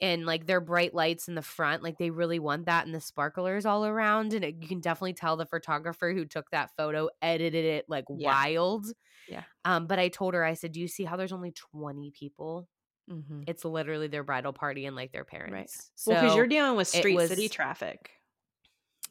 and 0.00 0.26
like 0.26 0.46
their 0.46 0.60
bright 0.60 0.94
lights 0.94 1.28
in 1.28 1.34
the 1.34 1.42
front, 1.42 1.82
like 1.82 1.98
they 1.98 2.10
really 2.10 2.38
want 2.38 2.66
that, 2.66 2.86
and 2.86 2.94
the 2.94 3.00
sparklers 3.00 3.66
all 3.66 3.84
around, 3.84 4.32
and 4.32 4.44
it, 4.44 4.56
you 4.60 4.68
can 4.68 4.80
definitely 4.80 5.14
tell 5.14 5.36
the 5.36 5.46
photographer 5.46 6.12
who 6.12 6.24
took 6.24 6.50
that 6.50 6.70
photo 6.76 7.08
edited 7.20 7.64
it 7.64 7.86
like 7.88 8.04
yeah. 8.08 8.30
wild. 8.30 8.86
Yeah. 9.28 9.42
Um, 9.64 9.86
but 9.86 9.98
I 9.98 10.08
told 10.08 10.34
her, 10.34 10.44
I 10.44 10.54
said, 10.54 10.72
do 10.72 10.80
you 10.80 10.88
see 10.88 11.04
how 11.04 11.16
there's 11.16 11.32
only 11.32 11.52
20 11.52 12.12
people? 12.12 12.68
Mm-hmm. 13.10 13.42
It's 13.46 13.64
literally 13.64 14.08
their 14.08 14.24
bridal 14.24 14.52
party 14.52 14.86
and 14.86 14.94
like 14.94 15.12
their 15.12 15.24
parents. 15.24 15.52
Right. 15.52 15.70
So 15.94 16.12
well, 16.12 16.22
because 16.22 16.36
you're 16.36 16.46
dealing 16.46 16.76
with 16.76 16.88
street 16.88 17.16
was, 17.16 17.28
city 17.28 17.48
traffic. 17.48 18.10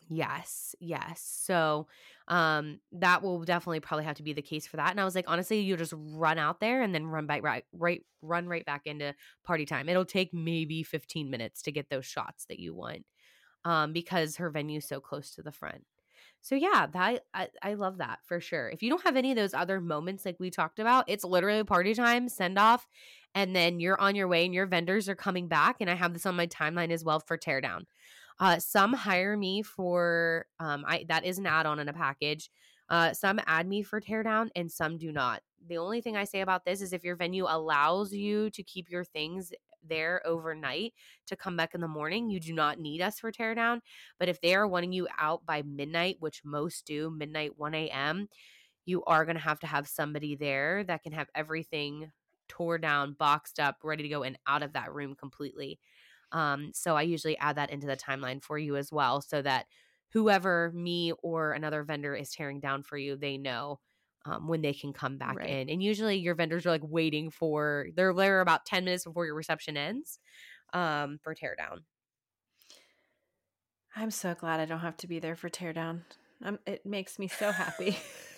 Yes, 0.09 0.73
yes. 0.79 1.21
So 1.21 1.87
um 2.29 2.79
that 2.93 3.21
will 3.23 3.43
definitely 3.43 3.79
probably 3.79 4.03
have 4.05 4.17
to 4.17 4.23
be 4.23 4.33
the 4.33 4.41
case 4.41 4.65
for 4.67 4.77
that. 4.77 4.91
And 4.91 5.01
I 5.01 5.05
was 5.05 5.15
like, 5.15 5.25
honestly, 5.27 5.59
you 5.59 5.75
just 5.75 5.93
run 5.95 6.37
out 6.37 6.59
there 6.59 6.81
and 6.81 6.93
then 6.95 7.07
run 7.07 7.27
back 7.27 7.43
right 7.43 7.65
right 7.73 8.03
run 8.21 8.47
right 8.47 8.65
back 8.65 8.83
into 8.85 9.13
party 9.43 9.65
time. 9.65 9.89
It'll 9.89 10.05
take 10.05 10.33
maybe 10.33 10.83
15 10.83 11.29
minutes 11.29 11.61
to 11.63 11.71
get 11.71 11.89
those 11.89 12.05
shots 12.05 12.45
that 12.45 12.59
you 12.59 12.73
want. 12.73 13.05
Um, 13.65 13.93
because 13.93 14.37
her 14.37 14.49
venue's 14.49 14.87
so 14.87 15.01
close 15.01 15.31
to 15.35 15.43
the 15.43 15.51
front. 15.51 15.85
So 16.41 16.55
yeah, 16.55 16.87
that 16.93 17.23
I, 17.33 17.49
I 17.61 17.73
love 17.75 17.97
that 17.99 18.19
for 18.25 18.39
sure. 18.39 18.69
If 18.69 18.83
you 18.83 18.89
don't 18.89 19.03
have 19.03 19.17
any 19.17 19.31
of 19.31 19.37
those 19.37 19.53
other 19.53 19.81
moments 19.81 20.25
like 20.25 20.37
we 20.39 20.49
talked 20.51 20.79
about, 20.79 21.05
it's 21.07 21.23
literally 21.25 21.63
party 21.63 21.93
time, 21.93 22.29
send 22.29 22.57
off, 22.59 22.87
and 23.35 23.55
then 23.55 23.79
you're 23.79 23.99
on 23.99 24.15
your 24.15 24.27
way 24.27 24.45
and 24.45 24.53
your 24.53 24.67
vendors 24.67 25.09
are 25.09 25.15
coming 25.15 25.47
back. 25.47 25.77
And 25.81 25.89
I 25.89 25.95
have 25.95 26.13
this 26.13 26.25
on 26.25 26.35
my 26.35 26.47
timeline 26.47 26.91
as 26.91 27.03
well 27.03 27.19
for 27.19 27.37
teardown. 27.37 27.85
Uh, 28.39 28.59
some 28.59 28.93
hire 28.93 29.35
me 29.35 29.63
for 29.63 30.45
um, 30.59 30.83
I 30.87 31.05
that 31.07 31.25
is 31.25 31.39
an 31.39 31.45
add-on 31.47 31.79
in 31.79 31.89
a 31.89 31.93
package. 31.93 32.49
Uh, 32.89 33.13
some 33.13 33.39
add 33.47 33.67
me 33.67 33.83
for 33.83 33.99
teardown 33.99 34.49
and 34.55 34.71
some 34.71 34.97
do 34.97 35.11
not. 35.11 35.41
The 35.67 35.77
only 35.77 36.01
thing 36.01 36.15
I 36.15 36.23
say 36.23 36.41
about 36.41 36.63
this 36.63 36.81
is 36.81 36.93
if 36.93 37.03
your 37.03 37.15
venue 37.15 37.45
allows 37.47 38.13
you 38.13 38.49
to 38.51 38.63
keep 38.63 38.89
your 38.89 39.03
things 39.03 39.51
there 39.83 40.21
overnight 40.25 40.93
to 41.27 41.35
come 41.35 41.57
back 41.57 41.73
in 41.73 41.81
the 41.81 41.87
morning, 41.87 42.29
you 42.29 42.39
do 42.39 42.53
not 42.53 42.79
need 42.79 43.01
us 43.01 43.19
for 43.19 43.31
teardown. 43.31 43.81
But 44.19 44.29
if 44.29 44.39
they 44.39 44.55
are 44.55 44.67
wanting 44.67 44.93
you 44.93 45.07
out 45.19 45.45
by 45.45 45.63
midnight, 45.63 46.17
which 46.19 46.43
most 46.45 46.85
do, 46.85 47.09
midnight, 47.09 47.57
1 47.57 47.73
a.m., 47.73 48.29
you 48.85 49.03
are 49.03 49.25
going 49.25 49.35
to 49.35 49.43
have 49.43 49.59
to 49.59 49.67
have 49.67 49.87
somebody 49.87 50.35
there 50.35 50.83
that 50.85 51.03
can 51.03 51.11
have 51.11 51.27
everything 51.35 52.11
tore 52.47 52.77
down, 52.77 53.13
boxed 53.13 53.59
up, 53.59 53.77
ready 53.83 54.03
to 54.03 54.09
go 54.09 54.23
and 54.23 54.37
out 54.47 54.63
of 54.63 54.73
that 54.73 54.93
room 54.93 55.15
completely. 55.15 55.79
Um, 56.31 56.71
so 56.73 56.95
I 56.95 57.03
usually 57.03 57.37
add 57.37 57.57
that 57.57 57.69
into 57.69 57.87
the 57.87 57.97
timeline 57.97 58.43
for 58.43 58.57
you 58.57 58.75
as 58.75 58.91
well 58.91 59.21
so 59.21 59.41
that 59.41 59.65
whoever 60.11 60.71
me 60.73 61.13
or 61.23 61.51
another 61.53 61.83
vendor 61.83 62.15
is 62.15 62.31
tearing 62.31 62.59
down 62.59 62.83
for 62.83 62.97
you, 62.97 63.15
they 63.15 63.37
know 63.37 63.79
um, 64.25 64.47
when 64.47 64.61
they 64.61 64.73
can 64.73 64.93
come 64.93 65.17
back 65.17 65.37
right. 65.37 65.49
in. 65.49 65.69
And 65.69 65.81
usually 65.81 66.17
your 66.17 66.35
vendors 66.35 66.65
are 66.65 66.71
like 66.71 66.81
waiting 66.83 67.29
for, 67.29 67.87
they're 67.95 68.13
there 68.13 68.41
about 68.41 68.65
10 68.65 68.85
minutes 68.85 69.05
before 69.05 69.25
your 69.25 69.35
reception 69.35 69.77
ends 69.77 70.19
um, 70.73 71.19
for 71.23 71.33
teardown. 71.33 71.79
I'm 73.95 74.11
so 74.11 74.35
glad 74.35 74.59
I 74.59 74.65
don't 74.65 74.79
have 74.79 74.97
to 74.97 75.07
be 75.07 75.19
there 75.19 75.35
for 75.35 75.49
teardown. 75.49 76.01
Um, 76.43 76.59
it 76.67 76.85
makes 76.85 77.17
me 77.17 77.27
so 77.27 77.51
happy. 77.51 77.97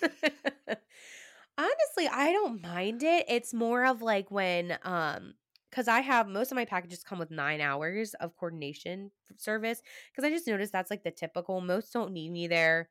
Honestly, 1.58 2.08
I 2.10 2.32
don't 2.32 2.62
mind 2.62 3.02
it. 3.02 3.26
It's 3.28 3.52
more 3.52 3.84
of 3.84 4.00
like 4.00 4.30
when 4.30 4.78
um 4.82 5.34
because 5.70 5.88
I 5.88 6.00
have 6.00 6.26
most 6.28 6.50
of 6.50 6.56
my 6.56 6.64
packages 6.64 7.04
come 7.04 7.18
with 7.18 7.30
nine 7.30 7.60
hours 7.60 8.14
of 8.14 8.36
coordination 8.36 9.10
service. 9.36 9.82
Because 10.10 10.26
I 10.26 10.30
just 10.30 10.46
noticed 10.46 10.72
that's 10.72 10.90
like 10.90 11.04
the 11.04 11.10
typical. 11.10 11.60
Most 11.60 11.92
don't 11.92 12.12
need 12.12 12.30
me 12.32 12.48
there 12.48 12.88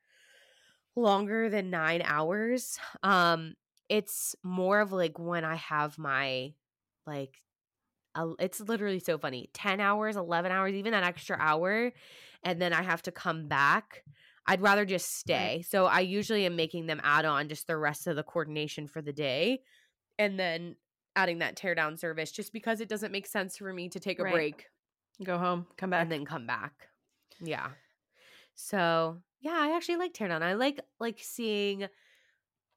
longer 0.96 1.48
than 1.48 1.70
nine 1.70 2.02
hours. 2.04 2.78
Um, 3.02 3.54
it's 3.88 4.34
more 4.42 4.80
of 4.80 4.92
like 4.92 5.18
when 5.18 5.44
I 5.44 5.56
have 5.56 5.98
my 5.98 6.54
like, 7.06 7.42
uh, 8.14 8.28
it's 8.38 8.60
literally 8.60 9.00
so 9.00 9.18
funny 9.18 9.50
10 9.52 9.80
hours, 9.80 10.16
11 10.16 10.50
hours, 10.50 10.74
even 10.74 10.92
that 10.92 11.04
extra 11.04 11.36
hour. 11.38 11.92
And 12.42 12.60
then 12.60 12.72
I 12.72 12.82
have 12.82 13.02
to 13.02 13.12
come 13.12 13.46
back. 13.46 14.04
I'd 14.46 14.62
rather 14.62 14.84
just 14.84 15.14
stay. 15.16 15.62
So 15.68 15.86
I 15.86 16.00
usually 16.00 16.46
am 16.46 16.56
making 16.56 16.86
them 16.86 17.00
add 17.04 17.24
on 17.24 17.48
just 17.48 17.66
the 17.66 17.76
rest 17.76 18.06
of 18.06 18.16
the 18.16 18.22
coordination 18.22 18.88
for 18.88 19.02
the 19.02 19.12
day. 19.12 19.60
And 20.18 20.38
then 20.38 20.76
adding 21.16 21.38
that 21.38 21.56
teardown 21.56 21.98
service 21.98 22.30
just 22.30 22.52
because 22.52 22.80
it 22.80 22.88
doesn't 22.88 23.12
make 23.12 23.26
sense 23.26 23.56
for 23.56 23.72
me 23.72 23.88
to 23.88 24.00
take 24.00 24.18
a 24.18 24.22
right. 24.22 24.32
break, 24.32 24.66
go 25.24 25.38
home, 25.38 25.66
come 25.76 25.90
back, 25.90 26.02
and 26.02 26.12
then 26.12 26.24
come 26.24 26.46
back. 26.46 26.72
Yeah. 27.40 27.68
So 28.54 29.18
yeah, 29.40 29.56
I 29.58 29.76
actually 29.76 29.96
like 29.96 30.12
teardown. 30.12 30.42
I 30.42 30.54
like 30.54 30.80
like 30.98 31.18
seeing 31.20 31.86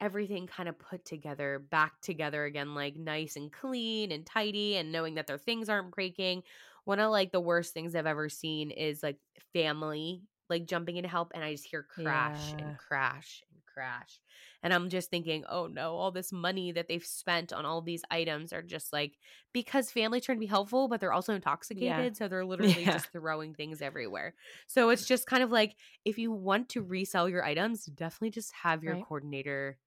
everything 0.02 0.48
kind 0.48 0.67
of 0.67 0.78
put 0.80 1.06
together, 1.06 1.63
back 1.69 1.93
together 2.02 2.46
again, 2.46 2.76
like 2.76 2.96
nice 2.96 3.36
and 3.36 3.52
clean 3.52 4.12
and 4.12 4.26
tidy, 4.26 4.78
and 4.78 4.91
knowing 4.91 5.15
that 5.15 5.28
their 5.28 5.38
things 5.38 5.69
aren't 5.69 5.91
breaking. 5.91 6.43
One 6.86 7.00
of 7.00 7.12
like 7.12 7.32
the 7.32 7.39
worst 7.39 7.74
things 7.74 7.96
I've 7.96 8.06
ever 8.06 8.30
seen 8.30 8.72
is 8.72 9.04
like 9.04 9.17
family 9.54 10.24
like 10.50 10.65
jumping 10.65 10.98
in 10.98 11.04
to 11.04 11.10
help, 11.10 11.32
and 11.34 11.43
I 11.43 11.52
just 11.54 11.65
hear 11.65 11.84
crash 11.84 12.52
yeah. 12.52 12.65
and 12.65 12.78
crash 12.78 13.43
crash. 13.73 14.19
And 14.62 14.73
I'm 14.73 14.89
just 14.89 15.09
thinking, 15.09 15.43
oh 15.49 15.67
no, 15.67 15.95
all 15.95 16.12
this 16.12 16.31
money 16.31 16.71
that 16.71 16.88
they've 16.88 17.03
spent 17.03 17.51
on 17.51 17.65
all 17.65 17.81
these 17.81 18.03
items 18.09 18.53
are 18.53 18.62
just 18.62 18.93
like 18.93 19.13
because 19.53 19.91
family 19.91 20.21
trying 20.21 20.38
to 20.38 20.41
be 20.41 20.45
helpful, 20.45 20.88
but 20.88 20.99
they're 20.99 21.13
also 21.13 21.33
intoxicated. 21.33 21.88
Yeah. 21.88 22.12
So 22.13 22.27
they're 22.27 22.45
literally 22.45 22.83
yeah. 22.83 22.93
just 22.93 23.12
throwing 23.12 23.53
things 23.53 23.81
everywhere. 23.81 24.36
So 24.67 24.89
it's 24.89 25.05
just 25.05 25.27
kind 25.27 25.43
of 25.43 25.51
like 25.51 25.75
if 26.05 26.17
you 26.17 26.31
want 26.31 26.69
to 26.69 26.81
resell 26.81 27.27
your 27.27 27.43
items, 27.43 27.86
definitely 27.86 28.31
just 28.31 28.53
have 28.63 28.83
your 28.83 28.95
right. 28.95 29.05
coordinator 29.05 29.77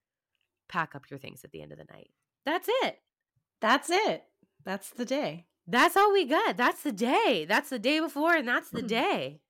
pack 0.68 0.94
up 0.94 1.04
your 1.10 1.18
things 1.18 1.44
at 1.44 1.52
the 1.52 1.62
end 1.62 1.72
of 1.72 1.78
the 1.78 1.86
night. 1.92 2.10
That's 2.44 2.68
it. 2.82 2.98
That's 3.60 3.90
it. 3.90 4.24
That's 4.64 4.90
the 4.90 5.04
day. 5.04 5.46
That's 5.66 5.96
all 5.96 6.12
we 6.12 6.24
got. 6.26 6.56
That's 6.56 6.82
the 6.82 6.92
day. 6.92 7.44
That's 7.48 7.70
the 7.70 7.78
day 7.78 7.98
before, 7.98 8.34
and 8.34 8.46
that's 8.46 8.70
the 8.70 8.82
day. 9.00 9.40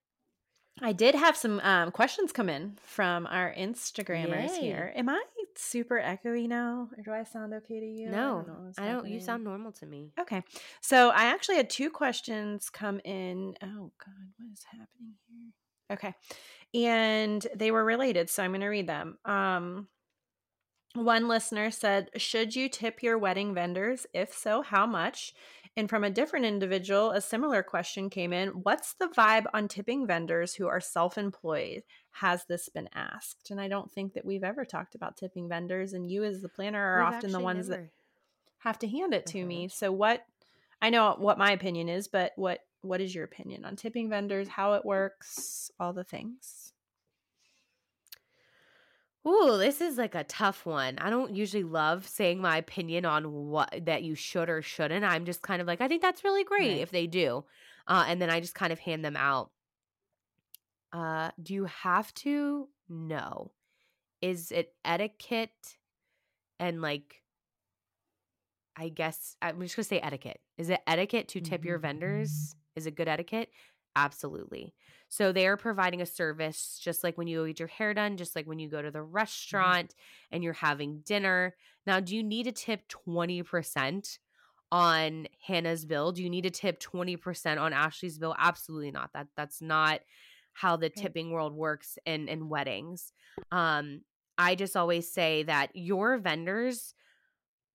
I 0.83 0.93
did 0.93 1.15
have 1.15 1.37
some 1.37 1.61
um, 1.61 1.91
questions 1.91 2.33
come 2.33 2.49
in 2.49 2.77
from 2.83 3.27
our 3.27 3.55
Instagrammers 3.57 4.57
Yay. 4.57 4.61
here. 4.61 4.93
Am 4.95 5.09
I 5.09 5.23
super 5.55 5.99
echoey 5.99 6.47
now, 6.47 6.89
or 6.97 7.03
do 7.03 7.13
I 7.13 7.25
sound 7.25 7.55
okay 7.55 7.81
to 7.81 7.87
you? 7.87 8.11
No, 8.11 8.43
I 8.43 8.47
don't. 8.47 8.75
I 8.79 8.93
don't 8.93 9.09
you 9.09 9.21
sound 9.21 9.43
normal 9.43 9.73
to 9.73 9.87
me. 9.87 10.13
Okay, 10.21 10.43
so 10.81 11.11
I 11.11 11.27
actually 11.27 11.57
had 11.57 11.71
two 11.71 11.91
questions 11.91 12.69
come 12.69 13.01
in. 13.05 13.55
Oh 13.63 13.91
God, 14.05 14.33
what 14.37 14.53
is 14.53 14.65
happening 14.71 15.15
here? 15.29 15.53
Okay, 15.93 16.15
and 16.75 17.47
they 17.55 17.71
were 17.71 17.85
related, 17.85 18.29
so 18.29 18.43
I'm 18.43 18.51
going 18.51 18.61
to 18.61 18.67
read 18.67 18.87
them. 18.87 19.19
Um, 19.25 19.89
one 20.97 21.29
listener 21.29 21.71
said, 21.71 22.11
"Should 22.17 22.57
you 22.57 22.69
tip 22.69 23.03
your 23.03 23.19
wedding 23.19 23.55
vendors? 23.55 24.07
If 24.13 24.33
so, 24.33 24.63
how 24.63 24.87
much? 24.87 25.35
And 25.79 25.91
from 25.91 26.05
a 26.05 26.11
different 26.11 26.47
individual, 26.47 27.11
a 27.11 27.21
similar 27.21 27.63
question 27.63 28.09
came 28.09 28.33
in 28.33 28.49
What's 28.49 28.95
the 28.95 29.09
vibe 29.09 29.45
on 29.53 29.69
tipping 29.69 30.07
vendors 30.07 30.55
who 30.55 30.67
are 30.67 30.81
self 30.81 31.19
employed? 31.19 31.83
Has 32.13 32.47
this 32.47 32.71
been 32.71 32.89
asked? 32.95 33.51
And 33.51 33.61
I 33.61 33.69
don't 33.69 33.93
think 33.93 34.15
that 34.15 34.25
we've 34.25 34.45
ever 34.45 34.65
talked 34.65 34.95
about 34.95 35.19
tipping 35.19 35.49
vendors. 35.49 35.93
And 35.93 36.11
you, 36.11 36.25
as 36.25 36.41
the 36.41 36.49
planner, 36.49 36.83
are 36.83 37.05
we've 37.05 37.15
often 37.15 37.33
the 37.33 37.41
ones 37.41 37.69
never. 37.69 37.83
that 37.83 37.91
have 38.61 38.79
to 38.81 38.89
hand 38.89 39.13
it 39.13 39.27
to 39.27 39.41
uh-huh. 39.41 39.49
me. 39.49 39.69
So, 39.69 39.93
what 39.93 40.25
I 40.81 40.89
know 40.91 41.15
what 41.19 41.39
my 41.39 41.53
opinion 41.53 41.91
is, 41.91 42.09
but 42.09 42.33
what 42.37 42.61
what 42.81 43.03
is 43.03 43.15
your 43.15 43.25
opinion 43.25 43.65
on 43.65 43.77
tipping 43.77 44.09
vendors, 44.09 44.49
how 44.49 44.75
it 44.75 44.85
works, 44.85 45.71
all 45.79 45.93
the 45.93 46.05
things? 46.05 46.73
Ooh, 49.27 49.57
this 49.59 49.81
is 49.81 49.99
like 49.99 50.15
a 50.15 50.25
tough 50.25 50.65
one. 50.65 50.99
I 50.99 51.11
don't 51.11 51.35
usually 51.35 51.65
love 51.65 52.07
saying 52.07 52.41
my 52.41 52.59
opinion 52.59 53.05
on 53.05 53.33
what 53.33 53.87
that 53.87 54.05
you 54.05 54.15
should 54.15 54.49
or 54.49 54.63
shouldn't. 54.63 55.05
I'm 55.05 55.25
just 55.25 55.43
kind 55.43 55.61
of 55.61 55.67
like, 55.67 55.81
I 55.81 55.89
think 55.89 56.01
that's 56.01 56.23
really 56.23 56.45
great 56.45 56.75
right. 56.75 56.81
if 56.81 56.91
they 56.93 57.07
do. 57.07 57.45
Uh, 57.89 58.05
and 58.07 58.23
then 58.23 58.31
I 58.31 58.41
just 58.41 58.55
kind 58.55 58.73
of 58.73 58.79
hand 58.79 59.05
them 59.05 59.17
out. 59.17 59.51
Uh, 60.93 61.31
do 61.43 61.55
you 61.55 61.65
have 61.65 62.15
to? 62.15 62.69
No. 62.89 63.51
Is 64.23 64.53
it 64.53 64.73
etiquette 64.85 65.77
and 66.61 66.81
like, 66.81 67.23
I 68.77 68.91
guess 68.91 69.37
I'm 69.43 69.61
just 69.61 69.75
gonna 69.75 69.85
say 69.85 69.99
etiquette. 70.01 70.41
Is 70.57 70.71
it 70.71 70.81
etiquette 70.87 71.29
to 71.29 71.41
tip 71.41 71.63
mm-hmm. 71.63 71.69
your 71.69 71.79
vendors? 71.79 72.55
Is 72.77 72.87
it 72.87 72.95
good 72.95 73.09
etiquette? 73.09 73.51
Absolutely. 73.97 74.75
So 75.09 75.33
they 75.33 75.47
are 75.47 75.57
providing 75.57 76.03
a 76.03 76.07
service 76.07 76.79
just 76.83 77.05
like 77.05 77.17
when 77.17 77.29
you 77.29 77.47
get 77.47 77.61
your 77.61 77.69
hair 77.69 77.95
done, 77.95 78.17
just 78.17 78.35
like 78.35 78.47
when 78.47 78.59
you 78.59 78.69
go 78.69 78.83
to 78.83 78.91
the 78.91 78.99
mm-hmm. 78.99 79.13
restaurant 79.15 79.91
mm-hmm. 79.91 80.35
and 80.35 80.45
you're 80.45 80.53
having 80.53 81.03
dinner. 81.05 81.55
Now, 81.87 82.01
do 82.01 82.17
you 82.17 82.23
need 82.23 82.45
to 82.45 82.53
tip 82.53 82.89
20% 82.89 84.19
on 84.73 85.29
Hannah's 85.47 85.85
bill? 85.85 86.13
Do 86.13 86.23
you 86.23 86.31
need 86.31 86.43
to 86.43 86.51
tip 86.51 86.81
20% 86.81 87.61
on 87.61 87.73
Ashley's 87.73 88.19
bill? 88.19 88.35
Absolutely 88.39 88.91
not. 88.91 89.11
That 89.15 89.29
that's 89.37 89.63
not 89.63 90.01
how 90.53 90.77
the 90.77 90.89
tipping 90.89 91.31
world 91.31 91.55
works 91.55 91.99
in 92.05 92.29
in 92.29 92.49
weddings. 92.49 93.13
Um 93.53 94.01
I 94.39 94.55
just 94.55 94.77
always 94.77 95.11
say 95.11 95.45
that 95.45 95.71
your 95.75 96.19
vendors 96.19 96.95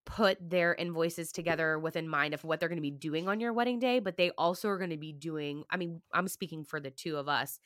put 0.04 0.38
their 0.40 0.74
invoices 0.74 1.32
together 1.32 1.78
within 1.78 2.08
mind 2.08 2.34
of 2.34 2.44
what 2.44 2.58
they're 2.58 2.68
going 2.68 2.76
to 2.76 2.82
be 2.82 2.90
doing 2.90 3.28
on 3.28 3.40
your 3.40 3.52
wedding 3.52 3.78
day, 3.78 4.00
but 4.00 4.16
they 4.16 4.30
also 4.36 4.68
are 4.68 4.78
going 4.78 4.90
to 4.90 4.96
be 4.96 5.12
doing, 5.12 5.64
I 5.70 5.76
mean, 5.76 6.02
I'm 6.12 6.28
speaking 6.28 6.64
for 6.64 6.80
the 6.80 6.90
two 6.90 7.16
of 7.16 7.28
us. 7.28 7.60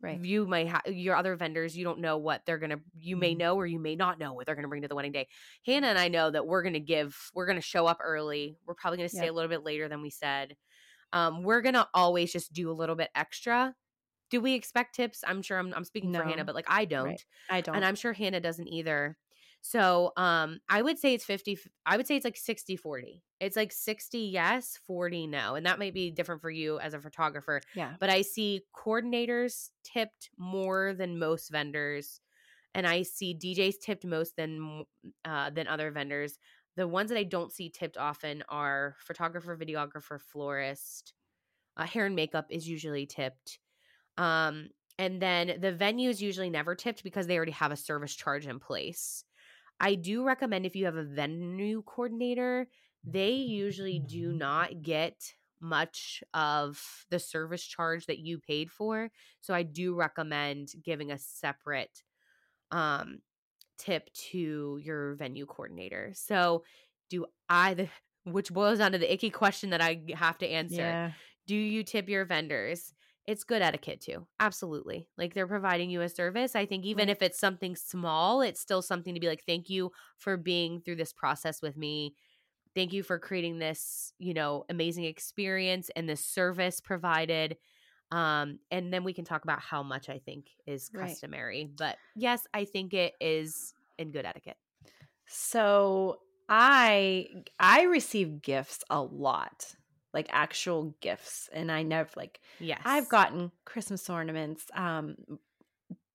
Right. 0.00 0.18
You 0.24 0.46
might 0.46 0.66
have 0.66 0.82
your 0.86 1.14
other 1.14 1.36
vendors, 1.36 1.76
you 1.76 1.84
don't 1.84 2.00
know 2.00 2.18
what 2.18 2.42
they're 2.44 2.58
going 2.58 2.70
to, 2.70 2.80
you 2.98 3.16
may 3.16 3.32
mm-hmm. 3.32 3.38
know 3.38 3.56
or 3.56 3.66
you 3.66 3.78
may 3.78 3.94
not 3.94 4.18
know 4.18 4.32
what 4.32 4.46
they're 4.46 4.56
going 4.56 4.64
to 4.64 4.68
bring 4.68 4.82
to 4.82 4.88
the 4.88 4.96
wedding 4.96 5.12
day. 5.12 5.28
Hannah 5.64 5.86
and 5.88 5.98
I 5.98 6.08
know 6.08 6.30
that 6.30 6.46
we're 6.46 6.62
going 6.62 6.72
to 6.72 6.80
give, 6.80 7.16
we're 7.34 7.46
going 7.46 7.56
to 7.56 7.62
show 7.62 7.86
up 7.86 7.98
early. 8.02 8.56
We're 8.66 8.74
probably 8.74 8.96
going 8.98 9.08
to 9.08 9.14
stay 9.14 9.26
yep. 9.26 9.32
a 9.32 9.34
little 9.34 9.50
bit 9.50 9.64
later 9.64 9.88
than 9.88 10.02
we 10.02 10.10
said. 10.10 10.56
Um, 11.12 11.42
we're 11.42 11.62
going 11.62 11.74
to 11.74 11.86
always 11.94 12.32
just 12.32 12.52
do 12.52 12.70
a 12.70 12.72
little 12.72 12.96
bit 12.96 13.10
extra. 13.14 13.74
Do 14.30 14.40
we 14.40 14.54
expect 14.54 14.94
tips? 14.94 15.22
I'm 15.26 15.42
sure 15.42 15.58
I'm, 15.58 15.72
I'm 15.74 15.84
speaking 15.84 16.10
no. 16.10 16.20
for 16.20 16.24
Hannah, 16.24 16.44
but 16.44 16.54
like 16.54 16.66
I 16.68 16.84
don't. 16.84 17.08
Right. 17.08 17.24
I 17.50 17.60
don't. 17.60 17.76
And 17.76 17.84
I'm 17.84 17.94
sure 17.94 18.12
Hannah 18.12 18.40
doesn't 18.40 18.66
either. 18.66 19.16
So 19.62 20.12
um 20.16 20.60
I 20.68 20.82
would 20.82 20.98
say 20.98 21.14
it's 21.14 21.24
50 21.24 21.58
I 21.86 21.96
would 21.96 22.06
say 22.06 22.16
it's 22.16 22.24
like 22.24 22.36
60 22.36 22.76
40. 22.76 23.22
It's 23.40 23.56
like 23.56 23.72
60 23.72 24.18
yes, 24.20 24.76
40 24.76 25.26
no. 25.26 25.54
And 25.54 25.64
that 25.66 25.78
might 25.78 25.94
be 25.94 26.10
different 26.10 26.40
for 26.42 26.50
you 26.50 26.78
as 26.80 26.94
a 26.94 27.00
photographer. 27.00 27.62
Yeah. 27.74 27.96
But 28.00 28.10
I 28.10 28.22
see 28.22 28.62
coordinators 28.74 29.70
tipped 29.84 30.30
more 30.36 30.94
than 30.94 31.18
most 31.18 31.50
vendors 31.50 32.20
and 32.74 32.86
I 32.86 33.02
see 33.02 33.34
DJs 33.34 33.80
tipped 33.80 34.04
most 34.04 34.36
than 34.36 34.84
uh 35.24 35.50
than 35.50 35.68
other 35.68 35.90
vendors. 35.90 36.38
The 36.76 36.88
ones 36.88 37.10
that 37.10 37.18
I 37.18 37.24
don't 37.24 37.52
see 37.52 37.70
tipped 37.70 37.98
often 37.98 38.44
are 38.48 38.96
photographer, 39.00 39.56
videographer, 39.56 40.20
florist. 40.20 41.14
Uh, 41.76 41.86
hair 41.86 42.06
and 42.06 42.16
makeup 42.16 42.46
is 42.50 42.68
usually 42.68 43.06
tipped. 43.06 43.60
Um 44.18 44.70
and 44.98 45.22
then 45.22 45.60
the 45.60 45.72
venue 45.72 46.10
is 46.10 46.22
usually 46.22 46.50
never 46.50 46.74
tipped 46.74 47.02
because 47.04 47.26
they 47.26 47.36
already 47.36 47.52
have 47.52 47.72
a 47.72 47.76
service 47.76 48.14
charge 48.14 48.46
in 48.46 48.60
place. 48.60 49.24
I 49.82 49.96
do 49.96 50.24
recommend 50.24 50.66
if 50.66 50.76
you 50.76 50.86
have 50.86 50.96
a 50.96 51.04
venue 51.04 51.82
coordinator, 51.82 52.68
they 53.04 53.32
usually 53.32 53.98
do 54.00 54.32
not 54.32 54.82
get 54.82 55.34
much 55.60 56.24
of 56.34 57.06
the 57.10 57.18
service 57.18 57.64
charge 57.64 58.06
that 58.06 58.20
you 58.20 58.38
paid 58.38 58.70
for. 58.70 59.10
So 59.40 59.54
I 59.54 59.64
do 59.64 59.94
recommend 59.94 60.70
giving 60.82 61.12
a 61.12 61.18
separate 61.18 62.02
um 62.70 63.20
tip 63.78 64.12
to 64.14 64.80
your 64.82 65.14
venue 65.16 65.46
coordinator. 65.46 66.12
So 66.14 66.64
do 67.10 67.26
I 67.48 67.74
the 67.74 67.88
which 68.24 68.52
boils 68.52 68.78
down 68.78 68.92
to 68.92 68.98
the 68.98 69.12
icky 69.12 69.30
question 69.30 69.70
that 69.70 69.82
I 69.82 70.02
have 70.14 70.38
to 70.38 70.48
answer. 70.48 70.98
Yeah. 70.98 71.12
Do 71.46 71.56
you 71.56 71.84
tip 71.84 72.08
your 72.08 72.24
vendors? 72.24 72.94
It's 73.26 73.44
good 73.44 73.62
etiquette 73.62 74.00
too. 74.00 74.26
Absolutely. 74.40 75.08
Like 75.16 75.34
they're 75.34 75.46
providing 75.46 75.88
you 75.90 76.00
a 76.00 76.08
service. 76.08 76.56
I 76.56 76.66
think 76.66 76.84
even 76.84 77.08
Right. 77.08 77.08
if 77.08 77.22
it's 77.22 77.38
something 77.38 77.76
small, 77.76 78.40
it's 78.42 78.60
still 78.60 78.82
something 78.82 79.14
to 79.14 79.20
be 79.20 79.28
like, 79.28 79.44
thank 79.46 79.70
you 79.70 79.92
for 80.18 80.36
being 80.36 80.80
through 80.80 80.96
this 80.96 81.12
process 81.12 81.62
with 81.62 81.76
me. 81.76 82.16
Thank 82.74 82.92
you 82.92 83.02
for 83.02 83.18
creating 83.18 83.58
this, 83.58 84.12
you 84.18 84.34
know, 84.34 84.64
amazing 84.70 85.04
experience 85.04 85.90
and 85.96 86.08
this 86.08 86.24
service 86.24 86.80
provided. 86.80 87.58
Um, 88.12 88.60
and 88.70 88.92
then 88.92 89.04
we 89.04 89.14
can 89.14 89.24
talk 89.24 89.44
about 89.44 89.60
how 89.60 89.82
much 89.82 90.08
I 90.08 90.18
think 90.20 90.50
is 90.66 90.88
Right. 90.92 91.20
customary. 91.20 91.66
But 91.66 91.98
yes, 92.14 92.46
I 92.54 92.64
think 92.66 92.94
it 92.94 93.14
is 93.20 93.74
in 93.98 94.12
good 94.12 94.26
etiquette. 94.26 94.58
So 95.26 96.20
I 96.48 97.28
I 97.58 97.82
receive 97.84 98.42
gifts 98.42 98.80
a 98.90 99.02
lot, 99.02 99.74
like 100.12 100.28
actual 100.30 100.94
gifts, 101.00 101.48
and 101.52 101.70
I 101.70 101.82
never 101.82 102.10
like 102.16 102.40
Yes. 102.60 102.80
I've 102.84 103.08
gotten 103.08 103.52
Christmas 103.64 104.08
ornaments, 104.10 104.64
um, 104.74 105.16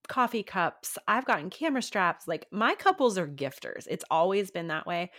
coffee 0.08 0.44
cups. 0.44 0.98
I've 1.08 1.26
gotten 1.26 1.50
camera 1.50 1.82
straps. 1.82 2.28
Like 2.28 2.48
my 2.52 2.76
couples 2.76 3.18
are 3.18 3.28
gifters. 3.28 3.88
It's 3.90 4.06
always 4.10 4.52
been 4.52 4.68
that 4.68 4.86
way. 4.86 5.12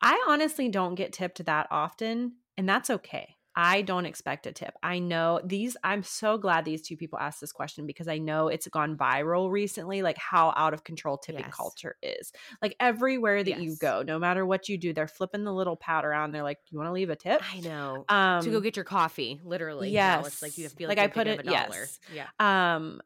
I 0.00 0.22
honestly 0.28 0.68
don't 0.68 0.94
get 0.94 1.12
tipped 1.12 1.44
that 1.44 1.68
often, 1.70 2.34
and 2.56 2.68
that's 2.68 2.90
okay. 2.90 3.35
I 3.58 3.80
don't 3.82 4.04
expect 4.04 4.46
a 4.46 4.52
tip. 4.52 4.74
I 4.82 4.98
know 4.98 5.40
these, 5.42 5.76
I'm 5.82 6.02
so 6.02 6.36
glad 6.36 6.64
these 6.66 6.82
two 6.82 6.96
people 6.96 7.18
asked 7.18 7.40
this 7.40 7.52
question 7.52 7.86
because 7.86 8.06
I 8.06 8.18
know 8.18 8.48
it's 8.48 8.68
gone 8.68 8.96
viral 8.98 9.50
recently, 9.50 10.02
like 10.02 10.18
how 10.18 10.52
out 10.56 10.74
of 10.74 10.84
control 10.84 11.16
tipping 11.16 11.40
Yes. 11.44 11.54
culture 11.54 11.96
is. 12.02 12.32
Like 12.60 12.76
everywhere 12.78 13.42
that 13.42 13.60
you 13.62 13.74
go, 13.76 14.02
no 14.02 14.18
matter 14.18 14.44
what 14.44 14.68
you 14.68 14.76
do, 14.76 14.92
they're 14.92 15.08
flipping 15.08 15.44
the 15.44 15.52
little 15.54 15.76
pad 15.76 16.04
around. 16.04 16.32
They're 16.32 16.42
like, 16.42 16.58
You 16.70 16.76
want 16.78 16.88
to 16.88 16.92
leave 16.92 17.08
a 17.10 17.16
tip? 17.16 17.42
I 17.54 17.60
know. 17.60 18.04
Um, 18.10 18.42
to 18.42 18.50
go 18.50 18.60
get 18.60 18.76
your 18.76 18.84
coffee, 18.84 19.40
literally. 19.42 19.90
Now 19.92 20.20
it's 20.24 20.42
like 20.42 20.58
you 20.58 20.64
yes. 20.64 20.74
feel 20.74 20.88
Like, 20.88 20.98
like, 20.98 21.16
I 21.16 21.20
you 21.20 21.26
have 21.28 21.36
to 21.38 21.42
put 21.42 21.46
it- 21.46 21.52
a 21.52 21.66
dollar. 21.70 21.80
yes. 21.80 21.98
Yeah. 22.14 22.74
Um, 22.76 23.00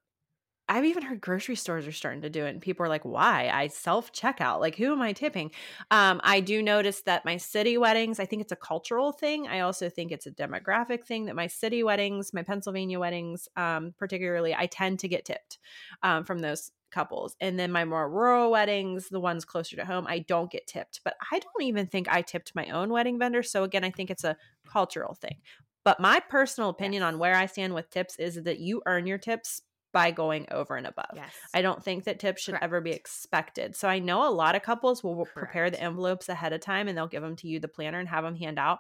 I've 0.70 0.84
even 0.84 1.02
heard 1.02 1.20
grocery 1.20 1.56
stores 1.56 1.86
are 1.86 1.92
starting 1.92 2.22
to 2.22 2.30
do 2.30 2.46
it, 2.46 2.50
and 2.50 2.62
people 2.62 2.86
are 2.86 2.88
like, 2.88 3.04
"Why?" 3.04 3.50
I 3.52 3.66
self 3.66 4.12
checkout. 4.12 4.60
Like, 4.60 4.76
who 4.76 4.92
am 4.92 5.02
I 5.02 5.12
tipping? 5.12 5.50
Um, 5.90 6.20
I 6.24 6.40
do 6.40 6.62
notice 6.62 7.02
that 7.02 7.24
my 7.24 7.36
city 7.38 7.76
weddings. 7.76 8.20
I 8.20 8.24
think 8.26 8.40
it's 8.40 8.52
a 8.52 8.56
cultural 8.56 9.10
thing. 9.12 9.48
I 9.48 9.60
also 9.60 9.88
think 9.90 10.12
it's 10.12 10.26
a 10.26 10.30
demographic 10.30 11.04
thing. 11.04 11.24
That 11.26 11.34
my 11.36 11.48
city 11.48 11.82
weddings, 11.82 12.32
my 12.32 12.44
Pennsylvania 12.44 13.00
weddings, 13.00 13.48
um, 13.56 13.94
particularly, 13.98 14.54
I 14.54 14.66
tend 14.66 15.00
to 15.00 15.08
get 15.08 15.24
tipped 15.24 15.58
um, 16.02 16.24
from 16.24 16.38
those 16.38 16.70
couples. 16.92 17.36
And 17.40 17.58
then 17.58 17.72
my 17.72 17.84
more 17.84 18.08
rural 18.10 18.50
weddings, 18.50 19.08
the 19.08 19.20
ones 19.20 19.44
closer 19.44 19.76
to 19.76 19.84
home, 19.84 20.06
I 20.08 20.20
don't 20.20 20.50
get 20.50 20.66
tipped. 20.68 21.00
But 21.04 21.16
I 21.32 21.40
don't 21.40 21.62
even 21.62 21.86
think 21.86 22.08
I 22.08 22.22
tipped 22.22 22.54
my 22.54 22.66
own 22.70 22.90
wedding 22.90 23.18
vendor. 23.18 23.42
So 23.42 23.64
again, 23.64 23.84
I 23.84 23.90
think 23.90 24.10
it's 24.10 24.24
a 24.24 24.36
cultural 24.68 25.14
thing. 25.14 25.38
But 25.84 25.98
my 26.00 26.20
personal 26.20 26.68
opinion 26.70 27.02
on 27.02 27.18
where 27.18 27.34
I 27.34 27.46
stand 27.46 27.74
with 27.74 27.90
tips 27.90 28.16
is 28.18 28.42
that 28.44 28.58
you 28.60 28.82
earn 28.86 29.06
your 29.06 29.18
tips 29.18 29.62
by 29.93 30.11
going 30.11 30.47
over 30.51 30.76
and 30.76 30.86
above. 30.86 31.11
Yes. 31.14 31.32
I 31.53 31.62
don't 31.62 31.82
think 31.82 32.05
that 32.05 32.20
tips 32.20 32.43
should 32.43 32.57
ever 32.61 32.80
be 32.80 32.93
expected. 32.93 33.76
So 33.76 33.88
I 33.88 33.99
know 33.99 34.28
a 34.28 34.30
lot 34.30 34.55
of 34.55 34.62
couples 34.62 35.03
will 35.03 35.26
prepare 35.26 35.70
the 35.70 35.80
envelopes 35.80 36.28
ahead 36.28 36.53
of 36.53 36.61
time 36.61 36.88
and 36.88 36.97
they'll 36.97 37.07
give 37.07 37.22
them 37.22 37.36
to 37.36 37.49
you, 37.49 37.61
the 37.61 37.68
planner, 37.68 37.99
and 37.99 38.09
have 38.09 38.24
them 38.24 38.36
hand 38.36 38.59
out. 38.59 38.78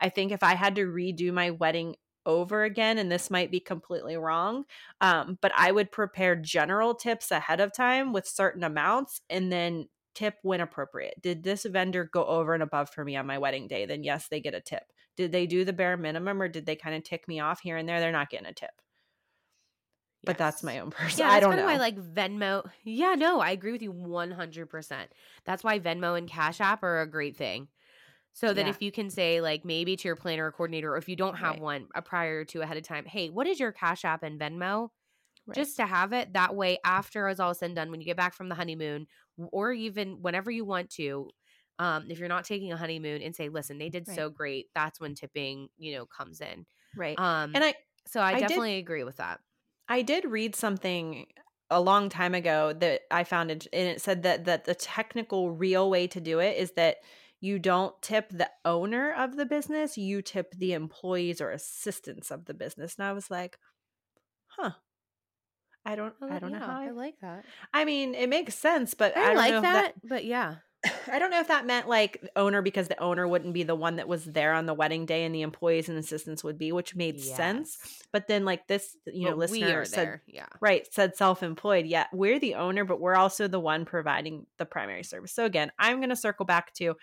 I 0.00 0.08
think 0.08 0.32
if 0.32 0.42
I 0.42 0.54
had 0.54 0.76
to 0.76 0.86
redo 0.86 1.32
my 1.32 1.50
wedding 1.50 1.96
over 2.24 2.62
again, 2.64 2.98
and 2.98 3.10
this 3.10 3.30
might 3.30 3.50
be 3.50 3.60
completely 3.60 4.16
wrong, 4.16 4.64
um, 5.00 5.38
but 5.40 5.52
I 5.56 5.72
would 5.72 5.90
prepare 5.90 6.36
general 6.36 6.94
tips 6.94 7.30
ahead 7.30 7.60
of 7.60 7.72
time 7.72 8.12
with 8.12 8.26
certain 8.26 8.62
amounts 8.62 9.20
and 9.28 9.50
then 9.50 9.88
tip 10.14 10.34
when 10.42 10.60
appropriate. 10.60 11.14
Did 11.20 11.42
this 11.42 11.64
vendor 11.64 12.08
go 12.12 12.24
over 12.24 12.54
and 12.54 12.62
above 12.62 12.90
for 12.90 13.04
me 13.04 13.16
on 13.16 13.26
my 13.26 13.38
wedding 13.38 13.66
day? 13.66 13.86
Then 13.86 14.04
yes, 14.04 14.28
they 14.28 14.40
get 14.40 14.54
a 14.54 14.60
tip. 14.60 14.84
Did 15.16 15.32
they 15.32 15.46
do 15.46 15.64
the 15.64 15.72
bare 15.72 15.96
minimum 15.96 16.40
or 16.40 16.48
did 16.48 16.66
they 16.66 16.76
kind 16.76 16.94
of 16.94 17.02
tick 17.02 17.26
me 17.28 17.40
off 17.40 17.60
here 17.60 17.76
and 17.76 17.88
there? 17.88 18.00
They're 18.00 18.12
not 18.12 18.30
getting 18.30 18.46
a 18.46 18.54
tip. 18.54 18.70
But 20.24 20.38
that's 20.38 20.62
my 20.62 20.78
own 20.78 20.90
person. 20.92 21.20
Yeah, 21.20 21.30
I 21.30 21.40
don't 21.40 21.50
kind 21.50 21.60
know. 21.60 21.64
of 21.66 21.70
why 21.72 21.76
like 21.78 21.96
Venmo. 21.96 22.70
Yeah, 22.84 23.14
no, 23.14 23.40
I 23.40 23.50
agree 23.50 23.72
with 23.72 23.82
you 23.82 23.90
100%. 23.92 25.12
That's 25.44 25.64
why 25.64 25.78
Venmo 25.80 26.16
and 26.16 26.28
Cash 26.28 26.60
App 26.60 26.82
are 26.82 27.00
a 27.00 27.06
great 27.10 27.36
thing. 27.36 27.68
So 28.34 28.54
that 28.54 28.66
Yeah. 28.66 28.70
if 28.70 28.82
you 28.82 28.92
can 28.92 29.10
say 29.10 29.40
like 29.40 29.64
maybe 29.64 29.96
to 29.96 30.08
your 30.08 30.16
planner 30.16 30.46
or 30.46 30.52
coordinator 30.52 30.92
or 30.94 30.96
if 30.98 31.08
you 31.08 31.16
don't 31.16 31.36
have 31.36 31.54
Right. 31.54 31.60
one 31.60 31.88
a 31.94 32.02
prior 32.02 32.44
to 32.46 32.62
ahead 32.62 32.76
of 32.76 32.84
time, 32.84 33.04
"Hey, 33.06 33.30
what 33.30 33.46
is 33.46 33.60
your 33.60 33.72
Cash 33.72 34.04
App 34.04 34.22
and 34.22 34.40
Venmo?" 34.40 34.90
Right. 35.46 35.56
Just 35.56 35.76
to 35.76 35.86
have 35.86 36.12
it 36.12 36.32
that 36.34 36.54
way 36.54 36.78
after 36.84 37.28
it's 37.28 37.40
all 37.40 37.54
said 37.54 37.66
and 37.66 37.76
done 37.76 37.90
when 37.90 38.00
you 38.00 38.06
get 38.06 38.16
back 38.16 38.34
from 38.34 38.48
the 38.48 38.54
honeymoon 38.54 39.06
or 39.52 39.72
even 39.72 40.22
whenever 40.22 40.50
you 40.50 40.64
want 40.64 40.90
to 40.92 41.30
um, 41.78 42.10
if 42.10 42.18
you're 42.18 42.28
not 42.28 42.44
taking 42.44 42.70
a 42.72 42.76
honeymoon 42.76 43.22
and 43.22 43.34
say, 43.34 43.48
listen, 43.48 43.78
they 43.78 43.88
did 43.88 44.06
Right. 44.06 44.16
so 44.16 44.30
great. 44.30 44.68
That's 44.74 45.00
when 45.00 45.14
tipping, 45.14 45.68
you 45.78 45.94
know, 45.94 46.06
comes 46.06 46.40
in. 46.40 46.66
right. 46.94 47.18
Um, 47.18 47.52
and 47.54 47.64
I 47.64 47.74
so 48.06 48.20
I, 48.20 48.32
I 48.32 48.34
did- 48.34 48.48
definitely 48.48 48.76
agree 48.78 49.04
with 49.04 49.16
that. 49.16 49.40
I 49.88 50.02
did 50.02 50.24
read 50.24 50.54
something 50.54 51.26
a 51.70 51.80
long 51.80 52.08
time 52.08 52.34
ago 52.34 52.72
that 52.74 53.02
I 53.10 53.24
found 53.24 53.50
it, 53.50 53.66
and 53.72 53.88
it 53.88 54.00
said 54.00 54.22
that 54.24 54.44
that 54.44 54.64
the 54.64 54.74
technical 54.74 55.50
real 55.50 55.90
way 55.90 56.06
to 56.08 56.20
do 56.20 56.38
it 56.38 56.56
is 56.56 56.72
that 56.72 56.96
you 57.40 57.58
don't 57.58 58.00
tip 58.02 58.28
the 58.30 58.48
owner 58.64 59.12
of 59.12 59.36
the 59.36 59.44
business, 59.44 59.98
you 59.98 60.22
tip 60.22 60.54
the 60.54 60.74
employees 60.74 61.40
or 61.40 61.50
assistants 61.50 62.30
of 62.30 62.44
the 62.44 62.54
business. 62.54 62.94
And 62.96 63.04
I 63.04 63.12
was 63.12 63.30
like, 63.30 63.58
huh. 64.46 64.70
I 65.84 65.96
don't 65.96 66.14
I 66.22 66.38
don't 66.38 66.52
know 66.52 66.60
how 66.60 66.80
I, 66.80 66.90
like 66.90 67.16
that. 67.22 67.44
I 67.74 67.84
mean, 67.84 68.14
it 68.14 68.28
makes 68.28 68.54
sense, 68.54 68.94
but 68.94 69.16
I, 69.16 69.22
I, 69.22 69.26
don't 69.26 69.36
like 69.36 69.50
know 69.50 69.56
if 69.56 69.62
that, 69.62 69.94
but 70.04 70.24
yeah. 70.24 70.56
I 71.12 71.18
don't 71.18 71.30
know 71.30 71.40
if 71.40 71.48
that 71.48 71.66
meant 71.66 71.88
like 71.88 72.26
owner 72.34 72.62
because 72.62 72.88
the 72.88 73.00
owner 73.00 73.26
wouldn't 73.28 73.54
be 73.54 73.62
the 73.62 73.74
one 73.74 73.96
that 73.96 74.08
was 74.08 74.24
there 74.24 74.52
on 74.52 74.66
the 74.66 74.74
wedding 74.74 75.06
day 75.06 75.24
and 75.24 75.34
the 75.34 75.42
employees 75.42 75.88
and 75.88 75.96
assistants 75.98 76.42
would 76.42 76.58
be, 76.58 76.72
which 76.72 76.96
made 76.96 77.20
sense. 77.20 77.78
But 78.12 78.26
then 78.26 78.44
like 78.44 78.66
this, 78.66 78.96
you 79.06 79.24
know, 79.24 79.30
But 79.30 79.50
listener 79.50 79.84
said 79.84 80.06
there. 80.06 80.22
Yeah. 80.26 80.46
right 80.60 80.86
said 80.92 81.16
self-employed 81.16 81.86
yeah 81.86 82.06
we're 82.12 82.38
the 82.38 82.54
owner 82.54 82.84
but 82.84 83.00
we're 83.00 83.14
also 83.14 83.48
the 83.48 83.60
one 83.60 83.84
providing 83.84 84.46
the 84.58 84.66
primary 84.66 85.02
service 85.04 85.32
so 85.32 85.44
again 85.44 85.70
i'm 85.78 85.98
going 85.98 86.08
to 86.08 86.16
circle 86.16 86.44
back 86.44 86.72
to 86.74 86.94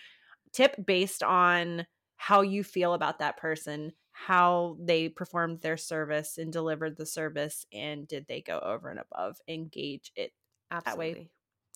tip 0.51 0.75
based 0.85 1.23
on 1.23 1.85
how 2.17 2.41
you 2.41 2.63
feel 2.63 2.93
about 2.93 3.19
that 3.19 3.37
person 3.37 3.91
how 4.11 4.75
they 4.79 5.07
performed 5.09 5.61
their 5.61 5.77
service 5.77 6.37
and 6.37 6.51
delivered 6.51 6.97
the 6.97 7.05
service 7.05 7.65
and 7.71 8.07
did 8.07 8.25
they 8.27 8.41
go 8.41 8.59
over 8.59 8.89
and 8.89 8.99
above 8.99 9.37
engage 9.47 10.11
it 10.15 10.31
Absolutely. 10.71 11.13
way. 11.13 11.29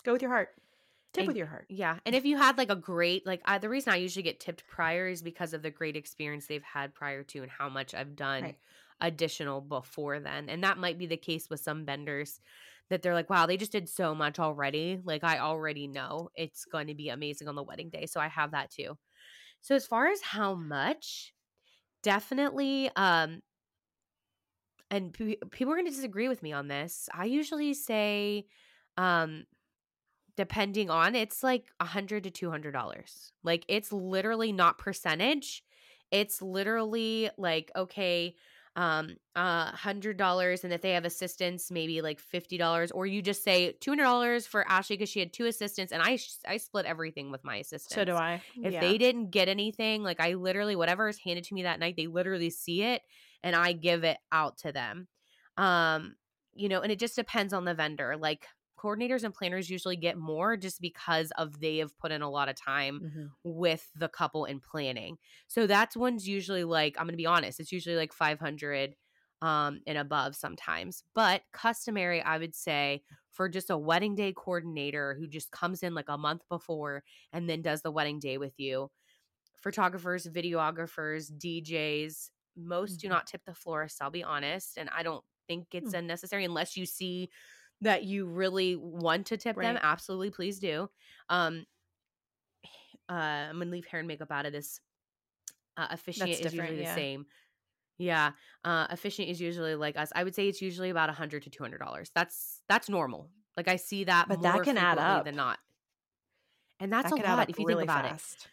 go 0.04 0.12
with 0.12 0.22
your 0.22 0.30
heart 0.30 0.50
tip 1.14 1.22
And- 1.22 1.28
with 1.28 1.36
your 1.36 1.46
heart 1.46 1.66
Yeah. 1.70 1.98
And 2.04 2.14
if 2.14 2.24
you 2.26 2.36
had 2.36 2.58
like 2.58 2.70
a 2.70 2.76
great, 2.76 3.24
like, 3.26 3.40
I, 3.46 3.58
the 3.58 3.68
reason 3.70 3.92
I 3.92 3.96
usually 3.96 4.22
get 4.24 4.40
tipped 4.40 4.66
prior 4.66 5.08
is 5.08 5.22
because 5.22 5.54
of 5.54 5.62
the 5.62 5.70
great 5.70 5.96
experience 5.96 6.46
they've 6.46 6.62
had 6.62 6.94
prior 6.94 7.22
to 7.22 7.42
and 7.42 7.50
how 7.50 7.68
much 7.68 7.94
I've 7.94 8.16
done 8.16 8.42
Right. 8.42 8.58
additional 9.00 9.60
before 9.60 10.20
then. 10.20 10.48
And 10.50 10.62
that 10.64 10.78
might 10.78 10.98
be 10.98 11.06
the 11.06 11.16
case 11.16 11.48
with 11.48 11.60
some 11.60 11.86
vendors 11.86 12.40
that 12.90 13.00
they're 13.00 13.14
like, 13.14 13.30
wow, 13.30 13.46
they 13.46 13.56
just 13.56 13.72
did 13.72 13.88
so 13.88 14.14
much 14.14 14.38
already. 14.38 15.00
Like, 15.02 15.24
I 15.24 15.38
already 15.38 15.86
know 15.86 16.28
it's 16.34 16.66
going 16.66 16.88
to 16.88 16.94
be 16.94 17.08
amazing 17.08 17.48
on 17.48 17.54
the 17.54 17.62
wedding 17.62 17.88
day. 17.88 18.04
So 18.06 18.20
I 18.20 18.28
have 18.28 18.50
that 18.50 18.70
too. 18.70 18.98
So 19.62 19.74
as 19.74 19.86
far 19.86 20.08
as 20.08 20.20
how 20.20 20.54
much, 20.54 21.32
definitely, 22.02 22.90
um, 22.96 23.40
and 24.90 25.12
pe- 25.14 25.36
people 25.50 25.72
are 25.72 25.76
going 25.76 25.86
to 25.86 25.90
disagree 25.92 26.28
with 26.28 26.42
me 26.42 26.52
on 26.52 26.68
this. 26.68 27.08
I 27.12 27.24
usually 27.24 27.72
say, 27.74 28.46
um, 28.98 29.44
depending 30.36 30.90
on 30.90 31.14
it's 31.14 31.42
like 31.42 31.66
a 31.80 31.84
hundred 31.84 32.24
to 32.24 32.30
two 32.30 32.50
hundred 32.50 32.72
dollars. 32.72 33.32
Like 33.42 33.64
it's 33.68 33.92
literally 33.92 34.52
not 34.52 34.78
percentage. 34.78 35.62
It's 36.10 36.42
literally 36.42 37.30
like 37.36 37.70
okay, 37.76 38.36
um, 38.76 39.16
a 39.36 39.66
hundred 39.74 40.16
dollars, 40.16 40.64
and 40.64 40.72
if 40.72 40.80
they 40.80 40.92
have 40.92 41.04
assistants, 41.04 41.70
maybe 41.70 42.02
like 42.02 42.18
fifty 42.20 42.58
dollars, 42.58 42.90
or 42.90 43.06
you 43.06 43.22
just 43.22 43.42
say 43.44 43.72
two 43.80 43.90
hundred 43.92 44.04
dollars 44.04 44.46
for 44.46 44.68
Ashley 44.68 44.96
because 44.96 45.08
she 45.08 45.20
had 45.20 45.32
two 45.32 45.46
assistants, 45.46 45.92
and 45.92 46.02
I 46.02 46.18
I 46.46 46.56
split 46.56 46.86
everything 46.86 47.30
with 47.30 47.44
my 47.44 47.56
assistant 47.56 47.98
so 48.00 48.04
do 48.04 48.14
i 48.14 48.42
If 48.62 48.74
Yeah. 48.74 48.80
they 48.80 48.98
didn't 48.98 49.30
get 49.30 49.48
anything, 49.48 50.02
like 50.02 50.20
I 50.20 50.34
literally 50.34 50.76
whatever 50.76 51.08
is 51.08 51.18
handed 51.18 51.44
to 51.44 51.54
me 51.54 51.62
that 51.64 51.78
night, 51.80 51.96
they 51.96 52.06
literally 52.06 52.50
see 52.50 52.82
it 52.82 53.02
and 53.42 53.54
I 53.56 53.72
give 53.72 54.04
it 54.04 54.18
out 54.32 54.58
to 54.58 54.72
them. 54.72 55.08
Um, 55.56 56.16
you 56.54 56.68
know, 56.68 56.80
and 56.80 56.90
it 56.92 56.98
just 56.98 57.16
depends 57.16 57.52
on 57.52 57.64
the 57.64 57.74
vendor. 57.74 58.16
Like 58.16 58.46
coordinators 58.84 59.24
and 59.24 59.34
planners 59.34 59.70
usually 59.70 59.96
get 59.96 60.18
more 60.18 60.56
just 60.56 60.80
because 60.80 61.30
of 61.32 61.60
they 61.60 61.78
have 61.78 61.96
put 61.98 62.12
in 62.12 62.22
a 62.22 62.30
lot 62.30 62.48
of 62.48 62.56
time 62.56 63.00
Mhm. 63.00 63.34
with 63.42 63.90
the 63.94 64.08
couple 64.08 64.44
in 64.44 64.60
planning. 64.60 65.18
So 65.48 65.66
that's 65.66 65.96
one's 65.96 66.26
usually 66.28 66.64
like 66.64 66.96
I'm 66.98 67.04
going 67.06 67.12
to 67.12 67.16
be 67.16 67.26
honest, 67.26 67.60
it's 67.60 67.72
usually 67.72 67.96
like 67.96 68.12
500 68.12 68.96
um 69.42 69.80
and 69.86 69.98
above 69.98 70.36
sometimes. 70.36 71.02
But 71.14 71.42
customary 71.52 72.22
I 72.22 72.38
would 72.38 72.54
say 72.54 73.02
for 73.30 73.48
just 73.48 73.70
a 73.70 73.76
wedding 73.78 74.14
day 74.14 74.32
coordinator 74.32 75.14
who 75.14 75.26
just 75.26 75.50
comes 75.50 75.82
in 75.82 75.94
like 75.94 76.08
a 76.08 76.18
month 76.18 76.42
before 76.48 77.02
and 77.32 77.48
then 77.50 77.62
does 77.62 77.82
the 77.82 77.90
wedding 77.90 78.18
day 78.20 78.38
with 78.38 78.54
you. 78.58 78.90
Photographers, 79.58 80.26
videographers, 80.26 81.30
DJs, 81.36 82.30
most 82.56 82.98
do 83.00 83.08
Mhm. 83.08 83.10
not 83.10 83.26
tip 83.26 83.42
the 83.46 83.54
florist, 83.54 84.02
I'll 84.02 84.10
be 84.10 84.22
honest, 84.24 84.76
and 84.78 84.90
I 84.90 85.02
don't 85.02 85.24
think 85.48 85.68
it's 85.74 85.92
Hmm. 85.92 85.94
unnecessary 85.94 86.44
unless 86.44 86.76
you 86.76 86.86
see 86.86 87.30
that 87.80 88.04
you 88.04 88.26
really 88.26 88.76
want 88.76 89.26
to 89.26 89.36
tip 89.36 89.56
them. 89.56 89.78
Absolutely, 89.82 90.30
please 90.30 90.58
do. 90.58 90.88
Um 91.28 91.66
uh, 93.08 93.12
I'm 93.12 93.58
gonna 93.58 93.70
leave 93.70 93.86
hair 93.86 94.00
and 94.00 94.08
makeup 94.08 94.30
out 94.30 94.46
of 94.46 94.52
this 94.52 94.80
Uh, 95.76 95.88
officiant 95.90 96.30
is 96.30 96.54
usually 96.54 96.80
yeah. 96.80 96.88
the 96.88 96.94
same. 96.94 97.26
Yeah, 97.98 98.32
uh, 98.64 98.86
officiant 98.90 99.30
is 99.30 99.40
usually 99.40 99.74
like 99.76 99.96
us. 99.96 100.10
I 100.14 100.24
would 100.24 100.34
say 100.34 100.48
it's 100.48 100.60
usually 100.62 100.90
about 100.90 101.10
a 101.10 101.12
hundred 101.12 101.42
to 101.44 101.50
two 101.50 101.62
hundred 101.62 101.78
dollars. 101.78 102.10
That's 102.14 102.62
that's 102.68 102.88
normal. 102.88 103.30
Like 103.56 103.68
I 103.68 103.76
see 103.76 104.04
that, 104.04 104.28
but 104.28 104.42
that 104.42 104.62
can 104.64 104.78
add 104.78 104.98
up 104.98 105.24
than 105.24 105.36
not. 105.36 105.58
And 106.80 106.92
that's 106.92 107.10
that 107.10 107.20
a 107.20 107.22
lot 107.22 107.50
if 107.50 107.58
you 107.58 107.66
really 107.66 107.82
think 107.82 107.90
about 107.90 108.10
fast. 108.10 108.34
it. 108.44 108.48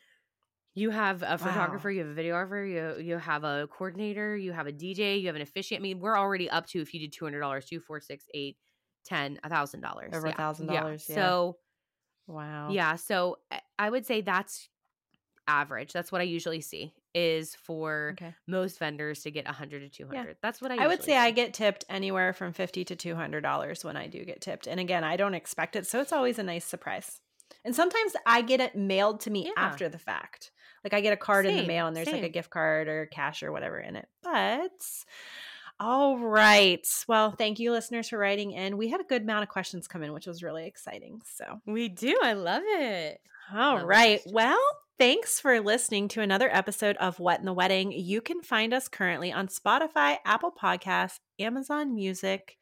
You 0.73 0.91
have 0.91 1.21
a 1.21 1.37
photographer, 1.37 1.89
wow. 1.89 1.93
you 1.93 2.05
have 2.05 2.17
a 2.17 2.21
videographer, 2.21 2.97
you 2.97 3.03
you 3.03 3.17
have 3.17 3.43
a 3.43 3.67
coordinator, 3.67 4.37
you 4.37 4.53
have 4.53 4.67
a 4.67 4.71
DJ, 4.71 5.19
you 5.19 5.27
have 5.27 5.35
an 5.35 5.41
officiant. 5.41 5.81
I 5.81 5.83
mean, 5.83 5.99
we're 5.99 6.17
already 6.17 6.49
up 6.49 6.65
to 6.67 6.81
if 6.81 6.93
you 6.93 6.99
did 6.99 7.11
two 7.11 7.25
hundred 7.25 7.39
dollars, 7.41 7.65
two, 7.65 7.79
four, 7.79 7.99
six, 7.99 8.25
eight, 8.33 8.57
ten, 9.05 9.39
a 9.43 9.49
thousand 9.49 9.81
dollars, 9.81 10.13
over 10.13 10.27
a 10.27 10.33
thousand 10.33 10.67
dollars. 10.67 11.05
So, 11.05 11.57
wow, 12.27 12.69
yeah. 12.71 12.95
So 12.95 13.39
eh, 13.51 13.59
I 13.77 13.89
would 13.89 14.05
say 14.05 14.21
that's 14.21 14.69
average. 15.47 15.93
That's 15.93 16.11
what 16.11 16.21
I 16.21 16.25
usually 16.25 16.61
see 16.61 16.93
is 17.13 17.55
for 17.55 18.11
okay. 18.13 18.33
most 18.47 18.79
vendors 18.79 19.21
to 19.23 19.31
get 19.31 19.45
100 19.45 19.79
to 19.81 19.89
200. 19.89 20.15
Yeah. 20.15 20.33
That's 20.41 20.61
what 20.61 20.71
I 20.71 20.83
I 20.83 20.87
would 20.87 21.03
say. 21.03 21.17
I 21.17 21.31
get 21.31 21.53
tipped 21.53 21.83
anywhere 21.89 22.31
from 22.31 22.53
50 22.53 22.85
to 22.85 22.95
200 22.95 23.41
dollars 23.41 23.83
when 23.83 23.97
I 23.97 24.07
do 24.07 24.23
get 24.23 24.41
tipped. 24.41 24.67
And 24.67 24.79
again, 24.79 25.03
I 25.03 25.17
don't 25.17 25.33
expect 25.33 25.75
it, 25.75 25.85
so 25.85 25.99
it's 25.99 26.13
always 26.13 26.39
a 26.39 26.43
nice 26.43 26.65
surprise. 26.65 27.19
And 27.65 27.75
sometimes 27.75 28.13
I 28.25 28.41
get 28.41 28.61
it 28.61 28.75
mailed 28.75 29.21
to 29.21 29.29
me 29.29 29.45
yeah. 29.45 29.53
after 29.57 29.89
the 29.89 29.99
fact. 29.99 30.51
Like 30.83 30.93
I 30.93 31.01
get 31.01 31.13
a 31.13 31.17
card 31.17 31.45
same, 31.45 31.57
in 31.57 31.61
the 31.61 31.67
mail 31.67 31.87
and 31.87 31.95
there's 31.95 32.07
same. 32.07 32.15
like 32.15 32.23
a 32.23 32.29
gift 32.29 32.49
card 32.49 32.87
or 32.87 33.05
cash 33.05 33.43
or 33.43 33.51
whatever 33.51 33.77
in 33.79 33.95
it. 33.95 34.07
But 34.23 34.71
all 35.81 36.19
right. 36.19 36.85
Well, 37.07 37.31
thank 37.31 37.57
you, 37.57 37.71
listeners, 37.71 38.09
for 38.09 38.17
writing 38.19 38.51
in. 38.51 38.77
We 38.77 38.89
had 38.89 39.01
a 39.01 39.05
good 39.05 39.23
amount 39.23 39.41
of 39.41 39.49
questions 39.49 39.87
come 39.87 40.03
in, 40.03 40.13
which 40.13 40.27
was 40.27 40.43
really 40.43 40.67
exciting. 40.67 41.21
So 41.25 41.59
we 41.65 41.89
do. 41.89 42.15
I 42.21 42.33
love 42.33 42.61
it. 42.63 43.19
All 43.51 43.77
love 43.77 43.87
right. 43.87 44.21
It. 44.23 44.31
Well, 44.31 44.61
thanks 44.99 45.39
for 45.39 45.59
listening 45.59 46.07
to 46.09 46.21
another 46.21 46.53
episode 46.53 46.97
of 46.97 47.19
What 47.19 47.39
in 47.39 47.47
the 47.47 47.53
Wedding. 47.53 47.91
You 47.93 48.21
can 48.21 48.43
find 48.43 48.75
us 48.75 48.87
currently 48.87 49.31
on 49.31 49.47
Spotify, 49.47 50.17
Apple 50.23 50.51
Podcasts, 50.51 51.19
Amazon 51.39 51.95
Music, 51.95 52.59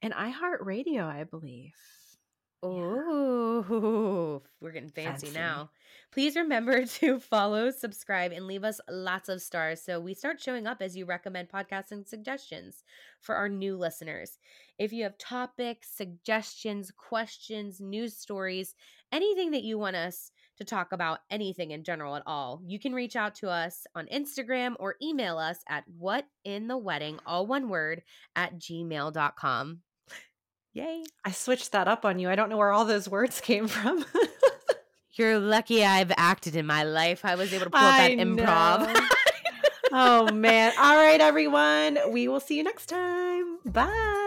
and 0.00 0.14
iHeartRadio, 0.14 1.04
I 1.04 1.24
believe. 1.24 1.74
Oh, 2.62 4.42
we're 4.62 4.72
getting 4.72 4.88
fancy, 4.88 5.26
fancy, 5.26 5.38
now. 5.38 5.68
Please 6.16 6.34
remember 6.34 6.86
to 6.86 7.20
follow, 7.20 7.70
subscribe, 7.70 8.32
and 8.32 8.46
leave 8.46 8.64
us 8.64 8.80
lots 8.88 9.28
of 9.28 9.42
stars 9.42 9.82
so 9.82 10.00
we 10.00 10.14
start 10.14 10.40
showing 10.40 10.66
up 10.66 10.80
as 10.80 10.96
you 10.96 11.04
recommend 11.04 11.50
podcasts 11.50 11.92
and 11.92 12.08
suggestions 12.08 12.84
for 13.20 13.34
our 13.34 13.50
new 13.50 13.76
listeners. 13.76 14.38
If 14.78 14.94
you 14.94 15.02
have 15.02 15.18
topics, 15.18 15.90
suggestions, 15.94 16.90
questions, 16.90 17.82
news 17.82 18.16
stories, 18.16 18.74
anything 19.12 19.50
that 19.50 19.62
you 19.62 19.78
want 19.78 19.96
us 19.96 20.30
to 20.56 20.64
talk 20.64 20.92
about, 20.92 21.18
anything 21.30 21.72
in 21.72 21.84
general 21.84 22.16
at 22.16 22.22
all, 22.24 22.62
you 22.64 22.78
can 22.78 22.94
reach 22.94 23.14
out 23.14 23.34
to 23.34 23.50
us 23.50 23.86
on 23.94 24.06
Instagram 24.06 24.74
or 24.78 24.96
email 25.02 25.36
us 25.36 25.58
at 25.68 25.84
whatinthewedding, 26.00 27.18
all 27.26 27.46
one 27.46 27.68
word, 27.68 28.00
at 28.34 28.58
gmail.com. 28.58 29.80
Yay. 30.72 31.04
I 31.26 31.30
switched 31.32 31.72
that 31.72 31.88
up 31.88 32.06
on 32.06 32.18
you. 32.18 32.30
I 32.30 32.36
don't 32.36 32.48
know 32.48 32.56
where 32.56 32.72
all 32.72 32.86
those 32.86 33.06
words 33.06 33.38
came 33.42 33.68
from. 33.68 34.06
You're 35.16 35.38
lucky 35.38 35.84
I've 35.84 36.12
acted 36.16 36.56
in 36.56 36.66
my 36.66 36.82
life. 36.82 37.24
I 37.24 37.36
was 37.36 37.52
able 37.52 37.64
to 37.64 37.70
pull 37.70 37.80
up 37.80 37.96
that 37.96 38.10
improv. 38.10 39.08
oh, 39.92 40.30
man. 40.32 40.72
All 40.78 40.96
right, 40.96 41.20
everyone. 41.20 41.98
We 42.10 42.28
will 42.28 42.40
see 42.40 42.56
you 42.56 42.62
next 42.62 42.86
time. 42.86 43.58
Bye. 43.64 44.25